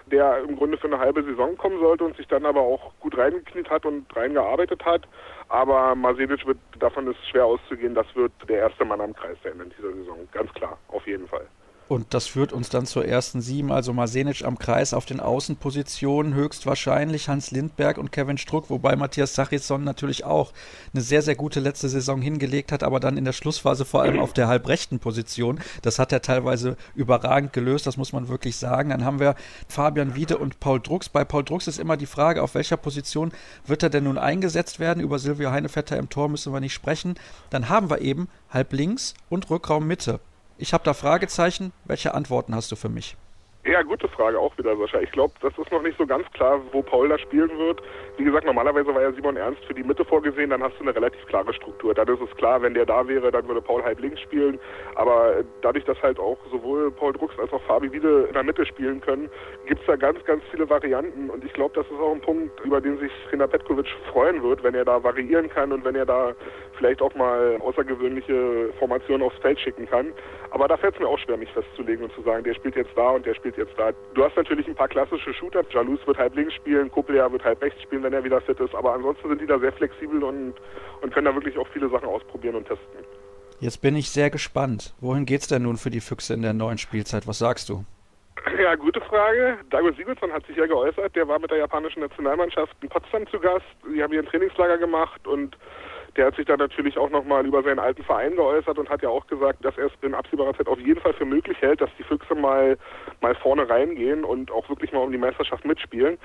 der 0.06 0.38
im 0.38 0.56
Grunde 0.56 0.76
für 0.78 0.86
eine 0.86 0.98
halbe 0.98 1.22
Saison 1.22 1.56
kommen 1.56 1.80
sollte 1.80 2.04
und 2.04 2.16
sich 2.16 2.26
dann 2.28 2.44
aber 2.44 2.60
auch 2.60 2.92
gut 3.00 3.16
reingekniet 3.16 3.70
hat 3.70 3.86
und 3.86 4.04
reingearbeitet 4.14 4.84
hat. 4.84 5.02
Aber 5.48 5.94
Masedic 5.94 6.46
wird, 6.46 6.58
davon 6.78 7.06
ist 7.06 7.28
schwer 7.28 7.46
auszugehen, 7.46 7.94
das 7.94 8.06
wird 8.14 8.32
der 8.48 8.58
erste 8.58 8.84
Mann 8.84 9.00
am 9.00 9.14
Kreis 9.14 9.36
sein 9.42 9.60
in 9.60 9.70
dieser 9.70 9.92
Saison. 9.92 10.28
Ganz 10.32 10.52
klar, 10.54 10.78
auf 10.88 11.06
jeden 11.06 11.28
Fall. 11.28 11.46
Und 11.86 12.14
das 12.14 12.26
führt 12.26 12.54
uns 12.54 12.70
dann 12.70 12.86
zur 12.86 13.04
ersten 13.04 13.42
sieben, 13.42 13.70
also 13.70 13.92
Masenic 13.92 14.42
am 14.44 14.58
Kreis 14.58 14.94
auf 14.94 15.04
den 15.04 15.20
Außenpositionen, 15.20 16.32
höchstwahrscheinlich 16.32 17.28
Hans 17.28 17.50
Lindberg 17.50 17.98
und 17.98 18.10
Kevin 18.10 18.38
Struck, 18.38 18.70
wobei 18.70 18.96
Matthias 18.96 19.34
Sachisson 19.34 19.84
natürlich 19.84 20.24
auch 20.24 20.52
eine 20.94 21.02
sehr, 21.02 21.20
sehr 21.20 21.34
gute 21.34 21.60
letzte 21.60 21.90
Saison 21.90 22.22
hingelegt 22.22 22.72
hat, 22.72 22.82
aber 22.82 23.00
dann 23.00 23.18
in 23.18 23.26
der 23.26 23.34
Schlussphase 23.34 23.84
vor 23.84 24.00
allem 24.00 24.18
auf 24.18 24.32
der 24.32 24.48
halbrechten 24.48 24.98
Position. 24.98 25.60
Das 25.82 25.98
hat 25.98 26.10
er 26.10 26.22
teilweise 26.22 26.78
überragend 26.94 27.52
gelöst, 27.52 27.86
das 27.86 27.98
muss 27.98 28.14
man 28.14 28.28
wirklich 28.28 28.56
sagen. 28.56 28.88
Dann 28.88 29.04
haben 29.04 29.20
wir 29.20 29.34
Fabian 29.68 30.14
Wiede 30.14 30.38
und 30.38 30.60
Paul 30.60 30.80
Drucks. 30.80 31.10
Bei 31.10 31.26
Paul 31.26 31.44
Drucks 31.44 31.66
ist 31.66 31.78
immer 31.78 31.98
die 31.98 32.06
Frage, 32.06 32.42
auf 32.42 32.54
welcher 32.54 32.78
Position 32.78 33.30
wird 33.66 33.82
er 33.82 33.90
denn 33.90 34.04
nun 34.04 34.16
eingesetzt 34.16 34.80
werden? 34.80 35.02
Über 35.02 35.18
Silvio 35.18 35.50
Heinevetter 35.50 35.98
im 35.98 36.08
Tor 36.08 36.30
müssen 36.30 36.52
wir 36.54 36.60
nicht 36.60 36.72
sprechen. 36.72 37.16
Dann 37.50 37.68
haben 37.68 37.90
wir 37.90 38.00
eben 38.00 38.28
halb 38.48 38.72
links 38.72 39.12
und 39.28 39.50
Rückraum 39.50 39.86
Mitte. 39.86 40.18
Ich 40.56 40.72
habe 40.72 40.84
da 40.84 40.94
Fragezeichen. 40.94 41.72
Welche 41.84 42.14
Antworten 42.14 42.54
hast 42.54 42.70
du 42.70 42.76
für 42.76 42.88
mich? 42.88 43.16
Ja, 43.66 43.80
gute 43.80 44.08
Frage 44.08 44.38
auch 44.38 44.56
wieder, 44.58 44.76
Sascha. 44.76 45.00
Ich 45.00 45.10
glaube, 45.12 45.32
das 45.40 45.56
ist 45.56 45.72
noch 45.72 45.80
nicht 45.80 45.96
so 45.96 46.04
ganz 46.06 46.30
klar, 46.32 46.60
wo 46.72 46.82
Paul 46.82 47.08
da 47.08 47.16
spielen 47.16 47.48
wird. 47.56 47.80
Wie 48.18 48.24
gesagt, 48.24 48.44
normalerweise 48.44 48.94
war 48.94 49.00
ja 49.00 49.10
Simon 49.12 49.38
Ernst 49.38 49.64
für 49.64 49.72
die 49.72 49.82
Mitte 49.82 50.04
vorgesehen, 50.04 50.50
dann 50.50 50.62
hast 50.62 50.76
du 50.78 50.82
eine 50.82 50.94
relativ 50.94 51.24
klare 51.28 51.50
Struktur. 51.54 51.94
Dann 51.94 52.06
ist 52.08 52.20
es 52.20 52.36
klar, 52.36 52.60
wenn 52.60 52.74
der 52.74 52.84
da 52.84 53.08
wäre, 53.08 53.30
dann 53.30 53.48
würde 53.48 53.62
Paul 53.62 53.82
halb 53.82 54.00
links 54.00 54.20
spielen. 54.20 54.60
Aber 54.96 55.36
dadurch, 55.62 55.86
dass 55.86 56.00
halt 56.02 56.20
auch 56.20 56.36
sowohl 56.50 56.90
Paul 56.90 57.14
Drucks 57.14 57.38
als 57.38 57.50
auch 57.54 57.62
Fabi 57.62 57.90
Wiede 57.90 58.24
in 58.28 58.34
der 58.34 58.42
Mitte 58.42 58.66
spielen 58.66 59.00
können, 59.00 59.30
gibt 59.64 59.80
es 59.80 59.86
da 59.86 59.96
ganz, 59.96 60.22
ganz 60.26 60.42
viele 60.50 60.68
Varianten. 60.68 61.30
Und 61.30 61.42
ich 61.42 61.52
glaube, 61.54 61.74
das 61.74 61.86
ist 61.86 61.98
auch 61.98 62.12
ein 62.12 62.20
Punkt, 62.20 62.60
über 62.66 62.82
den 62.82 62.98
sich 62.98 63.12
Rina 63.32 63.46
Petkovic 63.46 63.88
freuen 64.12 64.42
wird, 64.42 64.62
wenn 64.62 64.74
er 64.74 64.84
da 64.84 65.02
variieren 65.02 65.48
kann 65.48 65.72
und 65.72 65.86
wenn 65.86 65.94
er 65.94 66.04
da 66.04 66.34
vielleicht 66.76 67.00
auch 67.00 67.14
mal 67.14 67.56
außergewöhnliche 67.62 68.74
Formationen 68.78 69.26
aufs 69.26 69.38
Feld 69.38 69.58
schicken 69.58 69.88
kann. 69.88 70.12
Aber 70.50 70.68
da 70.68 70.76
fällt 70.76 70.94
es 70.94 71.00
mir 71.00 71.08
auch 71.08 71.18
schwer, 71.18 71.36
mich 71.36 71.50
festzulegen 71.52 72.04
und 72.04 72.12
zu 72.12 72.22
sagen, 72.22 72.44
der 72.44 72.54
spielt 72.54 72.76
jetzt 72.76 72.92
da 72.94 73.10
und 73.10 73.24
der 73.24 73.34
spielt 73.34 73.53
jetzt 73.56 73.78
da. 73.78 73.92
Du 74.14 74.24
hast 74.24 74.36
natürlich 74.36 74.66
ein 74.66 74.74
paar 74.74 74.88
klassische 74.88 75.32
Shooter. 75.34 75.62
Jalous 75.70 76.06
wird 76.06 76.18
halb 76.18 76.34
links 76.36 76.54
spielen, 76.54 76.90
Koplea 76.90 77.30
wird 77.30 77.44
halb 77.44 77.62
rechts 77.62 77.82
spielen, 77.82 78.02
wenn 78.02 78.12
er 78.12 78.24
wieder 78.24 78.40
fit 78.40 78.58
ist. 78.60 78.74
Aber 78.74 78.94
ansonsten 78.94 79.28
sind 79.28 79.40
die 79.40 79.46
da 79.46 79.58
sehr 79.58 79.72
flexibel 79.72 80.22
und, 80.22 80.54
und 81.02 81.14
können 81.14 81.26
da 81.26 81.34
wirklich 81.34 81.56
auch 81.58 81.68
viele 81.68 81.88
Sachen 81.88 82.08
ausprobieren 82.08 82.56
und 82.56 82.66
testen. 82.66 83.04
Jetzt 83.60 83.80
bin 83.80 83.96
ich 83.96 84.10
sehr 84.10 84.30
gespannt. 84.30 84.94
Wohin 85.00 85.26
geht's 85.26 85.48
denn 85.48 85.62
nun 85.62 85.76
für 85.76 85.90
die 85.90 86.00
Füchse 86.00 86.34
in 86.34 86.42
der 86.42 86.52
neuen 86.52 86.78
Spielzeit? 86.78 87.26
Was 87.26 87.38
sagst 87.38 87.68
du? 87.68 87.84
Ja, 88.60 88.74
gute 88.74 89.00
Frage. 89.00 89.58
Dago 89.70 89.90
Sigurdsson 89.92 90.32
hat 90.32 90.46
sich 90.46 90.56
ja 90.56 90.66
geäußert. 90.66 91.14
Der 91.16 91.26
war 91.26 91.38
mit 91.38 91.50
der 91.50 91.58
japanischen 91.58 92.00
Nationalmannschaft 92.00 92.76
in 92.82 92.88
Potsdam 92.88 93.26
zu 93.28 93.40
Gast. 93.40 93.64
Sie 93.90 94.02
haben 94.02 94.10
hier 94.10 94.20
ein 94.20 94.26
Trainingslager 94.26 94.78
gemacht 94.78 95.26
und 95.26 95.56
der 96.16 96.26
hat 96.26 96.36
sich 96.36 96.46
dann 96.46 96.58
natürlich 96.58 96.96
auch 96.96 97.10
nochmal 97.10 97.44
über 97.44 97.62
seinen 97.62 97.80
alten 97.80 98.04
Verein 98.04 98.36
geäußert 98.36 98.78
und 98.78 98.88
hat 98.88 99.02
ja 99.02 99.08
auch 99.08 99.26
gesagt, 99.26 99.64
dass 99.64 99.76
er 99.76 99.86
es 99.86 99.92
in 100.02 100.14
absehbarer 100.14 100.54
Zeit 100.54 100.68
auf 100.68 100.78
jeden 100.78 101.00
Fall 101.00 101.12
für 101.12 101.24
möglich 101.24 101.60
hält, 101.60 101.80
dass 101.80 101.90
die 101.98 102.04
Füchse 102.04 102.34
mal, 102.34 102.78
mal 103.20 103.34
vorne 103.34 103.68
reingehen 103.68 104.24
und 104.24 104.50
auch 104.52 104.68
wirklich 104.68 104.92
mal 104.92 105.00
um 105.00 105.10
die 105.10 105.18
Meisterschaft 105.18 105.64
mitspielen. 105.64 106.16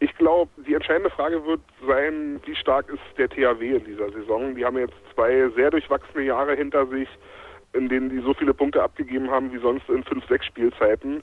Ich 0.00 0.14
glaube, 0.16 0.50
die 0.66 0.74
entscheidende 0.74 1.10
Frage 1.10 1.44
wird 1.46 1.60
sein, 1.86 2.40
wie 2.44 2.54
stark 2.54 2.90
ist 2.90 3.00
der 3.16 3.28
THW 3.30 3.76
in 3.76 3.84
dieser 3.84 4.10
Saison. 4.12 4.54
Die 4.54 4.64
haben 4.64 4.78
jetzt 4.78 4.94
zwei 5.14 5.48
sehr 5.56 5.70
durchwachsene 5.70 6.24
Jahre 6.24 6.54
hinter 6.54 6.86
sich, 6.86 7.08
in 7.72 7.88
denen 7.88 8.10
die 8.10 8.20
so 8.20 8.34
viele 8.34 8.52
Punkte 8.52 8.82
abgegeben 8.82 9.30
haben 9.30 9.52
wie 9.52 9.58
sonst 9.58 9.88
in 9.88 10.04
fünf, 10.04 10.26
sechs 10.28 10.44
Spielzeiten. 10.44 11.22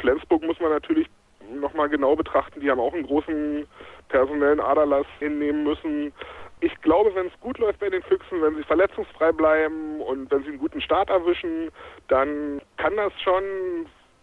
Flensburg 0.00 0.42
muss 0.42 0.60
man 0.60 0.70
natürlich 0.70 1.08
nochmal 1.54 1.88
genau 1.88 2.14
betrachten. 2.14 2.60
Die 2.60 2.70
haben 2.70 2.80
auch 2.80 2.92
einen 2.92 3.06
großen 3.06 3.66
personellen 4.08 4.60
Aderlass 4.60 5.06
hinnehmen 5.18 5.64
müssen 5.64 6.12
ich 6.60 6.80
glaube, 6.82 7.14
wenn 7.14 7.26
es 7.26 7.40
gut 7.40 7.58
läuft 7.58 7.80
bei 7.80 7.90
den 7.90 8.02
Füchsen, 8.02 8.40
wenn 8.42 8.56
sie 8.56 8.62
verletzungsfrei 8.62 9.32
bleiben 9.32 10.00
und 10.00 10.30
wenn 10.30 10.42
sie 10.42 10.50
einen 10.50 10.58
guten 10.58 10.80
Start 10.80 11.10
erwischen, 11.10 11.70
dann 12.08 12.60
kann 12.76 12.96
das 12.96 13.12
schon 13.22 13.42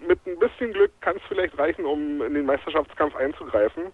mit 0.08 0.20
ein 0.26 0.40
bisschen 0.40 0.74
Glück 0.74 0.92
kann 1.02 1.18
es 1.18 1.22
vielleicht 1.28 1.58
reichen, 1.58 1.86
um 1.86 2.22
in 2.22 2.34
den 2.34 2.46
Meisterschaftskampf 2.46 3.16
einzugreifen. 3.16 3.92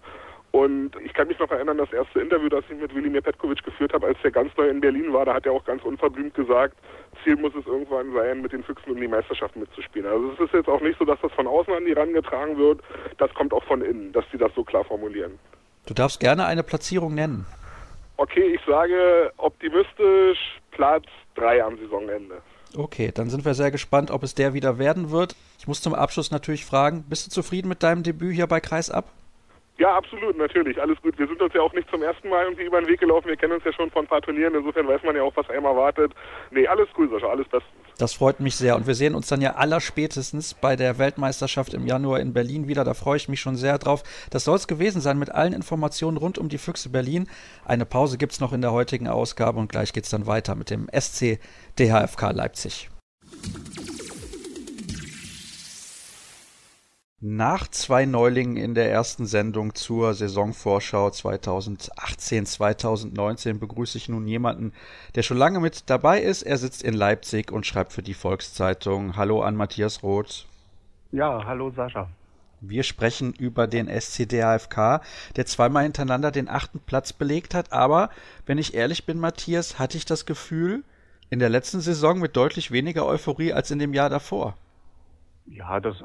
Und 0.52 0.92
ich 1.04 1.14
kann 1.14 1.28
mich 1.28 1.38
noch 1.40 1.52
erinnern, 1.52 1.78
das 1.78 1.92
erste 1.92 2.22
Interview, 2.22 2.48
das 2.48 2.64
ich 2.70 2.80
mit 2.80 2.96
Wilimir 2.96 3.22
Petkovic 3.22 3.64
geführt 3.64 3.94
habe, 3.94 4.08
als 4.08 4.18
er 4.24 4.32
ganz 4.32 4.56
neu 4.58 4.70
in 4.70 4.80
Berlin 4.80 5.12
war, 5.12 5.26
da 5.26 5.34
hat 5.34 5.46
er 5.46 5.52
auch 5.52 5.66
ganz 5.66 5.84
unverblümt 5.84 6.34
gesagt, 6.34 6.76
Ziel 7.24 7.36
muss 7.36 7.54
es 7.54 7.66
irgendwann 7.66 8.14
sein, 8.14 8.42
mit 8.42 8.54
den 8.54 8.64
Füchsen 8.64 8.92
um 8.92 9.00
die 9.00 9.08
Meisterschaft 9.08 9.56
mitzuspielen. 9.56 10.10
Also 10.10 10.32
es 10.32 10.40
ist 10.40 10.54
jetzt 10.54 10.70
auch 10.70 10.82
nicht 10.82 10.98
so, 10.98 11.06
dass 11.06 11.20
das 11.22 11.32
von 11.34 11.48
außen 11.48 11.74
an 11.74 11.86
die 11.86 11.92
rangetragen 11.92 12.58
wird, 12.58 12.82
das 13.18 13.32
kommt 13.34 13.54
auch 13.54 13.64
von 13.66 13.82
innen, 13.82 14.14
dass 14.14 14.24
sie 14.32 14.38
das 14.38 14.52
so 14.56 14.64
klar 14.64 14.86
formulieren. 14.86 15.38
Du 15.86 15.94
darfst 15.94 16.20
gerne 16.20 16.46
eine 16.46 16.64
Platzierung 16.64 17.14
nennen. 17.14 17.46
Okay, 18.18 18.56
ich 18.56 18.62
sage 18.66 19.32
optimistisch 19.38 20.60
Platz 20.72 21.06
3 21.36 21.64
am 21.64 21.78
Saisonende. 21.78 22.42
Okay, 22.76 23.12
dann 23.14 23.30
sind 23.30 23.46
wir 23.46 23.54
sehr 23.54 23.72
gespannt, 23.72 24.12
ob 24.12 24.24
es 24.24 24.36
der 24.36 24.54
wieder 24.54 24.78
werden 24.78 25.12
wird. 25.12 25.36
Ich 25.60 25.68
muss 25.68 25.82
zum 25.82 25.94
Abschluss 25.94 26.32
natürlich 26.32 26.66
fragen, 26.66 27.06
bist 27.08 27.28
du 27.28 27.32
zufrieden 27.32 27.70
mit 27.70 27.84
deinem 27.84 28.04
Debüt 28.04 28.36
hier 28.36 28.48
bei 28.48 28.60
Kreisab? 28.60 29.06
Ja, 29.78 29.96
absolut, 29.96 30.38
natürlich. 30.38 30.82
Alles 30.82 31.00
gut. 31.02 31.18
Wir 31.20 31.28
sind 31.28 31.40
uns 31.42 31.54
ja 31.54 31.62
auch 31.62 31.74
nicht 31.74 31.90
zum 31.92 32.02
ersten 32.02 32.30
Mal 32.30 32.46
irgendwie 32.46 32.66
über 32.66 32.82
den 32.82 32.88
Weg 32.88 33.00
gelaufen. 33.00 33.28
Wir 33.28 33.38
kennen 33.38 33.54
uns 33.54 33.64
ja 33.64 33.72
schon 33.74 33.92
von 33.92 34.06
ein 34.06 34.08
paar 34.08 34.22
Turnieren. 34.22 34.56
Insofern 34.56 34.88
weiß 34.88 35.04
man 35.04 35.16
ja 35.16 35.22
auch, 35.22 35.36
was 35.36 35.50
einem 35.52 35.66
erwartet. 35.66 36.14
Nee, 36.50 36.68
alles 36.68 36.88
cool, 36.98 37.10
Sascha. 37.10 37.28
Alles 37.28 37.48
bestens. 37.48 37.87
Das 37.98 38.14
freut 38.14 38.40
mich 38.40 38.56
sehr. 38.56 38.76
Und 38.76 38.86
wir 38.86 38.96
sehen 38.96 39.16
uns 39.16 39.28
dann 39.28 39.42
ja 39.42 39.56
allerspätestens 39.56 40.54
bei 40.54 40.76
der 40.76 40.98
Weltmeisterschaft 41.00 41.74
im 41.74 41.88
Januar 41.88 42.20
in 42.20 42.34
Berlin 42.34 42.68
wieder. 42.68 42.84
Da 42.84 42.94
freue 42.94 43.18
ich 43.18 43.28
mich 43.28 43.40
schon 43.40 43.56
sehr 43.56 43.78
drauf. 43.80 44.04
Das 44.30 44.44
soll 44.44 44.56
es 44.56 44.68
gewesen 44.68 45.02
sein 45.02 45.18
mit 45.18 45.32
allen 45.32 45.54
Informationen 45.54 46.18
rund 46.18 46.38
um 46.38 46.50
die 46.50 46.60
Füchse 46.60 46.90
Berlin. 46.90 47.28
Eine 47.66 47.86
Pause 47.86 48.18
gibt 48.18 48.34
es 48.34 48.40
noch 48.40 48.54
in 48.54 48.62
der 48.62 48.72
heutigen 48.72 49.08
Ausgabe 49.08 49.60
und 49.60 49.70
gleich 49.70 49.94
geht 49.94 50.04
es 50.04 50.12
dann 50.12 50.28
weiter 50.28 50.56
mit 50.56 50.70
dem 50.70 50.88
SC 50.94 51.40
DHFK 51.80 52.32
Leipzig. 52.32 52.90
Nach 57.20 57.68
zwei 57.68 58.06
Neulingen 58.06 58.58
in 58.58 58.76
der 58.76 58.92
ersten 58.92 59.26
Sendung 59.26 59.74
zur 59.74 60.14
Saisonvorschau 60.14 61.08
2018-2019 61.08 63.58
begrüße 63.58 63.98
ich 63.98 64.08
nun 64.08 64.28
jemanden, 64.28 64.72
der 65.16 65.24
schon 65.24 65.38
lange 65.38 65.60
mit 65.60 65.90
dabei 65.90 66.22
ist. 66.22 66.44
Er 66.44 66.60
sitzt 66.60 66.84
in 66.84 66.94
Leipzig 66.94 67.52
und 67.52 67.66
schreibt 67.66 67.94
für 67.94 68.04
die 68.04 68.14
Volkszeitung. 68.14 69.16
Hallo 69.16 69.42
an 69.42 69.56
Matthias 69.56 70.04
Roth. 70.04 70.46
Ja, 71.12 71.44
hallo 71.44 71.72
Sascha. 71.72 72.08
Wir 72.62 72.84
sprechen 72.84 73.34
über 73.34 73.66
den 73.66 73.88
SCDAFK, 73.88 75.02
der 75.36 75.48
zweimal 75.48 75.86
hintereinander 75.86 76.30
den 76.30 76.48
achten 76.48 76.80
Platz 76.80 77.14
belegt 77.14 77.56
hat. 77.56 77.74
Aber 77.74 78.12
wenn 78.46 78.60
ich 78.60 78.76
ehrlich 78.76 79.08
bin, 79.08 79.20
Matthias, 79.20 79.80
hatte 79.80 79.98
ich 79.98 80.06
das 80.06 80.28
Gefühl, 80.28 80.84
in 81.32 81.40
der 81.40 81.50
letzten 81.50 81.82
Saison 81.82 82.20
mit 82.20 82.38
deutlich 82.38 82.70
weniger 82.70 83.08
Euphorie 83.08 83.54
als 83.54 83.72
in 83.72 83.80
dem 83.80 83.96
Jahr 83.96 84.12
davor. 84.12 84.56
Ja, 85.48 85.80
das 85.80 86.04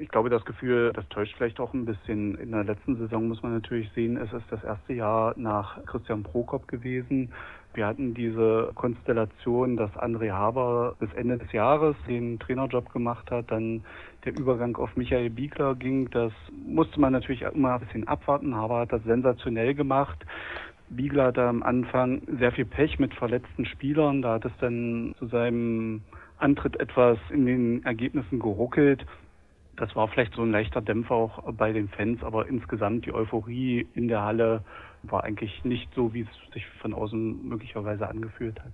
ich 0.00 0.08
glaube, 0.08 0.30
das 0.30 0.44
Gefühl, 0.46 0.92
das 0.94 1.06
täuscht 1.10 1.34
vielleicht 1.36 1.60
auch 1.60 1.74
ein 1.74 1.84
bisschen. 1.84 2.34
In 2.36 2.52
der 2.52 2.64
letzten 2.64 2.96
Saison 2.96 3.28
muss 3.28 3.42
man 3.42 3.52
natürlich 3.52 3.90
sehen, 3.92 4.16
es 4.16 4.32
ist 4.32 4.46
das 4.50 4.64
erste 4.64 4.94
Jahr 4.94 5.34
nach 5.36 5.84
Christian 5.84 6.22
Prokop 6.22 6.66
gewesen. 6.68 7.32
Wir 7.74 7.86
hatten 7.86 8.14
diese 8.14 8.72
Konstellation, 8.74 9.76
dass 9.76 9.90
André 9.92 10.32
Haber 10.32 10.96
bis 10.98 11.12
Ende 11.12 11.36
des 11.36 11.52
Jahres 11.52 11.94
den 12.08 12.38
Trainerjob 12.38 12.90
gemacht 12.92 13.30
hat, 13.30 13.50
dann 13.50 13.84
der 14.24 14.36
Übergang 14.38 14.74
auf 14.76 14.96
Michael 14.96 15.28
Biegler 15.28 15.74
ging. 15.74 16.08
Das 16.10 16.32
musste 16.66 16.98
man 16.98 17.12
natürlich 17.12 17.42
immer 17.42 17.74
ein 17.74 17.80
bisschen 17.80 18.08
abwarten. 18.08 18.56
Haber 18.56 18.80
hat 18.80 18.92
das 18.92 19.04
sensationell 19.04 19.74
gemacht. 19.74 20.24
Biegler 20.88 21.26
hatte 21.26 21.42
am 21.46 21.62
Anfang 21.62 22.22
sehr 22.38 22.52
viel 22.52 22.64
Pech 22.64 22.98
mit 22.98 23.14
verletzten 23.14 23.66
Spielern. 23.66 24.22
Da 24.22 24.34
hat 24.34 24.46
es 24.46 24.52
dann 24.60 25.14
zu 25.18 25.26
seinem 25.26 26.02
Antritt 26.40 26.78
etwas 26.80 27.18
in 27.30 27.46
den 27.46 27.84
Ergebnissen 27.84 28.38
geruckelt. 28.38 29.04
Das 29.76 29.94
war 29.96 30.08
vielleicht 30.08 30.34
so 30.34 30.42
ein 30.42 30.50
leichter 30.50 30.80
Dämpfer 30.80 31.14
auch 31.14 31.52
bei 31.52 31.72
den 31.72 31.88
Fans, 31.88 32.22
aber 32.22 32.48
insgesamt 32.48 33.06
die 33.06 33.14
Euphorie 33.14 33.86
in 33.94 34.08
der 34.08 34.22
Halle 34.22 34.62
war 35.02 35.24
eigentlich 35.24 35.64
nicht 35.64 35.88
so, 35.94 36.12
wie 36.12 36.22
es 36.22 36.52
sich 36.52 36.66
von 36.80 36.92
außen 36.92 37.48
möglicherweise 37.48 38.06
angefühlt 38.08 38.60
hat. 38.60 38.72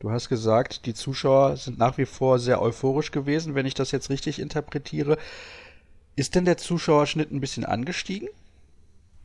Du 0.00 0.10
hast 0.10 0.28
gesagt, 0.28 0.86
die 0.86 0.94
Zuschauer 0.94 1.56
sind 1.56 1.78
nach 1.78 1.98
wie 1.98 2.06
vor 2.06 2.38
sehr 2.38 2.62
euphorisch 2.62 3.10
gewesen, 3.10 3.54
wenn 3.54 3.66
ich 3.66 3.74
das 3.74 3.90
jetzt 3.90 4.10
richtig 4.10 4.38
interpretiere. 4.38 5.18
Ist 6.14 6.34
denn 6.34 6.44
der 6.44 6.56
Zuschauerschnitt 6.56 7.32
ein 7.32 7.40
bisschen 7.40 7.64
angestiegen? 7.64 8.28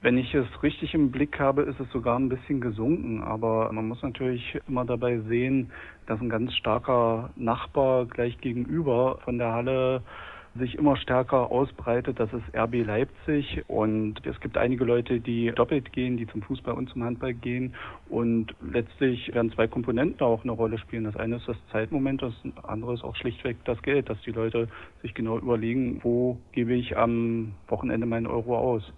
Wenn 0.03 0.17
ich 0.17 0.35
es 0.35 0.45
richtig 0.61 0.93
im 0.93 1.11
Blick 1.11 1.39
habe, 1.39 1.61
ist 1.61 1.79
es 1.79 1.89
sogar 1.91 2.19
ein 2.19 2.27
bisschen 2.27 2.59
gesunken. 2.59 3.23
Aber 3.23 3.71
man 3.71 3.87
muss 3.87 4.01
natürlich 4.01 4.59
immer 4.67 4.83
dabei 4.83 5.19
sehen, 5.29 5.71
dass 6.07 6.19
ein 6.19 6.27
ganz 6.27 6.53
starker 6.55 7.29
Nachbar 7.37 8.05
gleich 8.07 8.37
gegenüber 8.39 9.19
von 9.23 9.37
der 9.37 9.53
Halle 9.53 10.03
sich 10.55 10.75
immer 10.75 10.97
stärker 10.97 11.49
ausbreitet, 11.51 12.19
das 12.19 12.31
ist 12.33 12.43
RB 12.53 12.85
Leipzig. 12.85 13.63
Und 13.69 14.15
es 14.25 14.37
gibt 14.41 14.57
einige 14.57 14.83
Leute, 14.83 15.21
die 15.21 15.53
doppelt 15.55 15.93
gehen, 15.93 16.17
die 16.17 16.27
zum 16.27 16.41
Fußball 16.41 16.73
und 16.73 16.89
zum 16.89 17.05
Handball 17.05 17.33
gehen. 17.33 17.73
Und 18.09 18.53
letztlich 18.61 19.33
werden 19.33 19.53
zwei 19.53 19.67
Komponenten 19.67 20.19
auch 20.19 20.43
eine 20.43 20.51
Rolle 20.51 20.79
spielen. 20.79 21.05
Das 21.05 21.15
eine 21.15 21.37
ist 21.37 21.47
das 21.47 21.57
Zeitmoment, 21.71 22.21
das 22.21 22.33
andere 22.63 22.93
ist 22.95 23.05
auch 23.05 23.15
schlichtweg 23.15 23.55
das 23.63 23.81
Geld, 23.83 24.09
dass 24.09 24.19
die 24.23 24.31
Leute 24.31 24.67
sich 25.01 25.13
genau 25.13 25.37
überlegen, 25.37 26.01
wo 26.03 26.37
gebe 26.51 26.73
ich 26.73 26.97
am 26.97 27.53
Wochenende 27.69 28.05
meinen 28.05 28.27
Euro 28.27 28.57
aus. 28.57 28.91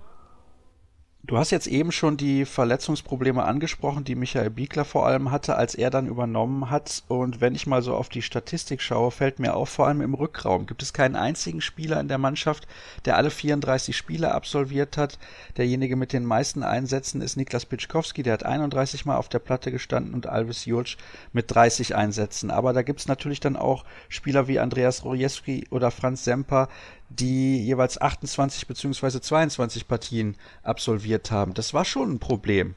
Du 1.28 1.40
hast 1.40 1.50
jetzt 1.50 1.66
eben 1.66 1.92
schon 1.92 2.18
die 2.18 2.46
Verletzungsprobleme 2.46 3.44
angesprochen, 3.44 4.04
die 4.04 4.14
Michael 4.14 4.52
Biegler 4.52 4.86
vor 4.86 5.08
allem 5.08 5.32
hatte, 5.32 5.56
als 5.56 5.74
er 5.74 5.90
dann 5.90 6.06
übernommen 6.06 6.70
hat. 6.70 7.02
Und 7.08 7.42
wenn 7.42 7.56
ich 7.56 7.66
mal 7.66 7.82
so 7.82 7.96
auf 7.96 8.10
die 8.10 8.22
Statistik 8.22 8.80
schaue, 8.80 9.10
fällt 9.10 9.40
mir 9.40 9.56
auf, 9.56 9.70
vor 9.70 9.88
allem 9.88 10.02
im 10.02 10.14
Rückraum 10.14 10.68
gibt 10.68 10.84
es 10.84 10.94
keinen 10.94 11.16
einzigen 11.16 11.62
Spieler 11.62 12.00
in 12.00 12.10
der 12.10 12.20
Mannschaft, 12.20 12.68
der 13.06 13.18
alle 13.18 13.32
34 13.32 13.98
Spiele 13.98 14.36
absolviert 14.36 14.98
hat. 14.98 15.18
Derjenige 15.58 15.96
mit 15.96 16.14
den 16.14 16.26
meisten 16.26 16.62
Einsätzen 16.62 17.22
ist 17.22 17.38
Niklas 17.38 17.66
Pitschkowski, 17.66 18.22
der 18.22 18.34
hat 18.34 18.46
31 18.46 19.06
Mal 19.06 19.18
auf 19.18 19.28
der 19.28 19.40
Platte 19.40 19.72
gestanden 19.72 20.14
und 20.14 20.28
Alvis 20.28 20.66
Julc 20.66 20.96
mit 21.34 21.50
30 21.50 21.96
Einsätzen. 21.96 22.52
Aber 22.52 22.72
da 22.72 22.84
gibt 22.84 23.00
es 23.00 23.08
natürlich 23.08 23.40
dann 23.40 23.56
auch 23.56 23.84
Spieler 24.10 24.48
wie 24.48 24.60
Andreas 24.60 25.04
Rojewski 25.04 25.66
oder 25.72 25.90
Franz 25.90 26.24
Semper, 26.24 26.70
die 27.16 27.66
jeweils 27.66 28.00
28 28.00 28.68
bzw. 28.68 29.20
22 29.20 29.88
Partien 29.88 30.36
absolviert 30.64 31.32
haben. 31.32 31.54
Das 31.54 31.74
war 31.74 31.86
schon 31.86 32.14
ein 32.14 32.20
Problem. 32.20 32.76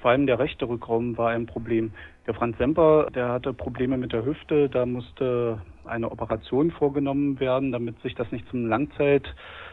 Vor 0.00 0.12
allem 0.12 0.26
der 0.26 0.38
rechte 0.38 0.68
Rückraum 0.68 1.16
war 1.16 1.30
ein 1.30 1.46
Problem. 1.46 1.92
Der 2.26 2.34
Franz 2.34 2.58
Semper, 2.58 3.10
der 3.10 3.30
hatte 3.30 3.52
Probleme 3.52 3.96
mit 3.96 4.12
der 4.12 4.24
Hüfte, 4.24 4.68
da 4.68 4.86
musste 4.86 5.60
eine 5.84 6.10
Operation 6.10 6.70
vorgenommen 6.70 7.40
werden, 7.40 7.72
damit 7.72 8.00
sich 8.02 8.14
das 8.14 8.30
nicht 8.30 8.48
zum 8.50 8.68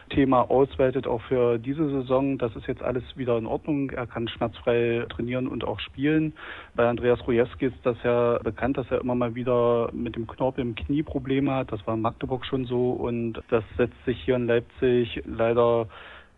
Langzeitthema 0.06 0.42
ausweitet, 0.42 1.06
auch 1.06 1.20
für 1.22 1.58
diese 1.58 1.88
Saison. 1.90 2.38
Das 2.38 2.54
ist 2.56 2.66
jetzt 2.66 2.82
alles 2.82 3.04
wieder 3.16 3.38
in 3.38 3.46
Ordnung. 3.46 3.90
Er 3.90 4.06
kann 4.06 4.28
schmerzfrei 4.28 5.04
trainieren 5.08 5.48
und 5.48 5.64
auch 5.64 5.80
spielen. 5.80 6.32
Bei 6.74 6.88
Andreas 6.88 7.26
Rujewski 7.26 7.66
ist 7.66 7.76
das 7.84 7.96
ja 8.02 8.38
bekannt, 8.42 8.78
dass 8.78 8.90
er 8.90 9.00
immer 9.00 9.14
mal 9.14 9.34
wieder 9.34 9.90
mit 9.92 10.16
dem 10.16 10.26
Knorpel 10.26 10.62
im 10.62 10.74
Knie 10.74 11.02
Probleme 11.02 11.54
hat. 11.54 11.72
Das 11.72 11.86
war 11.86 11.94
in 11.94 12.00
Magdeburg 12.00 12.44
schon 12.46 12.64
so 12.66 12.90
und 12.90 13.42
das 13.50 13.64
setzt 13.76 14.04
sich 14.04 14.20
hier 14.24 14.36
in 14.36 14.46
Leipzig 14.46 15.22
leider 15.24 15.88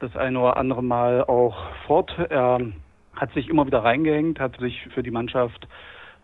das 0.00 0.16
eine 0.16 0.38
oder 0.40 0.56
andere 0.56 0.82
Mal 0.82 1.24
auch 1.24 1.56
fort. 1.86 2.12
Er 2.30 2.60
hat 3.14 3.32
sich 3.32 3.48
immer 3.48 3.66
wieder 3.66 3.82
reingehängt, 3.84 4.38
hat 4.38 4.58
sich 4.58 4.86
für 4.94 5.02
die 5.02 5.10
Mannschaft 5.10 5.66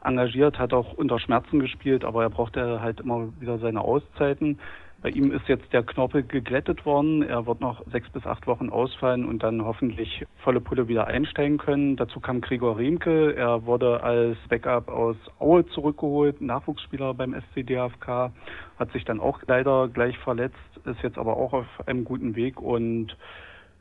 engagiert, 0.03 0.59
hat 0.59 0.72
auch 0.72 0.92
unter 0.92 1.18
Schmerzen 1.18 1.61
gespielt, 1.61 2.05
aber 2.05 2.22
er 2.22 2.30
brauchte 2.30 2.80
halt 2.80 3.01
immer 3.01 3.28
wieder 3.40 3.59
seine 3.59 3.80
Auszeiten. 3.80 4.59
Bei 5.05 5.11
ihm 5.11 5.32
ist 5.32 5.46
jetzt 5.48 5.70
der 5.74 5.82
Knorpel 5.82 6.22
geglättet 6.22 6.86
worden. 6.86 7.20
Er 7.20 7.44
wird 7.44 7.61
noch 7.61 7.84
sechs 7.92 8.09
bis 8.09 8.24
acht 8.24 8.46
Wochen 8.46 8.70
ausfallen 8.70 9.26
und 9.26 9.42
dann 9.42 9.62
hoffentlich 9.62 10.24
volle 10.38 10.62
Pulle 10.62 10.88
wieder 10.88 11.09
einsteigen 11.09 11.59
können. 11.59 11.96
Dazu 11.96 12.20
kam 12.20 12.40
Gregor 12.40 12.78
Riemke. 12.78 13.36
Er 13.36 13.66
wurde 13.66 14.02
als 14.02 14.38
Backup 14.48 14.88
aus 14.88 15.16
Aue 15.38 15.66
zurückgeholt, 15.66 16.40
Nachwuchsspieler 16.40 17.12
beim 17.12 17.34
SC 17.34 17.66
DFK, 17.66 18.32
hat 18.78 18.92
sich 18.92 19.05
dann 19.05 19.20
auch 19.20 19.42
leider 19.46 19.88
gleich 19.88 20.16
verletzt, 20.20 20.57
ist 20.86 21.02
jetzt 21.02 21.18
aber 21.18 21.36
auch 21.36 21.52
auf 21.52 21.66
einem 21.84 22.07
guten 22.07 22.34
Weg 22.34 22.59
und 22.59 23.14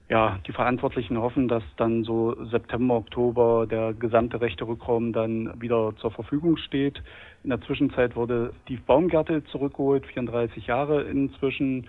ja, 0.09 0.39
die 0.45 0.51
Verantwortlichen 0.51 1.17
hoffen, 1.17 1.47
dass 1.47 1.63
dann 1.77 2.03
so 2.03 2.35
September, 2.45 2.95
Oktober 2.95 3.65
der 3.67 3.93
gesamte 3.93 4.41
rechte 4.41 4.67
Rückraum 4.67 5.13
dann 5.13 5.59
wieder 5.61 5.95
zur 5.97 6.11
Verfügung 6.11 6.57
steht. 6.57 7.01
In 7.43 7.49
der 7.49 7.61
Zwischenzeit 7.61 8.15
wurde 8.15 8.53
Steve 8.63 8.81
Baumgartel 8.85 9.43
zurückgeholt, 9.45 10.05
34 10.05 10.67
Jahre 10.67 11.03
inzwischen. 11.03 11.87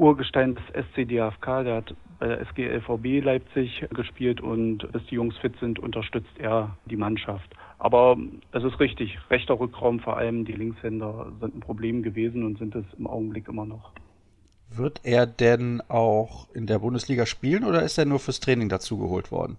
Urgestein 0.00 0.54
des 0.54 0.64
SC 0.86 1.06
DFK, 1.06 1.62
der 1.62 1.76
hat 1.76 1.94
bei 2.18 2.28
der 2.28 2.40
SG 2.40 2.66
LVB 2.66 3.22
Leipzig 3.22 3.84
gespielt 3.90 4.40
und 4.40 4.90
bis 4.92 5.04
die 5.06 5.16
Jungs 5.16 5.36
fit 5.36 5.54
sind, 5.60 5.78
unterstützt 5.78 6.38
er 6.38 6.74
die 6.86 6.96
Mannschaft. 6.96 7.50
Aber 7.78 8.16
es 8.52 8.64
ist 8.64 8.80
richtig, 8.80 9.18
rechter 9.28 9.60
Rückraum, 9.60 10.00
vor 10.00 10.16
allem 10.16 10.46
die 10.46 10.52
Linkshänder 10.52 11.30
sind 11.40 11.54
ein 11.54 11.60
Problem 11.60 12.02
gewesen 12.02 12.44
und 12.44 12.58
sind 12.58 12.74
es 12.74 12.84
im 12.98 13.06
Augenblick 13.06 13.46
immer 13.48 13.66
noch. 13.66 13.92
Wird 14.72 15.00
er 15.02 15.26
denn 15.26 15.82
auch 15.88 16.46
in 16.54 16.66
der 16.66 16.78
Bundesliga 16.78 17.26
spielen 17.26 17.64
oder 17.64 17.82
ist 17.82 17.98
er 17.98 18.04
nur 18.04 18.20
fürs 18.20 18.40
Training 18.40 18.68
dazugeholt 18.68 19.32
worden? 19.32 19.56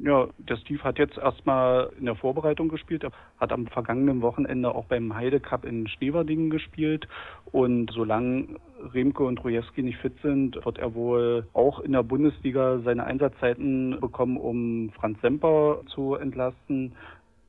Ja, 0.00 0.28
der 0.38 0.56
Steve 0.56 0.82
hat 0.84 0.98
jetzt 0.98 1.18
erstmal 1.18 1.90
in 1.98 2.06
der 2.06 2.14
Vorbereitung 2.14 2.68
gespielt. 2.68 3.04
Hat 3.40 3.52
am 3.52 3.66
vergangenen 3.66 4.22
Wochenende 4.22 4.72
auch 4.72 4.84
beim 4.84 5.14
Heide 5.14 5.40
Cup 5.40 5.64
in 5.64 5.88
Schneverdingen 5.88 6.50
gespielt. 6.50 7.08
Und 7.50 7.90
solange 7.92 8.46
Remke 8.94 9.24
und 9.24 9.42
Rojewski 9.42 9.82
nicht 9.82 9.98
fit 9.98 10.14
sind, 10.22 10.64
wird 10.64 10.78
er 10.78 10.94
wohl 10.94 11.48
auch 11.52 11.80
in 11.80 11.92
der 11.92 12.04
Bundesliga 12.04 12.78
seine 12.84 13.04
Einsatzzeiten 13.04 13.98
bekommen, 14.00 14.36
um 14.36 14.90
Franz 14.90 15.20
Semper 15.20 15.80
zu 15.88 16.14
entlasten 16.14 16.92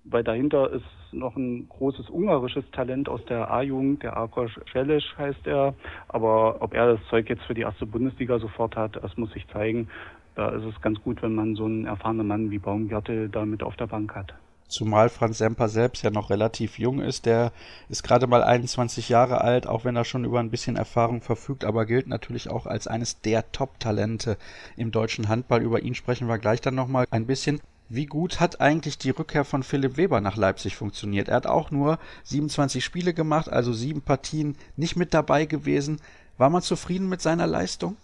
weil 0.04 0.24
dahinter 0.24 0.72
ist 0.72 0.86
noch 1.12 1.36
ein 1.36 1.68
großes 1.70 2.10
ungarisches 2.10 2.64
Talent 2.72 3.10
aus 3.10 3.24
der 3.26 3.52
A-Jugend, 3.52 4.04
der 4.04 4.18
Akos 4.18 4.52
Schelisch 4.66 5.16
heißt 5.18 5.46
er. 5.46 5.74
Aber 6.08 6.62
ob 6.62 6.74
er 6.74 6.94
das 6.94 7.00
Zeug 7.10 7.30
jetzt 7.30 7.44
für 7.44 7.54
die 7.54 7.62
erste 7.62 7.86
Bundesliga 7.86 8.40
sofort 8.40 8.76
hat, 8.76 8.96
das 9.02 9.18
muss 9.18 9.32
sich 9.34 9.48
zeigen. 9.48 9.90
Da 10.36 10.50
ist 10.50 10.64
es 10.64 10.82
ganz 10.82 11.02
gut, 11.02 11.22
wenn 11.22 11.36
man 11.36 11.56
so 11.56 11.66
einen 11.66 11.86
erfahrenen 11.86 12.28
Mann 12.28 12.52
wie 12.52 12.60
Baumgärtel 12.60 13.30
da 13.30 13.46
mit 13.46 13.64
auf 13.64 13.76
der 13.76 13.88
Bank 13.88 14.16
hat. 14.16 14.34
Zumal 14.70 15.10
Franz 15.10 15.40
Semper 15.40 15.68
selbst 15.68 16.04
ja 16.04 16.12
noch 16.12 16.30
relativ 16.30 16.78
jung 16.78 17.02
ist. 17.02 17.26
Der 17.26 17.52
ist 17.90 18.04
gerade 18.04 18.28
mal 18.28 18.44
21 18.44 19.10
Jahre 19.10 19.42
alt, 19.42 19.66
auch 19.66 19.84
wenn 19.84 19.96
er 19.96 20.06
schon 20.06 20.26
über 20.26 20.40
ein 20.40 20.52
bisschen 20.52 20.76
Erfahrung 20.76 21.22
verfügt, 21.22 21.66
aber 21.66 21.88
gilt 21.88 22.06
natürlich 22.06 22.52
auch 22.52 22.68
als 22.68 22.88
eines 22.88 23.20
der 23.20 23.52
Top-Talente 23.52 24.38
im 24.78 24.92
deutschen 24.92 25.28
Handball. 25.28 25.64
Über 25.64 25.82
ihn 25.82 25.96
sprechen 25.96 26.28
wir 26.28 26.38
gleich 26.38 26.62
dann 26.62 26.76
nochmal 26.76 27.08
ein 27.10 27.26
bisschen. 27.26 27.60
Wie 27.92 28.06
gut 28.06 28.40
hat 28.40 28.62
eigentlich 28.62 29.00
die 29.00 29.10
Rückkehr 29.10 29.44
von 29.44 29.64
Philipp 29.64 29.98
Weber 29.98 30.22
nach 30.22 30.38
Leipzig 30.38 30.76
funktioniert? 30.76 31.28
Er 31.28 31.38
hat 31.38 31.48
auch 31.48 31.72
nur 31.72 31.98
27 32.24 32.86
Spiele 32.86 33.16
gemacht, 33.16 33.50
also 33.50 33.74
sieben 33.74 34.04
Partien 34.04 34.56
nicht 34.78 34.96
mit 34.96 35.12
dabei 35.12 35.46
gewesen. 35.46 36.00
War 36.38 36.52
man 36.52 36.62
zufrieden 36.62 37.10
mit 37.10 37.20
seiner 37.20 37.48
Leistung? 37.48 37.98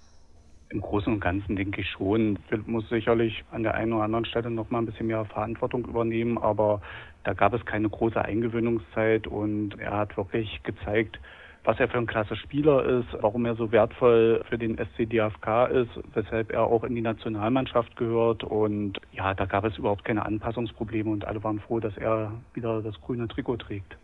Im 0.70 0.82
Großen 0.82 1.14
und 1.14 1.20
Ganzen 1.20 1.56
denke 1.56 1.82
ich 1.82 1.90
schon. 1.92 2.40
Philipp 2.50 2.68
muss 2.68 2.90
sicherlich 2.90 3.44
an 3.52 3.62
der 3.62 3.76
einen 3.76 3.94
oder 3.94 4.06
anderen 4.06 4.26
Stelle 4.26 4.50
noch 4.50 4.72
mal 4.72 4.80
ein 4.80 4.88
bisschen 4.88 5.06
mehr 5.06 5.24
Verantwortung 5.26 5.86
übernehmen, 5.86 6.40
aber 6.40 6.82
da 7.24 7.34
gab 7.34 7.54
es 7.54 7.64
keine 7.64 7.88
große 7.88 8.20
Eingewöhnungszeit 8.20 9.28
und 9.28 9.78
er 9.78 9.96
hat 9.96 10.18
wirklich 10.18 10.64
gezeigt, 10.64 11.20
was 11.66 11.80
er 11.80 11.90
für 11.90 11.98
ein 11.98 12.08
klasse 12.08 12.36
Spieler 12.36 12.86
ist, 12.86 13.08
warum 13.20 13.46
er 13.46 13.56
so 13.56 13.72
wertvoll 13.72 14.44
für 14.48 14.58
den 14.58 14.78
SC 14.78 15.10
DFK 15.10 15.68
ist, 15.68 15.90
weshalb 16.14 16.52
er 16.52 16.64
auch 16.64 16.84
in 16.84 16.96
die 16.96 17.02
Nationalmannschaft 17.02 17.96
gehört. 17.98 18.44
Und 18.44 19.00
ja, 19.12 19.34
da 19.34 19.46
gab 19.46 19.66
es 19.66 19.78
überhaupt 19.78 20.06
keine 20.06 20.26
Anpassungsprobleme 20.26 21.10
und 21.10 21.26
alle 21.26 21.44
waren 21.44 21.60
froh, 21.60 21.80
dass 21.80 21.98
er 21.98 22.32
wieder 22.54 22.82
das 22.82 23.00
grüne 23.02 23.28
Trikot 23.28 23.58
trägt. 23.58 23.98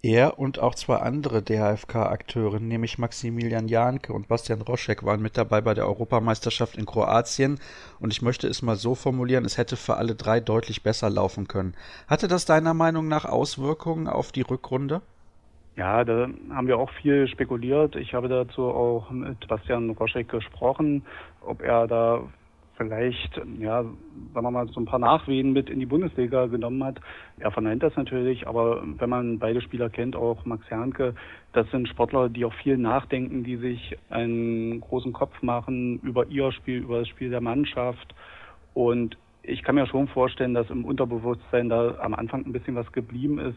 Er 0.00 0.38
und 0.38 0.60
auch 0.60 0.76
zwei 0.76 0.98
andere 0.98 1.42
DHFK-Akteure, 1.42 2.60
nämlich 2.60 2.98
Maximilian 2.98 3.66
Janke 3.66 4.12
und 4.12 4.28
Bastian 4.28 4.60
Roschek, 4.60 5.04
waren 5.04 5.20
mit 5.20 5.36
dabei 5.36 5.60
bei 5.60 5.74
der 5.74 5.88
Europameisterschaft 5.88 6.78
in 6.78 6.86
Kroatien. 6.86 7.58
Und 7.98 8.12
ich 8.12 8.22
möchte 8.22 8.46
es 8.46 8.62
mal 8.62 8.76
so 8.76 8.94
formulieren, 8.94 9.44
es 9.44 9.58
hätte 9.58 9.76
für 9.76 9.96
alle 9.96 10.14
drei 10.14 10.38
deutlich 10.38 10.84
besser 10.84 11.10
laufen 11.10 11.48
können. 11.48 11.74
Hatte 12.06 12.28
das 12.28 12.44
deiner 12.44 12.74
Meinung 12.74 13.08
nach 13.08 13.24
Auswirkungen 13.24 14.06
auf 14.06 14.30
die 14.30 14.42
Rückrunde? 14.42 15.02
Ja, 15.78 16.04
da 16.04 16.28
haben 16.50 16.66
wir 16.66 16.76
auch 16.76 16.90
viel 16.90 17.28
spekuliert. 17.28 17.94
Ich 17.94 18.12
habe 18.12 18.28
dazu 18.28 18.62
auch 18.62 19.12
mit 19.12 19.46
Bastian 19.46 19.90
Roschek 19.90 20.28
gesprochen, 20.28 21.04
ob 21.40 21.62
er 21.62 21.86
da 21.86 22.24
vielleicht, 22.76 23.36
ja, 23.60 23.84
sagen 23.84 23.94
wir 24.34 24.50
mal, 24.50 24.66
so 24.66 24.80
ein 24.80 24.86
paar 24.86 24.98
Nachwehen 24.98 25.52
mit 25.52 25.70
in 25.70 25.78
die 25.78 25.86
Bundesliga 25.86 26.46
genommen 26.46 26.82
hat. 26.82 27.00
Er 27.38 27.52
verneint 27.52 27.84
das 27.84 27.94
natürlich, 27.94 28.48
aber 28.48 28.82
wenn 28.98 29.08
man 29.08 29.38
beide 29.38 29.60
Spieler 29.60 29.88
kennt, 29.88 30.16
auch 30.16 30.44
Max 30.44 30.68
Janke, 30.68 31.14
das 31.52 31.70
sind 31.70 31.88
Sportler, 31.88 32.28
die 32.28 32.44
auch 32.44 32.54
viel 32.54 32.76
nachdenken, 32.76 33.44
die 33.44 33.56
sich 33.56 33.96
einen 34.10 34.80
großen 34.80 35.12
Kopf 35.12 35.42
machen 35.42 36.00
über 36.02 36.26
ihr 36.26 36.50
Spiel, 36.50 36.78
über 36.78 36.98
das 36.98 37.08
Spiel 37.08 37.30
der 37.30 37.40
Mannschaft. 37.40 38.16
Und 38.74 39.16
ich 39.42 39.62
kann 39.62 39.76
mir 39.76 39.86
schon 39.86 40.08
vorstellen, 40.08 40.54
dass 40.54 40.68
im 40.70 40.84
Unterbewusstsein 40.84 41.68
da 41.68 41.96
am 42.00 42.14
Anfang 42.14 42.44
ein 42.44 42.52
bisschen 42.52 42.74
was 42.74 42.90
geblieben 42.92 43.38
ist. 43.38 43.56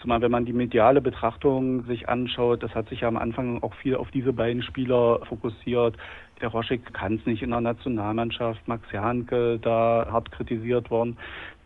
Zumal 0.00 0.20
wenn 0.20 0.30
man 0.30 0.44
die 0.44 0.52
mediale 0.52 1.00
Betrachtung 1.00 1.84
sich 1.84 2.08
anschaut, 2.08 2.62
das 2.62 2.74
hat 2.74 2.88
sich 2.88 3.00
ja 3.00 3.08
am 3.08 3.16
Anfang 3.16 3.62
auch 3.62 3.74
viel 3.74 3.94
auf 3.94 4.10
diese 4.10 4.32
beiden 4.32 4.62
Spieler 4.62 5.20
fokussiert. 5.26 5.96
Der 6.40 6.48
Roschik 6.48 6.92
kann 6.92 7.16
es 7.16 7.26
nicht 7.26 7.42
in 7.42 7.50
der 7.50 7.60
Nationalmannschaft, 7.60 8.66
Max 8.66 8.90
Janke 8.92 9.58
da 9.60 10.08
hart 10.10 10.30
kritisiert 10.32 10.90
worden. 10.90 11.16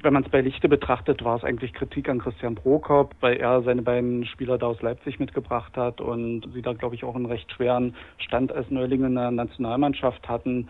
Wenn 0.03 0.15
man 0.15 0.25
es 0.25 0.31
bei 0.31 0.41
Lichte 0.41 0.69
betrachtet, 0.69 1.23
war 1.25 1.37
es 1.37 1.45
eigentlich 1.45 1.73
Kritik 1.75 2.09
an 2.09 2.19
Christian 2.19 2.57
Prokop, 2.57 3.15
weil 3.21 3.37
er 3.37 3.63
seine 3.63 3.83
beiden 3.83 4.27
Spieler 4.27 4.59
da 4.59 4.67
aus 4.67 4.83
Leipzig 4.83 5.21
mitgebracht 5.21 5.77
hat 5.77 6.01
und 6.01 6.49
sie 6.53 6.63
da, 6.63 6.73
glaube 6.73 6.95
ich, 6.95 7.05
auch 7.05 7.15
einen 7.15 7.27
recht 7.27 7.53
schweren 7.53 7.95
Stand 8.19 8.51
als 8.51 8.71
Neulinge 8.71 9.07
in 9.07 9.15
der 9.15 9.31
Nationalmannschaft 9.31 10.29
hatten. 10.29 10.69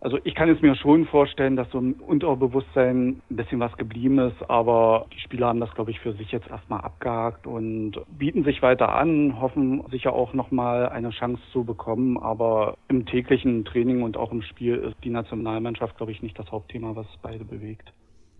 Also 0.00 0.18
ich 0.24 0.34
kann 0.34 0.50
es 0.50 0.60
mir 0.60 0.76
schon 0.76 1.06
vorstellen, 1.06 1.56
dass 1.56 1.70
so 1.70 1.78
im 1.78 1.94
Unterbewusstsein 1.94 3.22
ein 3.30 3.36
bisschen 3.36 3.60
was 3.60 3.74
geblieben 3.78 4.18
ist, 4.18 4.50
aber 4.50 5.06
die 5.12 5.20
Spieler 5.20 5.48
haben 5.48 5.60
das, 5.60 5.74
glaube 5.74 5.90
ich, 5.90 6.00
für 6.00 6.12
sich 6.12 6.30
jetzt 6.30 6.48
erstmal 6.48 6.82
abgehakt 6.82 7.46
und 7.46 7.92
bieten 8.06 8.44
sich 8.44 8.60
weiter 8.60 8.94
an, 8.94 9.40
hoffen 9.40 9.82
sicher 9.90 10.12
auch 10.12 10.34
nochmal 10.34 10.90
eine 10.90 11.10
Chance 11.10 11.42
zu 11.50 11.64
bekommen, 11.64 12.18
aber 12.18 12.76
im 12.88 13.06
täglichen 13.06 13.64
Training 13.64 14.02
und 14.02 14.18
auch 14.18 14.32
im 14.32 14.42
Spiel 14.42 14.76
ist 14.76 14.96
die 15.02 15.10
Nationalmannschaft, 15.10 15.96
glaube 15.96 16.12
ich, 16.12 16.22
nicht 16.22 16.38
das 16.38 16.52
Hauptthema, 16.52 16.94
was 16.94 17.06
beide 17.22 17.44
bewegt. 17.44 17.90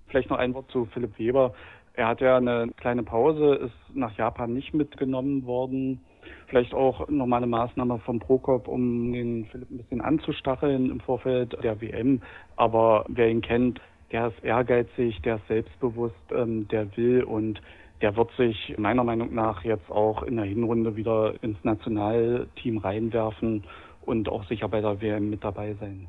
Vielleicht 0.09 0.29
noch 0.29 0.39
ein 0.39 0.55
Wort 0.55 0.71
zu 0.71 0.85
Philipp 0.93 1.19
Weber. 1.19 1.55
Er 1.95 2.09
hat 2.09 2.21
ja 2.21 2.37
eine 2.37 2.69
kleine 2.77 3.03
Pause, 3.03 3.55
ist 3.55 3.97
nach 3.97 4.17
Japan 4.19 4.53
nicht 4.53 4.75
mitgenommen 4.75 5.47
worden. 5.47 6.01
Vielleicht 6.47 6.75
auch 6.75 7.09
nochmal 7.09 7.39
eine 7.39 7.49
Maßnahme 7.49 7.99
vom 8.01 8.21
Prokop, 8.21 8.69
um 8.69 9.13
den 9.13 9.47
Philipp 9.47 9.71
ein 9.71 9.79
bisschen 9.79 10.01
anzustacheln 10.01 10.91
im 10.91 11.01
Vorfeld 11.01 11.57
der 11.63 11.81
WM. 11.81 12.23
Aber 12.57 13.05
wer 13.09 13.29
ihn 13.29 13.41
kennt, 13.41 13.81
der 14.13 14.29
ist 14.29 14.45
ehrgeizig, 14.45 15.21
der 15.23 15.37
ist 15.37 15.49
selbstbewusst, 15.49 16.15
ähm, 16.33 16.69
der 16.69 16.97
will 16.97 17.25
und 17.25 17.61
der 18.01 18.17
wird 18.17 18.31
sich 18.37 18.75
meiner 18.79 19.05
Meinung 19.05 19.35
nach 19.35 19.65
jetzt 19.65 19.91
auch 19.91 20.23
in 20.23 20.37
der 20.37 20.45
Hinrunde 20.45 20.97
wieder 20.97 21.35
ins 21.43 21.63
Nationalteam 21.65 22.79
reinwerfen 22.79 23.65
und 24.03 24.29
auch 24.29 24.45
sicher 24.45 24.69
bei 24.69 24.81
der 24.81 25.01
WM 25.01 25.31
mit 25.31 25.43
dabei 25.43 25.75
sein. 25.81 26.07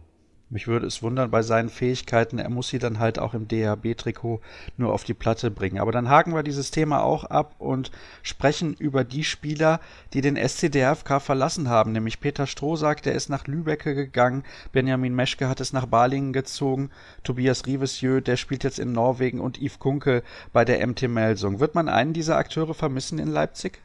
Mich 0.50 0.66
würde 0.66 0.88
es 0.88 1.04
wundern 1.04 1.30
bei 1.30 1.42
seinen 1.42 1.68
Fähigkeiten, 1.68 2.40
er 2.40 2.50
muss 2.50 2.70
sie 2.70 2.80
dann 2.80 3.00
halt 3.00 3.20
auch 3.20 3.34
im 3.34 3.50
DHB-Trikot 3.50 4.40
nur 4.78 4.94
auf 4.94 5.04
die 5.04 5.14
Platte 5.14 5.52
bringen. 5.52 5.78
Aber 5.78 5.92
dann 5.92 6.08
haken 6.08 6.34
wir 6.34 6.42
dieses 6.42 6.72
Thema 6.72 7.04
auch 7.04 7.26
ab 7.26 7.56
und 7.58 7.92
sprechen 8.24 8.74
über 8.74 9.04
die 9.04 9.26
Spieler, 9.26 9.82
die 10.14 10.22
den 10.22 10.38
SCDFK 10.38 11.20
verlassen 11.20 11.68
haben, 11.68 11.92
nämlich 11.92 12.22
Peter 12.22 12.48
Strohsack, 12.48 13.04
der 13.04 13.14
ist 13.14 13.30
nach 13.30 13.46
Lübecke 13.46 13.94
gegangen, 13.94 14.44
Benjamin 14.72 15.14
Meschke 15.14 15.50
hat 15.50 15.60
es 15.60 15.74
nach 15.74 15.86
Balingen 15.86 16.32
gezogen, 16.32 16.92
Tobias 17.24 17.66
Rivesieux, 17.66 18.22
der 18.22 18.38
spielt 18.38 18.64
jetzt 18.64 18.80
in 18.80 18.94
Norwegen 18.94 19.42
und 19.42 19.62
Yves 19.62 19.80
Kunkel 19.80 20.24
bei 20.54 20.64
der 20.64 20.86
MT 20.88 21.10
Melsung. 21.10 21.60
Wird 21.60 21.76
man 21.76 21.90
einen 21.90 22.14
dieser 22.14 22.38
Akteure 22.38 22.74
vermissen 22.74 23.20
in 23.20 23.28
Leipzig? 23.28 23.82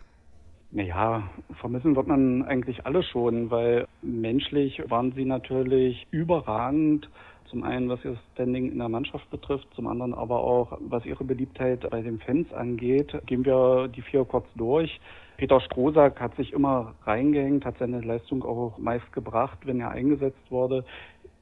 Naja, 0.75 1.29
vermissen 1.61 1.95
wird 1.97 2.07
man 2.07 2.45
eigentlich 2.45 2.87
alle 2.87 3.03
schon, 3.03 3.51
weil 3.51 3.87
menschlich 4.01 4.83
waren 4.89 5.12
sie 5.12 5.27
natürlich 5.27 6.07
überragend. 6.11 7.11
Zum 7.51 7.62
einen, 7.62 7.91
was 7.91 8.03
ihr 8.07 8.16
Standing 8.33 8.73
in 8.73 8.79
der 8.79 8.89
Mannschaft 8.89 9.29
betrifft, 9.29 9.68
zum 9.75 9.87
anderen 9.87 10.14
aber 10.14 10.41
auch, 10.43 10.79
was 10.81 11.05
ihre 11.05 11.25
Beliebtheit 11.25 11.91
bei 11.91 12.01
den 12.01 12.18
Fans 12.20 12.51
angeht. 12.55 13.14
Gehen 13.27 13.45
wir 13.45 13.89
die 13.89 14.01
vier 14.01 14.25
kurz 14.25 14.47
durch. 14.55 14.99
Peter 15.37 15.61
Strohsack 15.61 16.18
hat 16.18 16.35
sich 16.37 16.55
immer 16.55 16.95
reingehängt, 17.05 17.66
hat 17.66 17.77
seine 17.77 18.01
Leistung 18.01 18.43
auch 18.43 18.79
meist 18.79 19.12
gebracht, 19.12 19.59
wenn 19.66 19.79
er 19.79 19.91
eingesetzt 19.91 20.51
wurde. 20.51 20.87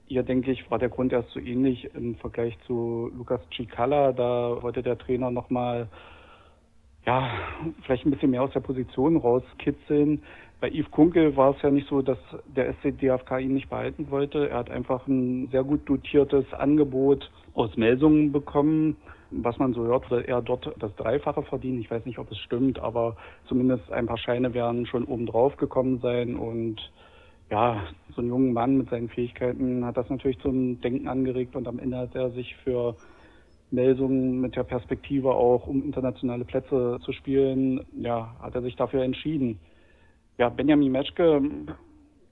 Hier, 0.06 0.24
denke 0.24 0.50
ich, 0.50 0.68
war 0.72 0.80
der 0.80 0.88
Grund 0.88 1.12
erst 1.12 1.30
so 1.30 1.38
ähnlich 1.38 1.88
im 1.94 2.16
Vergleich 2.16 2.58
zu 2.66 3.12
Lukas 3.16 3.42
Cicala. 3.54 4.10
Da 4.10 4.60
wollte 4.60 4.82
der 4.82 4.98
Trainer 4.98 5.30
nochmal 5.30 5.86
ja, 7.10 7.28
vielleicht 7.82 8.06
ein 8.06 8.12
bisschen 8.12 8.30
mehr 8.30 8.42
aus 8.42 8.52
der 8.52 8.60
Position 8.60 9.16
rauskitzeln. 9.16 10.22
Bei 10.60 10.70
Yves 10.70 10.90
Kunkel 10.92 11.36
war 11.36 11.56
es 11.56 11.62
ja 11.62 11.70
nicht 11.70 11.88
so, 11.88 12.02
dass 12.02 12.18
der 12.46 12.72
SCDFK 12.74 13.40
ihn 13.40 13.54
nicht 13.54 13.68
behalten 13.68 14.10
wollte. 14.10 14.48
Er 14.48 14.58
hat 14.58 14.70
einfach 14.70 15.08
ein 15.08 15.48
sehr 15.50 15.64
gut 15.64 15.80
dotiertes 15.88 16.44
Angebot 16.52 17.28
aus 17.54 17.76
Melsungen 17.76 18.30
bekommen. 18.30 18.96
Was 19.32 19.58
man 19.58 19.72
so 19.72 19.84
hört, 19.84 20.08
will 20.10 20.24
er 20.24 20.40
dort 20.40 20.72
das 20.78 20.94
Dreifache 20.96 21.42
verdienen. 21.42 21.80
Ich 21.80 21.90
weiß 21.90 22.06
nicht, 22.06 22.18
ob 22.18 22.30
es 22.30 22.38
stimmt, 22.38 22.78
aber 22.78 23.16
zumindest 23.48 23.90
ein 23.90 24.06
paar 24.06 24.18
Scheine 24.18 24.54
werden 24.54 24.86
schon 24.86 25.04
oben 25.04 25.26
drauf 25.26 25.56
gekommen 25.56 25.98
sein. 26.00 26.36
Und 26.36 26.76
ja, 27.50 27.82
so 28.14 28.22
ein 28.22 28.28
junger 28.28 28.52
Mann 28.52 28.76
mit 28.78 28.88
seinen 28.88 29.08
Fähigkeiten 29.08 29.84
hat 29.84 29.96
das 29.96 30.08
natürlich 30.10 30.38
zum 30.38 30.80
Denken 30.80 31.08
angeregt 31.08 31.56
und 31.56 31.66
am 31.66 31.80
Ende 31.80 31.96
hat 31.96 32.14
er 32.14 32.30
sich 32.30 32.54
für 32.62 32.94
Melsungen 33.70 34.40
mit 34.40 34.56
der 34.56 34.64
Perspektive 34.64 35.34
auch, 35.34 35.66
um 35.66 35.82
internationale 35.84 36.44
Plätze 36.44 36.98
zu 37.02 37.12
spielen, 37.12 37.84
ja, 37.96 38.34
hat 38.40 38.54
er 38.54 38.62
sich 38.62 38.76
dafür 38.76 39.02
entschieden. 39.02 39.58
Ja, 40.38 40.48
Benjamin 40.48 40.92
Meschke, 40.92 41.40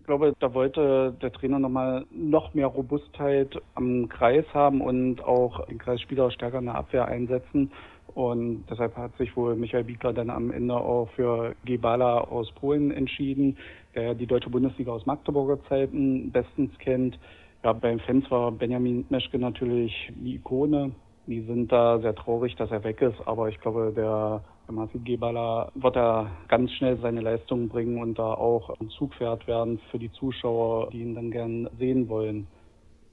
ich 0.01 0.07
glaube, 0.07 0.33
da 0.41 0.55
wollte 0.55 1.15
der 1.21 1.33
Trainer 1.33 1.59
nochmal 1.59 2.07
noch 2.11 2.55
mehr 2.55 2.67
Robustheit 2.67 3.61
am 3.75 4.09
Kreis 4.09 4.47
haben 4.55 4.81
und 4.81 5.23
auch 5.23 5.67
den 5.67 5.79
Kreisspieler 5.79 6.31
stärker 6.31 6.59
in 6.59 6.65
der 6.65 6.77
Abwehr 6.77 7.07
einsetzen. 7.07 7.71
Und 8.15 8.65
deshalb 8.71 8.97
hat 8.97 9.17
sich 9.19 9.37
wohl 9.37 9.55
Michael 9.55 9.85
Biegler 9.85 10.13
dann 10.15 10.31
am 10.31 10.51
Ende 10.51 10.75
auch 10.75 11.11
für 11.11 11.55
Gebala 11.65 12.23
aus 12.23 12.51
Polen 12.53 12.91
entschieden, 12.91 13.59
der 13.95 14.15
die 14.15 14.27
deutsche 14.27 14.51
Bundesliga 14.51 14.93
aus 14.93 15.07
Magdeburger 15.07 15.63
Zeiten 15.69 16.33
bestens 16.33 16.77
kennt. 16.79 17.19
Ja, 17.63 17.75
beim 17.75 18.01
Fans 18.01 18.31
war 18.31 18.51
Benjamin 18.51 19.05
Meschke 19.11 19.39
natürlich 19.39 20.11
die 20.17 20.37
Ikone. 20.37 20.93
Die 21.29 21.43
sind 21.43 21.71
da 21.71 21.99
sehr 21.99 22.15
traurig, 22.15 22.57
dass 22.57 22.71
er 22.71 22.85
weg 22.85 23.03
ist, 23.03 23.21
aber 23.27 23.51
ich 23.51 23.61
glaube, 23.61 23.93
der 23.95 24.41
Marcel 24.71 25.03
Gebala 25.03 25.71
wird 25.75 25.95
da 25.95 26.31
ganz 26.49 26.73
schnell 26.73 26.97
seine 27.03 27.21
Leistungen 27.21 27.69
bringen 27.69 28.01
und 28.01 28.19
da 28.19 28.33
auch 28.33 28.81
ein 28.81 28.89
Zugpferd 28.89 29.47
werden 29.47 29.79
für 29.91 29.99
die 29.99 30.11
Zuschauer, 30.13 30.89
die 30.91 31.03
ihn 31.03 31.15
dann 31.15 31.31
gern 31.31 31.69
sehen 31.79 32.09
wollen. 32.09 32.47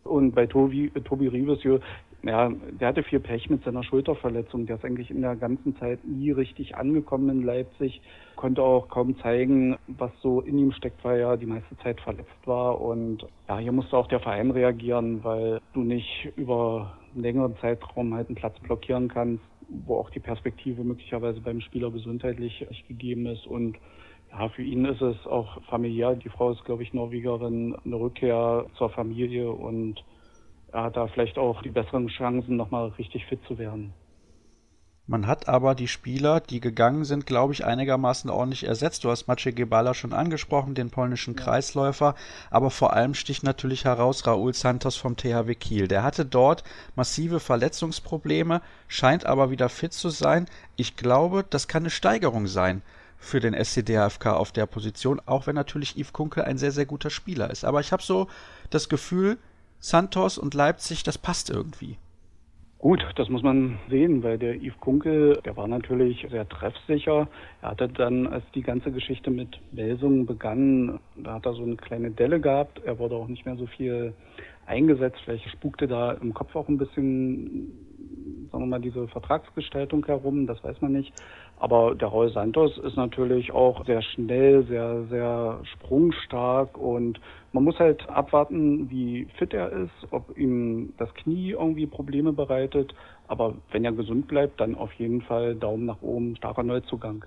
Und 0.06 0.34
bei 0.34 0.46
Tobi, 0.46 0.92
Tobi 1.04 1.28
Rivesjö, 1.28 1.80
ja, 2.24 2.50
der 2.80 2.88
hatte 2.88 3.04
viel 3.04 3.20
Pech 3.20 3.50
mit 3.50 3.66
seiner 3.66 3.84
Schulterverletzung. 3.84 4.66
Der 4.66 4.78
ist 4.78 4.86
eigentlich 4.86 5.12
in 5.12 5.22
der 5.22 5.36
ganzen 5.36 5.76
Zeit 5.76 6.00
nie 6.06 6.32
richtig 6.32 6.78
angekommen 6.78 7.30
in 7.30 7.44
Leipzig, 7.44 8.02
konnte 8.38 8.64
auch 8.64 8.88
kaum 8.88 9.20
zeigen, 9.20 9.76
was 9.88 10.12
so 10.22 10.40
in 10.40 10.58
ihm 10.58 10.72
steckt, 10.72 11.04
weil 11.04 11.20
er 11.20 11.36
die 11.36 11.48
meiste 11.48 11.78
Zeit 11.80 12.00
verletzt 12.00 12.30
war. 12.46 12.80
Und 12.80 13.28
ja, 13.50 13.58
hier 13.58 13.74
musste 13.74 13.98
auch 13.98 14.08
der 14.08 14.22
Verein 14.22 14.52
reagieren, 14.52 15.22
weil 15.26 15.60
du 15.74 15.82
nicht 15.82 16.32
über 16.38 16.94
einen 17.16 17.24
längeren 17.24 17.56
Zeitraum 17.58 18.14
halt 18.14 18.28
einen 18.28 18.36
Platz 18.36 18.60
blockieren 18.60 19.08
kannst, 19.08 19.44
wo 19.68 19.98
auch 19.98 20.10
die 20.12 20.20
Perspektive 20.20 20.84
möglicherweise 20.84 21.42
beim 21.42 21.62
Spieler 21.62 21.90
gesundheitlich 21.90 22.68
gegeben 22.88 23.26
ist. 23.26 23.48
Und 23.48 23.78
ja, 24.32 24.50
für 24.50 24.62
ihn 24.62 24.86
ist 24.86 25.02
es 25.02 25.26
auch 25.26 25.62
familiär. 25.64 26.16
Die 26.16 26.30
Frau 26.30 26.52
ist, 26.52 26.64
glaube 26.66 26.84
ich, 26.84 26.94
Norwegerin, 26.94 27.76
eine 27.84 27.96
Rückkehr 27.96 28.66
zur 28.78 28.90
Familie 28.90 29.50
und 29.50 30.04
er 30.72 30.84
hat 30.84 30.98
da 30.98 31.08
vielleicht 31.08 31.38
auch 31.38 31.62
die 31.62 31.70
besseren 31.70 32.08
Chancen, 32.08 32.58
nochmal 32.58 32.90
richtig 32.98 33.26
fit 33.26 33.40
zu 33.48 33.58
werden. 33.58 33.94
Man 35.08 35.28
hat 35.28 35.48
aber 35.48 35.76
die 35.76 35.88
Spieler, 35.88 36.40
die 36.40 36.60
gegangen 36.60 37.06
sind, 37.06 37.28
glaube 37.28 37.54
ich, 37.54 37.64
einigermaßen 37.64 38.28
ordentlich 38.32 38.64
ersetzt. 38.64 39.04
Du 39.04 39.12
hast 39.12 39.28
Maciej 39.28 39.54
Gebala 39.54 39.94
schon 39.94 40.14
angesprochen, 40.14 40.74
den 40.74 40.90
polnischen 40.90 41.36
ja. 41.36 41.44
Kreisläufer, 41.44 42.16
aber 42.50 42.72
vor 42.72 42.94
allem 42.94 43.14
sticht 43.14 43.44
natürlich 43.44 43.86
heraus 43.86 44.26
Raúl 44.26 44.56
Santos 44.56 44.96
vom 44.96 45.16
THW 45.16 45.54
Kiel. 45.54 45.88
Der 45.88 46.02
hatte 46.02 46.26
dort 46.26 46.64
massive 46.96 47.40
Verletzungsprobleme, 47.40 48.64
scheint 48.88 49.28
aber 49.28 49.52
wieder 49.52 49.70
fit 49.70 49.94
zu 49.94 50.10
sein. 50.10 50.48
Ich 50.76 50.96
glaube, 50.96 51.46
das 51.48 51.68
kann 51.68 51.84
eine 51.84 51.92
Steigerung 51.92 52.48
sein 52.48 52.82
für 53.20 53.40
den 53.40 53.54
SCDHFK 53.54 54.34
auf 54.34 54.52
der 54.52 54.66
Position, 54.66 55.22
auch 55.28 55.46
wenn 55.46 55.56
natürlich 55.56 55.98
Yves 55.98 56.14
Kunkel 56.14 56.44
ein 56.44 56.58
sehr, 56.58 56.72
sehr 56.72 56.88
guter 56.88 57.12
Spieler 57.12 57.52
ist. 57.52 57.64
Aber 57.64 57.80
ich 57.80 57.92
habe 57.92 58.02
so 58.02 58.28
das 58.72 58.90
Gefühl, 58.90 59.38
Santos 59.80 60.40
und 60.40 60.56
Leipzig, 60.56 61.04
das 61.04 61.20
passt 61.20 61.52
irgendwie. 61.52 62.00
Gut, 62.78 63.04
das 63.16 63.30
muss 63.30 63.42
man 63.42 63.80
sehen, 63.90 64.22
weil 64.22 64.38
der 64.38 64.56
Yves 64.56 64.80
Kunkel, 64.80 65.40
der 65.44 65.58
war 65.58 65.68
natürlich 65.68 66.28
sehr 66.30 66.48
treffsicher. 66.48 67.28
Er 67.62 67.72
hatte 67.72 67.88
dann, 67.88 68.28
als 68.28 68.44
die 68.54 68.62
ganze 68.62 68.92
Geschichte 68.92 69.32
mit 69.32 69.60
Melsungen 69.72 70.26
begann, 70.26 71.00
da 71.16 71.36
hat 71.36 71.46
er 71.46 71.54
so 71.54 71.64
eine 71.64 71.78
kleine 71.78 72.12
Delle 72.12 72.40
gehabt. 72.40 72.82
Er 72.84 73.00
wurde 73.00 73.16
auch 73.16 73.28
nicht 73.28 73.46
mehr 73.46 73.56
so 73.56 73.66
viel 73.66 74.14
eingesetzt. 74.68 75.20
Vielleicht 75.24 75.50
spukte 75.50 75.88
da 75.88 76.14
im 76.14 76.34
Kopf 76.34 76.56
auch 76.56 76.68
ein 76.68 76.78
bisschen, 76.78 77.85
sagen 78.52 78.64
wir 78.64 78.68
mal, 78.68 78.80
diese 78.80 79.08
Vertragsgestaltung 79.10 80.06
herum, 80.06 80.48
das 80.48 80.64
weiß 80.64 80.82
man 80.82 80.94
nicht. 80.94 81.14
Aber 81.58 81.96
der 81.96 82.10
Roy 82.10 82.30
Santos 82.32 82.78
ist 82.78 82.98
natürlich 82.98 83.52
auch 83.52 83.86
sehr 83.86 84.02
schnell, 84.02 84.66
sehr, 84.66 85.06
sehr 85.06 85.60
sprungstark 85.64 86.78
und 86.78 87.20
man 87.54 87.64
muss 87.64 87.80
halt 87.80 88.08
abwarten, 88.10 88.90
wie 88.90 89.28
fit 89.38 89.54
er 89.54 89.72
ist, 89.72 90.12
ob 90.12 90.38
ihm 90.38 90.94
das 90.98 91.14
Knie 91.16 91.52
irgendwie 91.52 91.86
Probleme 91.86 92.34
bereitet. 92.34 92.94
Aber 93.28 93.56
wenn 93.72 93.86
er 93.86 93.94
gesund 93.94 94.28
bleibt, 94.28 94.60
dann 94.60 94.76
auf 94.76 94.92
jeden 94.94 95.22
Fall 95.22 95.56
Daumen 95.56 95.86
nach 95.86 96.02
oben, 96.02 96.36
starker 96.36 96.64
Neuzugang. 96.64 97.26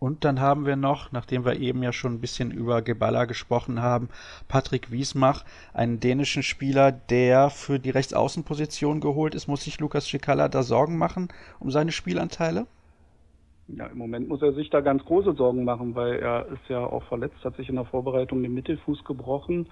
Und 0.00 0.24
dann 0.24 0.40
haben 0.40 0.64
wir 0.64 0.76
noch, 0.76 1.12
nachdem 1.12 1.44
wir 1.44 1.60
eben 1.60 1.82
ja 1.82 1.92
schon 1.92 2.14
ein 2.14 2.20
bisschen 2.20 2.50
über 2.50 2.80
Geballa 2.80 3.26
gesprochen 3.26 3.82
haben, 3.82 4.08
Patrick 4.48 4.90
Wiesmach, 4.90 5.44
einen 5.74 6.00
dänischen 6.00 6.42
Spieler, 6.42 6.90
der 6.90 7.50
für 7.50 7.78
die 7.78 7.90
Rechtsaußenposition 7.90 9.00
geholt 9.00 9.34
ist. 9.34 9.46
Muss 9.46 9.64
sich 9.64 9.78
Lukas 9.78 10.08
Schikala 10.08 10.48
da 10.48 10.62
Sorgen 10.62 10.96
machen 10.96 11.28
um 11.60 11.70
seine 11.70 11.92
Spielanteile? 11.92 12.66
Ja, 13.68 13.86
im 13.86 13.98
Moment 13.98 14.26
muss 14.26 14.40
er 14.40 14.54
sich 14.54 14.70
da 14.70 14.80
ganz 14.80 15.04
große 15.04 15.34
Sorgen 15.34 15.64
machen, 15.64 15.94
weil 15.94 16.14
er 16.14 16.46
ist 16.46 16.68
ja 16.68 16.80
auch 16.80 17.04
verletzt, 17.04 17.44
hat 17.44 17.56
sich 17.56 17.68
in 17.68 17.76
der 17.76 17.84
Vorbereitung 17.84 18.42
den 18.42 18.54
Mittelfuß 18.54 19.04
gebrochen. 19.04 19.66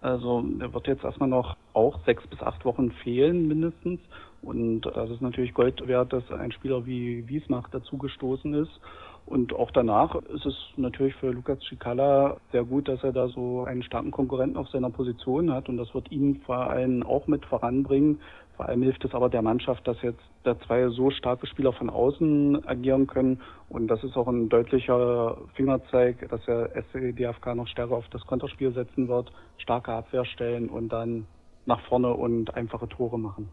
Also 0.00 0.44
er 0.60 0.72
wird 0.72 0.86
jetzt 0.86 1.04
erstmal 1.04 1.28
noch 1.28 1.56
auch 1.74 1.98
sechs 2.06 2.26
bis 2.26 2.40
acht 2.40 2.64
Wochen 2.64 2.90
fehlen 2.90 3.46
mindestens. 3.46 4.00
Und 4.42 4.82
das 4.82 5.10
ist 5.10 5.20
natürlich 5.20 5.54
Gold 5.54 5.86
wert, 5.86 6.12
dass 6.12 6.30
ein 6.30 6.52
Spieler 6.52 6.84
wie 6.86 7.28
Wiesmach 7.28 7.68
dazugestoßen 7.68 8.54
ist. 8.54 8.80
Und 9.26 9.54
auch 9.54 9.70
danach 9.70 10.14
ist 10.16 10.44
es 10.44 10.54
natürlich 10.76 11.14
für 11.14 11.30
Lukas 11.30 11.58
Cicala 11.68 12.36
sehr 12.52 12.64
gut, 12.64 12.88
dass 12.88 13.02
er 13.02 13.12
da 13.12 13.28
so 13.28 13.64
einen 13.64 13.82
starken 13.82 14.10
Konkurrenten 14.10 14.58
auf 14.58 14.68
seiner 14.68 14.90
Position 14.90 15.52
hat. 15.52 15.68
Und 15.68 15.78
das 15.78 15.94
wird 15.94 16.12
ihn 16.12 16.42
vor 16.44 16.68
allem 16.70 17.02
auch 17.02 17.26
mit 17.26 17.44
voranbringen. 17.46 18.20
Vor 18.56 18.66
allem 18.66 18.82
hilft 18.82 19.04
es 19.04 19.14
aber 19.14 19.30
der 19.30 19.42
Mannschaft, 19.42 19.88
dass 19.88 20.00
jetzt 20.02 20.20
da 20.44 20.58
zwei 20.60 20.88
so 20.88 21.10
starke 21.10 21.46
Spieler 21.46 21.72
von 21.72 21.88
außen 21.88 22.68
agieren 22.68 23.06
können. 23.06 23.40
Und 23.70 23.88
das 23.88 24.04
ist 24.04 24.16
auch 24.16 24.28
ein 24.28 24.50
deutlicher 24.50 25.38
Fingerzeig, 25.54 26.28
dass 26.28 26.44
der 26.44 26.70
SCDFK 26.76 27.54
noch 27.54 27.66
stärker 27.66 27.96
auf 27.96 28.08
das 28.10 28.24
Konterspiel 28.26 28.72
setzen 28.72 29.08
wird, 29.08 29.32
starke 29.56 29.92
Abwehr 29.92 30.26
stellen 30.26 30.68
und 30.68 30.90
dann 30.90 31.26
nach 31.66 31.80
vorne 31.88 32.12
und 32.12 32.54
einfache 32.54 32.88
Tore 32.88 33.18
machen. 33.18 33.48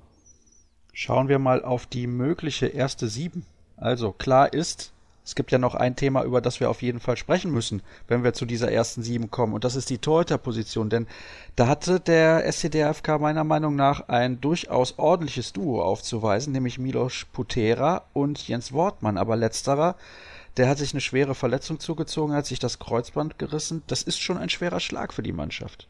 Schauen 0.94 1.30
wir 1.30 1.40
mal 1.40 1.64
auf 1.64 1.86
die 1.86 2.08
mögliche 2.08 2.68
erste 2.68 3.08
Sieben. 3.08 3.46
Also 3.78 4.12
klar 4.12 4.54
ist, 4.54 4.94
es 5.24 5.36
gibt 5.36 5.52
ja 5.52 5.60
noch 5.60 5.76
ein 5.76 5.96
Thema, 5.96 6.24
über 6.24 6.42
das 6.42 6.60
wir 6.60 6.70
auf 6.70 6.82
jeden 6.82 7.00
Fall 7.00 7.16
sprechen 7.16 7.52
müssen, 7.52 7.84
wenn 8.08 8.24
wir 8.24 8.34
zu 8.34 8.46
dieser 8.46 8.72
ersten 8.72 9.04
sieben 9.04 9.30
kommen. 9.30 9.54
Und 9.54 9.64
das 9.64 9.76
ist 9.76 9.90
die 9.90 10.00
Torhüterposition. 10.00 10.90
Denn 10.90 11.08
da 11.56 11.68
hatte 11.68 12.00
der 12.00 12.52
SCDFK 12.52 13.20
meiner 13.20 13.44
Meinung 13.44 13.76
nach 13.76 14.10
ein 14.10 14.42
durchaus 14.42 14.98
ordentliches 14.98 15.54
Duo 15.54 15.84
aufzuweisen, 15.84 16.54
nämlich 16.54 16.80
Milos 16.80 17.26
Putera 17.32 18.04
und 18.14 18.48
Jens 18.48 18.74
Wortmann. 18.74 19.18
Aber 19.18 19.36
letzterer, 19.36 19.96
der 20.58 20.68
hat 20.68 20.80
sich 20.80 20.94
eine 20.94 21.02
schwere 21.02 21.36
Verletzung 21.36 21.80
zugezogen, 21.80 22.34
hat 22.34 22.48
sich 22.48 22.60
das 22.60 22.80
Kreuzband 22.80 23.38
gerissen. 23.38 23.84
Das 23.88 24.02
ist 24.02 24.20
schon 24.20 24.38
ein 24.38 24.50
schwerer 24.50 24.80
Schlag 24.80 25.14
für 25.14 25.24
die 25.24 25.34
Mannschaft. 25.34 25.88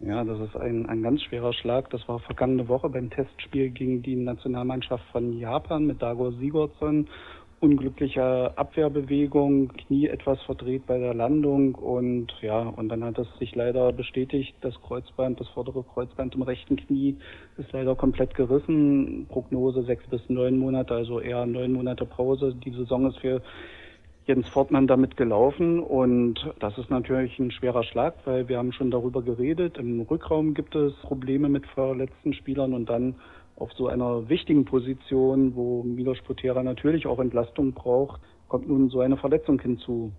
Ja, 0.00 0.24
das 0.24 0.38
ist 0.40 0.56
ein, 0.56 0.86
ein 0.86 1.02
ganz 1.02 1.22
schwerer 1.22 1.54
Schlag. 1.54 1.88
Das 1.90 2.06
war 2.06 2.18
vergangene 2.18 2.68
Woche 2.68 2.90
beim 2.90 3.08
Testspiel 3.08 3.70
gegen 3.70 4.02
die 4.02 4.16
Nationalmannschaft 4.16 5.04
von 5.10 5.38
Japan 5.38 5.86
mit 5.86 6.02
Dago 6.02 6.32
Sigurdsson. 6.32 7.08
Unglückliche 7.58 8.52
Abwehrbewegung, 8.56 9.68
Knie 9.68 10.08
etwas 10.08 10.42
verdreht 10.42 10.86
bei 10.86 10.98
der 10.98 11.14
Landung 11.14 11.74
und 11.74 12.26
ja, 12.42 12.60
und 12.60 12.90
dann 12.90 13.02
hat 13.02 13.18
es 13.18 13.26
sich 13.38 13.54
leider 13.54 13.92
bestätigt, 13.92 14.54
das 14.60 14.74
Kreuzband, 14.82 15.40
das 15.40 15.48
vordere 15.48 15.82
Kreuzband 15.82 16.34
im 16.34 16.42
rechten 16.42 16.76
Knie 16.76 17.16
ist 17.56 17.72
leider 17.72 17.94
komplett 17.94 18.34
gerissen. 18.34 19.26
Prognose 19.30 19.84
sechs 19.84 20.06
bis 20.08 20.20
neun 20.28 20.58
Monate, 20.58 20.94
also 20.94 21.18
eher 21.18 21.46
neun 21.46 21.72
Monate 21.72 22.04
Pause. 22.04 22.54
Die 22.54 22.72
Saison 22.72 23.06
ist 23.06 23.18
für 23.20 23.40
Jens 24.26 24.48
Fortmann 24.48 24.86
damit 24.86 25.16
gelaufen 25.16 25.80
und 25.80 26.52
das 26.58 26.76
ist 26.78 26.90
natürlich 26.90 27.38
ein 27.38 27.52
schwerer 27.52 27.84
Schlag, 27.84 28.14
weil 28.26 28.48
wir 28.48 28.58
haben 28.58 28.72
schon 28.72 28.90
darüber 28.90 29.22
geredet. 29.22 29.78
Im 29.78 30.00
Rückraum 30.02 30.52
gibt 30.52 30.74
es 30.74 30.92
Probleme 30.96 31.48
mit 31.48 31.64
verletzten 31.68 32.34
Spielern 32.34 32.74
und 32.74 32.90
dann 32.90 33.14
auf 33.56 33.72
so 33.72 33.88
einer 33.88 34.28
wichtigen 34.28 34.64
Position, 34.64 35.54
wo 35.54 35.82
Milos 35.82 36.20
Potera 36.22 36.62
natürlich 36.62 37.06
auch 37.06 37.18
Entlastung 37.18 37.72
braucht, 37.72 38.20
kommt 38.48 38.68
nun 38.68 38.90
so 38.90 39.00
eine 39.00 39.16
Verletzung 39.16 39.60
hinzu. 39.60 40.12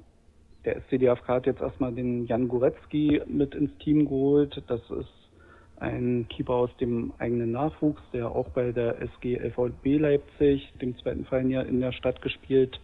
Der 0.66 0.82
SCDFK 0.82 1.28
hat 1.28 1.46
jetzt 1.46 1.62
erstmal 1.62 1.94
den 1.94 2.26
Jan 2.26 2.48
Goretzky 2.48 3.22
mit 3.28 3.56
ins 3.56 3.78
Team 3.78 4.06
geholt. 4.06 4.62
Das 4.68 4.82
ist 4.90 5.14
ein 5.80 6.28
Keeper 6.30 6.54
aus 6.54 6.76
dem 6.82 7.14
eigenen 7.20 7.52
Nachwuchs, 7.52 8.02
der 8.12 8.32
auch 8.32 8.50
bei 8.50 8.72
der 8.72 9.00
SG 9.02 9.38
LVB 9.38 10.00
Leipzig, 10.00 10.74
dem 10.82 10.98
zweiten 10.98 11.26
Verein 11.26 11.48
hier 11.48 11.66
in 11.66 11.80
der 11.80 11.92
Stadt 11.92 12.22
gespielt 12.22 12.80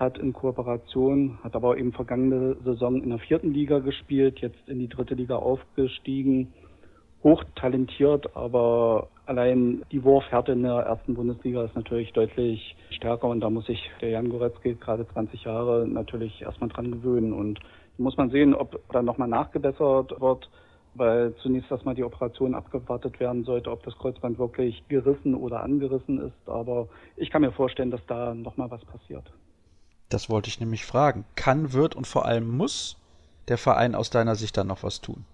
hat 0.00 0.16
in 0.16 0.32
Kooperation, 0.32 1.38
hat 1.44 1.54
aber 1.54 1.76
eben 1.76 1.92
vergangene 1.92 2.56
Saison 2.64 3.02
in 3.02 3.10
der 3.10 3.18
vierten 3.18 3.52
Liga 3.52 3.80
gespielt, 3.80 4.38
jetzt 4.38 4.66
in 4.66 4.78
die 4.78 4.88
dritte 4.88 5.14
Liga 5.14 5.36
aufgestiegen. 5.36 6.54
Hochtalentiert, 7.22 8.34
aber 8.34 9.08
allein 9.26 9.82
die 9.92 10.02
Wurfhärte 10.02 10.52
in 10.52 10.62
der 10.62 10.80
ersten 10.80 11.14
Bundesliga 11.14 11.64
ist 11.64 11.76
natürlich 11.76 12.12
deutlich 12.12 12.76
stärker 12.90 13.28
und 13.28 13.40
da 13.40 13.50
muss 13.50 13.66
sich 13.66 13.90
der 14.00 14.10
Jan 14.10 14.30
Goretzky 14.30 14.74
gerade 14.74 15.06
20 15.06 15.44
Jahre 15.44 15.86
natürlich 15.86 16.40
erstmal 16.42 16.70
dran 16.70 16.90
gewöhnen 16.90 17.32
und 17.32 17.60
muss 17.98 18.16
man 18.16 18.30
sehen, 18.30 18.54
ob 18.54 18.80
da 18.90 19.02
nochmal 19.02 19.28
nachgebessert 19.28 20.20
wird, 20.20 20.48
weil 20.94 21.34
zunächst 21.42 21.70
erstmal 21.70 21.94
die 21.94 22.04
Operation 22.04 22.54
abgewartet 22.54 23.20
werden 23.20 23.44
sollte, 23.44 23.70
ob 23.70 23.82
das 23.84 23.96
Kreuzband 23.98 24.38
wirklich 24.38 24.82
gerissen 24.88 25.34
oder 25.34 25.62
angerissen 25.62 26.18
ist. 26.20 26.48
Aber 26.48 26.88
ich 27.16 27.30
kann 27.30 27.42
mir 27.42 27.52
vorstellen, 27.52 27.90
dass 27.90 28.04
da 28.06 28.34
nochmal 28.34 28.70
was 28.70 28.84
passiert. 28.84 29.30
Das 30.08 30.28
wollte 30.28 30.48
ich 30.48 30.58
nämlich 30.58 30.84
fragen. 30.84 31.24
Kann, 31.36 31.72
wird 31.72 31.94
und 31.94 32.06
vor 32.06 32.24
allem 32.24 32.48
muss 32.48 32.96
der 33.48 33.58
Verein 33.58 33.94
aus 33.94 34.10
deiner 34.10 34.34
Sicht 34.34 34.56
dann 34.56 34.66
noch 34.66 34.82
was 34.82 35.00
tun? 35.00 35.24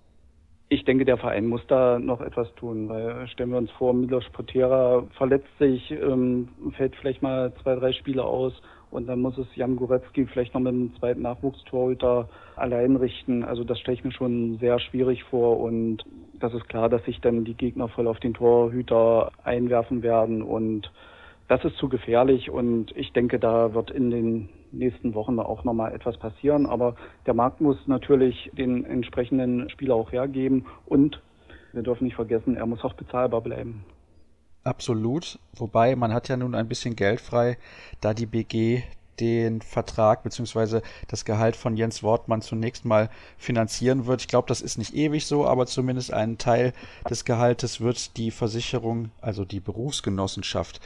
Ich 0.68 0.84
denke, 0.84 1.04
der 1.04 1.16
Verein 1.16 1.46
muss 1.46 1.64
da 1.68 2.00
noch 2.00 2.20
etwas 2.20 2.52
tun, 2.56 2.88
weil 2.88 3.28
stellen 3.28 3.50
wir 3.50 3.58
uns 3.58 3.70
vor, 3.72 3.94
Milos 3.94 4.24
Potera 4.32 5.04
verletzt 5.16 5.56
sich, 5.60 5.92
ähm, 5.92 6.48
fällt 6.76 6.96
vielleicht 6.96 7.22
mal 7.22 7.52
zwei, 7.62 7.76
drei 7.76 7.92
Spiele 7.92 8.24
aus 8.24 8.52
und 8.90 9.06
dann 9.06 9.20
muss 9.20 9.38
es 9.38 9.46
Jan 9.54 9.76
Goretzky 9.76 10.26
vielleicht 10.26 10.54
noch 10.54 10.60
mit 10.60 10.72
einem 10.72 10.92
zweiten 10.98 11.22
Nachwuchstorhüter 11.22 12.28
allein 12.56 12.96
richten. 12.96 13.44
Also 13.44 13.62
das 13.62 13.78
stelle 13.78 13.96
ich 13.96 14.04
mir 14.04 14.10
schon 14.10 14.58
sehr 14.58 14.80
schwierig 14.80 15.22
vor 15.24 15.60
und 15.60 16.04
das 16.40 16.52
ist 16.52 16.68
klar, 16.68 16.88
dass 16.88 17.04
sich 17.04 17.20
dann 17.20 17.44
die 17.44 17.54
Gegner 17.54 17.86
voll 17.86 18.08
auf 18.08 18.18
den 18.18 18.34
Torhüter 18.34 19.30
einwerfen 19.44 20.02
werden 20.02 20.42
und 20.42 20.90
das 21.48 21.64
ist 21.64 21.76
zu 21.76 21.88
gefährlich 21.88 22.50
und 22.50 22.96
ich 22.96 23.12
denke, 23.12 23.38
da 23.38 23.74
wird 23.74 23.90
in 23.90 24.10
den 24.10 24.48
nächsten 24.72 25.14
Wochen 25.14 25.38
auch 25.38 25.64
nochmal 25.64 25.94
etwas 25.94 26.16
passieren. 26.18 26.66
Aber 26.66 26.96
der 27.26 27.34
Markt 27.34 27.60
muss 27.60 27.76
natürlich 27.86 28.50
den 28.56 28.84
entsprechenden 28.84 29.70
Spieler 29.70 29.94
auch 29.94 30.12
hergeben 30.12 30.66
und 30.86 31.22
wir 31.72 31.82
dürfen 31.82 32.04
nicht 32.04 32.16
vergessen, 32.16 32.56
er 32.56 32.66
muss 32.66 32.82
auch 32.84 32.94
bezahlbar 32.94 33.42
bleiben. 33.42 33.84
Absolut. 34.64 35.38
Wobei 35.54 35.94
man 35.94 36.12
hat 36.12 36.28
ja 36.28 36.36
nun 36.36 36.54
ein 36.54 36.68
bisschen 36.68 36.96
Geld 36.96 37.20
frei, 37.20 37.58
da 38.00 38.14
die 38.14 38.26
BG 38.26 38.82
den 39.20 39.62
Vertrag 39.62 40.22
bzw. 40.22 40.80
das 41.08 41.24
Gehalt 41.24 41.56
von 41.56 41.76
Jens 41.76 42.02
Wortmann 42.02 42.42
zunächst 42.42 42.84
mal 42.84 43.08
finanzieren 43.38 44.06
wird. 44.06 44.22
Ich 44.22 44.28
glaube, 44.28 44.48
das 44.48 44.60
ist 44.60 44.78
nicht 44.78 44.94
ewig 44.94 45.26
so, 45.26 45.46
aber 45.46 45.66
zumindest 45.66 46.12
einen 46.12 46.38
Teil 46.38 46.72
des 47.08 47.24
Gehaltes 47.24 47.80
wird 47.80 48.16
die 48.16 48.30
Versicherung, 48.30 49.10
also 49.20 49.44
die 49.44 49.60
Berufsgenossenschaft, 49.60 50.80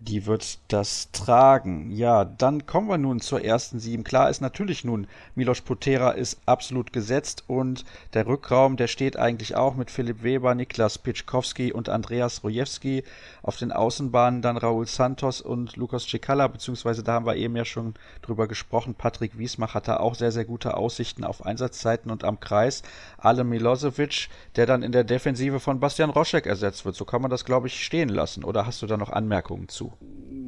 die 0.00 0.24
wird 0.24 0.58
das 0.68 1.10
tragen. 1.12 1.90
Ja, 1.90 2.24
dann 2.24 2.64
kommen 2.64 2.88
wir 2.88 2.96
nun 2.96 3.20
zur 3.20 3.44
ersten 3.44 3.78
sieben. 3.78 4.02
Klar 4.02 4.30
ist 4.30 4.40
natürlich 4.40 4.82
nun, 4.82 5.06
Milos 5.34 5.60
Potera 5.60 6.12
ist 6.12 6.40
absolut 6.46 6.94
gesetzt 6.94 7.44
und 7.48 7.84
der 8.14 8.26
Rückraum, 8.26 8.78
der 8.78 8.86
steht 8.86 9.18
eigentlich 9.18 9.56
auch 9.56 9.74
mit 9.74 9.90
Philipp 9.90 10.22
Weber, 10.22 10.54
Niklas 10.54 10.96
Pitschkowski 10.96 11.72
und 11.72 11.90
Andreas 11.90 12.42
Rojewski. 12.42 13.04
Auf 13.42 13.58
den 13.58 13.72
Außenbahnen 13.72 14.40
dann 14.40 14.56
Raúl 14.56 14.86
Santos 14.86 15.42
und 15.42 15.76
Lukas 15.76 16.04
Cicala, 16.04 16.48
beziehungsweise 16.48 17.02
da 17.02 17.12
haben 17.12 17.26
wir 17.26 17.36
eben 17.36 17.56
ja 17.56 17.66
schon 17.66 17.92
drüber 18.22 18.48
gesprochen. 18.48 18.94
Patrick 18.94 19.36
Wiesmach 19.36 19.74
hat 19.74 19.86
da 19.86 19.98
auch 19.98 20.14
sehr, 20.14 20.32
sehr 20.32 20.46
gute 20.46 20.78
Aussichten 20.78 21.24
auf 21.24 21.44
Einsatzzeiten 21.44 22.10
und 22.10 22.24
am 22.24 22.40
Kreis. 22.40 22.82
Ale 23.18 23.44
Milosevic, 23.44 24.28
der 24.56 24.64
dann 24.64 24.82
in 24.82 24.92
der 24.92 25.04
Defensive 25.04 25.60
von 25.60 25.78
Bastian 25.78 26.08
Roschek 26.08 26.46
ersetzt 26.46 26.86
wird. 26.86 26.96
So 26.96 27.04
kann 27.04 27.20
man 27.20 27.30
das, 27.30 27.44
glaube 27.44 27.66
ich, 27.66 27.84
stehen 27.84 28.08
lassen. 28.08 28.44
Oder 28.44 28.64
hast 28.64 28.80
du 28.80 28.86
da 28.86 28.96
noch 28.96 29.10
Anmerkungen 29.10 29.68
zu? 29.68 29.89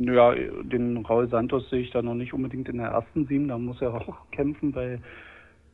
Ja, 0.01 0.35
den 0.35 0.99
Raul 0.99 1.29
Santos 1.29 1.69
sehe 1.71 1.81
ich 1.81 1.91
da 1.91 2.03
noch 2.03 2.15
nicht 2.15 2.33
unbedingt 2.33 2.69
in 2.69 2.79
der 2.79 2.89
ersten 2.89 3.27
Sieben. 3.27 3.49
Da 3.49 3.59
muss 3.59 3.81
er 3.81 3.95
auch 3.95 4.17
kämpfen, 4.31 4.75
weil 4.75 5.01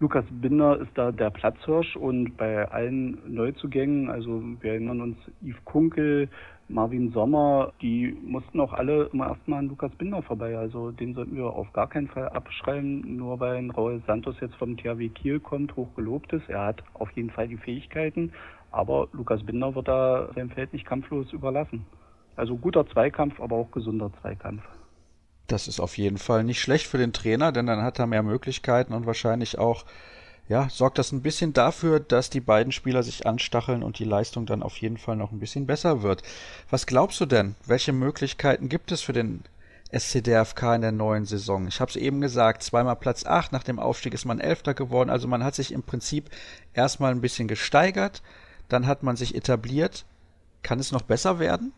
Lukas 0.00 0.24
Binder 0.30 0.78
ist 0.78 0.90
da 0.94 1.10
der 1.10 1.30
Platzhirsch 1.30 1.96
und 1.96 2.36
bei 2.36 2.70
allen 2.70 3.18
Neuzugängen, 3.26 4.08
also 4.08 4.42
wir 4.60 4.72
erinnern 4.72 5.00
uns 5.00 5.16
Yves 5.42 5.64
Kunkel, 5.64 6.28
Marvin 6.68 7.10
Sommer, 7.10 7.72
die 7.82 8.14
mussten 8.24 8.60
auch 8.60 8.74
alle 8.74 9.08
immer 9.12 9.28
erstmal 9.28 9.60
an 9.60 9.68
Lukas 9.68 9.90
Binder 9.96 10.22
vorbei. 10.22 10.56
Also 10.56 10.92
den 10.92 11.14
sollten 11.14 11.34
wir 11.34 11.46
auf 11.46 11.72
gar 11.72 11.88
keinen 11.88 12.06
Fall 12.06 12.28
abschreiben, 12.28 13.16
nur 13.16 13.40
weil 13.40 13.56
ein 13.56 13.70
Raul 13.70 14.00
Santos 14.06 14.36
jetzt 14.40 14.54
vom 14.54 14.76
THW 14.76 15.08
Kiel 15.08 15.40
kommt, 15.40 15.74
hochgelobt 15.74 16.32
ist. 16.32 16.48
Er 16.48 16.66
hat 16.66 16.84
auf 16.94 17.10
jeden 17.12 17.30
Fall 17.30 17.48
die 17.48 17.56
Fähigkeiten, 17.56 18.32
aber 18.70 19.08
Lukas 19.12 19.42
Binder 19.42 19.74
wird 19.74 19.88
da 19.88 20.28
sein 20.34 20.50
Feld 20.50 20.72
nicht 20.72 20.86
kampflos 20.86 21.32
überlassen. 21.32 21.86
Also 22.38 22.56
guter 22.56 22.86
Zweikampf, 22.86 23.40
aber 23.40 23.56
auch 23.56 23.72
gesunder 23.72 24.12
Zweikampf. 24.20 24.62
Das 25.48 25.66
ist 25.66 25.80
auf 25.80 25.98
jeden 25.98 26.18
Fall 26.18 26.44
nicht 26.44 26.60
schlecht 26.60 26.86
für 26.86 26.98
den 26.98 27.12
Trainer, 27.12 27.50
denn 27.50 27.66
dann 27.66 27.82
hat 27.82 27.98
er 27.98 28.06
mehr 28.06 28.22
Möglichkeiten 28.22 28.92
und 28.92 29.06
wahrscheinlich 29.06 29.58
auch, 29.58 29.84
ja, 30.46 30.68
sorgt 30.70 30.98
das 30.98 31.10
ein 31.10 31.22
bisschen 31.22 31.52
dafür, 31.52 31.98
dass 31.98 32.30
die 32.30 32.40
beiden 32.40 32.70
Spieler 32.70 33.02
sich 33.02 33.26
anstacheln 33.26 33.82
und 33.82 33.98
die 33.98 34.04
Leistung 34.04 34.46
dann 34.46 34.62
auf 34.62 34.76
jeden 34.76 34.98
Fall 34.98 35.16
noch 35.16 35.32
ein 35.32 35.40
bisschen 35.40 35.66
besser 35.66 36.02
wird. 36.02 36.22
Was 36.70 36.86
glaubst 36.86 37.20
du 37.20 37.26
denn? 37.26 37.56
Welche 37.66 37.92
Möglichkeiten 37.92 38.68
gibt 38.68 38.92
es 38.92 39.00
für 39.00 39.12
den 39.12 39.42
SCDFK 39.90 40.76
in 40.76 40.82
der 40.82 40.92
neuen 40.92 41.24
Saison? 41.24 41.66
Ich 41.66 41.80
habe 41.80 41.90
es 41.90 41.96
eben 41.96 42.20
gesagt, 42.20 42.62
zweimal 42.62 42.94
Platz 42.94 43.26
8, 43.26 43.50
nach 43.50 43.64
dem 43.64 43.80
Aufstieg 43.80 44.14
ist 44.14 44.26
man 44.26 44.38
Elfter 44.38 44.74
geworden, 44.74 45.10
also 45.10 45.26
man 45.26 45.42
hat 45.42 45.56
sich 45.56 45.72
im 45.72 45.82
Prinzip 45.82 46.30
erstmal 46.72 47.10
ein 47.10 47.20
bisschen 47.20 47.48
gesteigert, 47.48 48.22
dann 48.68 48.86
hat 48.86 49.02
man 49.02 49.16
sich 49.16 49.34
etabliert. 49.34 50.04
Kann 50.62 50.78
es 50.78 50.92
noch 50.92 51.02
besser 51.02 51.40
werden? 51.40 51.72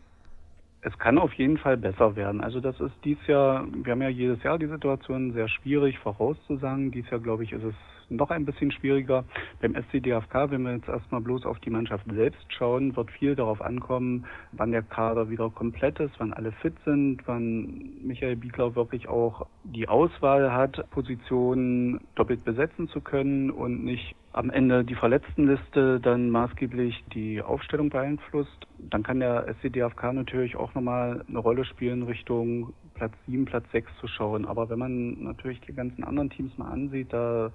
Es 0.83 0.97
kann 0.97 1.19
auf 1.19 1.33
jeden 1.33 1.57
Fall 1.57 1.77
besser 1.77 2.15
werden. 2.15 2.41
Also 2.41 2.59
das 2.59 2.79
ist 2.79 2.93
dies 3.03 3.17
Jahr, 3.27 3.65
wir 3.71 3.91
haben 3.91 4.01
ja 4.01 4.09
jedes 4.09 4.41
Jahr 4.41 4.57
die 4.57 4.67
Situation 4.67 5.31
sehr 5.33 5.47
schwierig 5.47 5.99
vorauszusagen. 5.99 6.91
Dies 6.91 7.09
Jahr, 7.11 7.19
glaube 7.19 7.43
ich, 7.43 7.51
ist 7.51 7.63
es 7.63 7.75
noch 8.11 8.29
ein 8.29 8.45
bisschen 8.45 8.71
schwieriger. 8.71 9.25
Beim 9.61 9.75
SCDFK, 9.75 10.51
wenn 10.51 10.63
wir 10.63 10.75
jetzt 10.75 10.87
erstmal 10.87 11.21
bloß 11.21 11.45
auf 11.45 11.59
die 11.59 11.69
Mannschaft 11.69 12.05
selbst 12.13 12.45
schauen, 12.53 12.95
wird 12.95 13.11
viel 13.11 13.35
darauf 13.35 13.61
ankommen, 13.61 14.25
wann 14.51 14.71
der 14.71 14.83
Kader 14.83 15.29
wieder 15.29 15.49
komplett 15.49 15.99
ist, 15.99 16.13
wann 16.19 16.33
alle 16.33 16.51
fit 16.51 16.75
sind, 16.85 17.21
wann 17.25 18.01
Michael 18.03 18.35
Biegler 18.35 18.75
wirklich 18.75 19.07
auch 19.07 19.47
die 19.63 19.87
Auswahl 19.87 20.51
hat, 20.53 20.89
Positionen 20.91 22.01
doppelt 22.15 22.43
besetzen 22.43 22.87
zu 22.89 23.01
können 23.01 23.51
und 23.51 23.83
nicht 23.83 24.15
am 24.33 24.49
Ende 24.49 24.83
die 24.83 24.95
Verletztenliste 24.95 25.99
dann 25.99 26.29
maßgeblich 26.29 27.03
die 27.13 27.41
Aufstellung 27.41 27.89
beeinflusst. 27.89 28.67
Dann 28.77 29.03
kann 29.03 29.19
der 29.19 29.47
SCDFK 29.55 30.13
natürlich 30.13 30.55
auch 30.55 30.73
nochmal 30.73 31.25
eine 31.27 31.39
Rolle 31.39 31.65
spielen 31.65 32.03
Richtung 32.03 32.73
Platz 32.93 33.13
7, 33.27 33.45
Platz 33.45 33.65
6 33.71 33.91
zu 33.99 34.07
schauen. 34.07 34.45
Aber 34.45 34.69
wenn 34.69 34.79
man 34.79 35.23
natürlich 35.23 35.59
die 35.61 35.73
ganzen 35.73 36.03
anderen 36.03 36.29
Teams 36.29 36.57
mal 36.57 36.71
ansieht, 36.71 37.11
da 37.11 37.51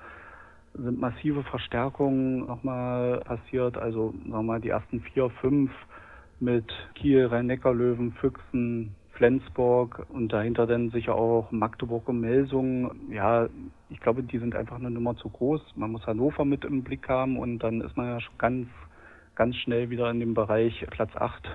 sind 0.79 1.01
massive 1.01 1.43
Verstärkungen 1.45 2.47
nochmal 2.47 3.21
passiert. 3.21 3.77
Also 3.77 4.13
sagen 4.13 4.31
wir 4.31 4.43
mal 4.43 4.61
die 4.61 4.71
ersten 4.71 5.01
vier, 5.01 5.31
fünf 5.41 5.71
mit 6.41 6.67
Kiel, 6.95 7.27
Rhein-Neckar-Löwen, 7.27 8.13
Füchsen, 8.21 8.95
Flensburg 9.13 10.07
und 10.11 10.33
dahinter 10.33 10.67
dann 10.67 10.91
sicher 10.91 11.15
auch 11.15 11.51
Magdeburg 11.51 12.09
und 12.09 12.21
Melsungen. 12.21 13.11
Ja, 13.11 13.49
ich 13.89 14.01
glaube, 14.01 14.23
die 14.23 14.39
sind 14.39 14.55
einfach 14.55 14.77
eine 14.77 14.91
Nummer 14.91 15.17
zu 15.17 15.29
groß. 15.29 15.63
Man 15.77 15.93
muss 15.93 16.07
Hannover 16.07 16.45
mit 16.45 16.65
im 16.65 16.83
Blick 16.83 17.09
haben 17.09 17.39
und 17.39 17.61
dann 17.61 17.81
ist 17.81 17.97
man 17.97 18.07
ja 18.07 18.21
schon 18.21 18.37
ganz, 18.39 18.69
ganz 19.35 19.57
schnell 19.57 19.91
wieder 19.91 20.11
in 20.11 20.21
dem 20.21 20.35
Bereich 20.35 20.87
Platz 20.91 21.17
8 21.17 21.49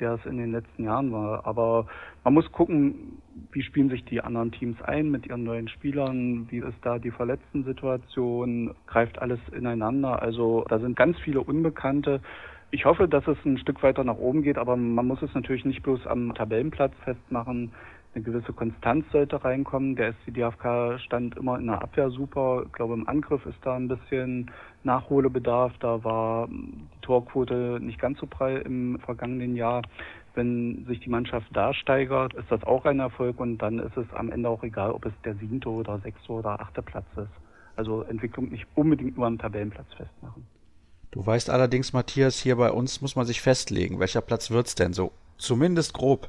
der 0.00 0.14
es 0.14 0.26
in 0.26 0.38
den 0.38 0.52
letzten 0.52 0.84
Jahren 0.84 1.12
war. 1.12 1.46
Aber 1.46 1.86
man 2.24 2.34
muss 2.34 2.50
gucken, 2.52 3.22
wie 3.52 3.62
spielen 3.62 3.90
sich 3.90 4.04
die 4.04 4.20
anderen 4.20 4.52
Teams 4.52 4.80
ein 4.82 5.10
mit 5.10 5.26
ihren 5.26 5.44
neuen 5.44 5.68
Spielern, 5.68 6.46
wie 6.50 6.58
ist 6.58 6.78
da 6.82 6.98
die 6.98 7.10
Verletzten-Situation, 7.10 8.74
greift 8.86 9.20
alles 9.20 9.40
ineinander. 9.56 10.22
Also 10.22 10.64
da 10.68 10.78
sind 10.78 10.96
ganz 10.96 11.18
viele 11.18 11.40
Unbekannte. 11.40 12.20
Ich 12.70 12.84
hoffe, 12.84 13.06
dass 13.06 13.26
es 13.28 13.38
ein 13.44 13.58
Stück 13.58 13.82
weiter 13.82 14.02
nach 14.02 14.16
oben 14.16 14.42
geht, 14.42 14.58
aber 14.58 14.76
man 14.76 15.06
muss 15.06 15.22
es 15.22 15.32
natürlich 15.34 15.64
nicht 15.64 15.82
bloß 15.82 16.06
am 16.06 16.34
Tabellenplatz 16.34 16.92
festmachen. 17.04 17.70
Eine 18.14 18.22
gewisse 18.22 18.52
Konstanz 18.52 19.04
sollte 19.10 19.42
reinkommen. 19.42 19.96
Der 19.96 20.12
SCDFK 20.12 21.00
stand 21.00 21.36
immer 21.36 21.58
in 21.58 21.66
der 21.66 21.82
Abwehr 21.82 22.10
super. 22.10 22.62
Ich 22.64 22.72
glaube, 22.72 22.94
im 22.94 23.08
Angriff 23.08 23.44
ist 23.44 23.58
da 23.62 23.74
ein 23.74 23.88
bisschen 23.88 24.52
Nachholbedarf. 24.84 25.72
Da 25.80 26.04
war 26.04 26.46
die 26.46 27.00
Torquote 27.02 27.80
nicht 27.82 27.98
ganz 27.98 28.20
so 28.20 28.26
prall 28.26 28.58
im 28.58 29.00
vergangenen 29.00 29.56
Jahr. 29.56 29.82
Wenn 30.36 30.84
sich 30.86 31.00
die 31.00 31.10
Mannschaft 31.10 31.46
da 31.52 31.74
steigert, 31.74 32.34
ist 32.34 32.50
das 32.50 32.62
auch 32.62 32.84
ein 32.84 33.00
Erfolg 33.00 33.40
und 33.40 33.58
dann 33.58 33.80
ist 33.80 33.96
es 33.96 34.06
am 34.14 34.30
Ende 34.30 34.48
auch 34.48 34.62
egal, 34.62 34.92
ob 34.92 35.06
es 35.06 35.12
der 35.24 35.34
siebte 35.34 35.68
oder 35.68 35.98
sechste 35.98 36.32
oder 36.32 36.60
achte 36.60 36.82
Platz 36.82 37.06
ist. 37.16 37.28
Also 37.74 38.02
Entwicklung 38.02 38.48
nicht 38.48 38.66
unbedingt 38.76 39.16
nur 39.16 39.26
am 39.26 39.38
Tabellenplatz 39.38 39.92
festmachen. 39.96 40.46
Du 41.10 41.24
weißt 41.24 41.50
allerdings, 41.50 41.92
Matthias, 41.92 42.38
hier 42.40 42.56
bei 42.56 42.70
uns 42.70 43.00
muss 43.00 43.16
man 43.16 43.26
sich 43.26 43.40
festlegen. 43.40 43.98
Welcher 43.98 44.20
Platz 44.20 44.52
wird's 44.52 44.76
denn 44.76 44.92
so? 44.92 45.10
Zumindest 45.36 45.94
grob. 45.94 46.28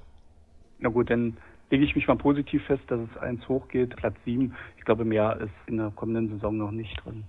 Na 0.80 0.90
gut, 0.90 1.10
dann 1.10 1.38
lege 1.70 1.84
ich 1.84 1.96
mich 1.96 2.08
mal 2.08 2.18
positiv 2.18 2.64
fest, 2.66 2.84
dass 2.88 3.00
es 3.00 3.18
eins 3.18 3.48
hochgeht, 3.48 3.96
Platz 3.96 4.16
sieben. 4.26 4.56
Ich 4.78 4.86
glaube, 4.86 5.06
mehr 5.06 5.38
ist 5.42 5.54
in 5.68 5.78
der 5.78 5.92
kommenden 5.92 6.30
Saison 6.30 6.58
noch 6.58 6.72
nicht 6.72 7.04
drin. 7.04 7.24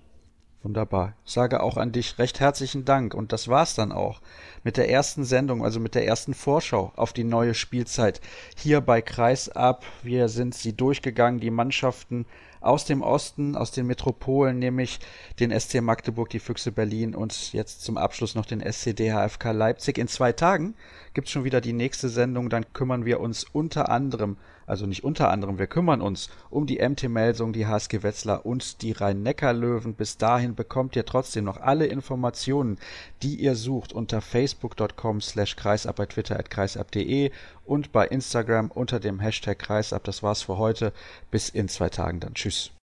Wunderbar. 0.63 1.13
Ich 1.23 1.31
sage 1.31 1.61
auch 1.61 1.77
an 1.77 1.91
dich 1.91 2.17
recht 2.17 2.39
herzlichen 2.39 2.83
Dank. 2.83 3.13
Und 3.13 3.31
das 3.31 3.47
war's 3.47 3.75
dann 3.75 3.91
auch 3.91 4.21
mit 4.63 4.75
der 4.75 4.89
ersten 4.89 5.23
Sendung, 5.23 5.63
also 5.63 5.79
mit 5.79 5.95
der 5.95 6.05
ersten 6.05 6.33
Vorschau 6.33 6.91
auf 6.95 7.13
die 7.13 7.23
neue 7.23 7.53
Spielzeit 7.53 8.21
hier 8.57 8.81
bei 8.81 9.01
Kreisab. 9.01 9.85
Wir 10.03 10.29
sind 10.29 10.55
sie 10.55 10.75
durchgegangen, 10.75 11.39
die 11.39 11.51
Mannschaften 11.51 12.25
aus 12.67 12.85
dem 12.85 13.01
Osten, 13.01 13.55
aus 13.55 13.71
den 13.71 13.87
Metropolen, 13.87 14.59
nämlich 14.59 14.99
den 15.39 15.57
SC 15.57 15.81
Magdeburg, 15.81 16.29
die 16.29 16.39
Füchse 16.39 16.71
Berlin 16.71 17.15
und 17.15 17.53
jetzt 17.53 17.83
zum 17.83 17.97
Abschluss 17.97 18.35
noch 18.35 18.45
den 18.45 18.61
SCD 18.61 19.11
HFK 19.11 19.51
Leipzig. 19.51 19.97
In 19.97 20.07
zwei 20.07 20.33
Tagen 20.33 20.75
gibt's 21.13 21.31
schon 21.31 21.45
wieder 21.45 21.61
die 21.61 21.73
nächste 21.73 22.09
Sendung. 22.09 22.49
Dann 22.49 22.73
kümmern 22.73 23.05
wir 23.05 23.19
uns 23.19 23.45
unter 23.45 23.89
anderem 23.89 24.37
also 24.67 24.85
nicht 24.85 25.03
unter 25.03 25.31
anderem, 25.31 25.57
wir 25.57 25.65
kümmern 25.65 26.01
uns 26.01 26.29
um 26.49 26.67
die 26.67 26.77
MT 26.77 27.09
Melsung, 27.09 27.53
die 27.53 27.65
HSG 27.65 28.03
Wetzlar 28.03 28.45
und 28.45 28.81
die 28.81 28.91
Rhein-Neckar-Löwen. 28.91 29.95
Bis 29.95 30.17
dahin 30.17 30.55
bekommt 30.55 30.95
ihr 30.97 31.05
trotzdem 31.05 31.45
noch 31.45 31.61
alle 31.61 31.87
Informationen, 31.87 32.77
die 33.23 33.35
ihr 33.35 33.55
sucht 33.55 33.93
unter 33.93 34.21
facebook.com 34.21 35.21
slash 35.21 35.55
kreisab, 35.55 35.95
bei 35.95 36.05
Twitter 36.05 36.37
at 36.37 36.49
kreisab.de 36.49 37.31
und 37.65 37.91
bei 37.93 38.07
Instagram 38.07 38.69
unter 38.69 38.99
dem 38.99 39.21
Hashtag 39.21 39.57
kreisab. 39.57 40.03
Das 40.03 40.21
war's 40.21 40.41
für 40.41 40.57
heute. 40.57 40.91
Bis 41.31 41.49
in 41.49 41.69
zwei 41.69 41.89
Tagen 41.89 42.19
dann. 42.19 42.33
Tschüss. 42.33 42.76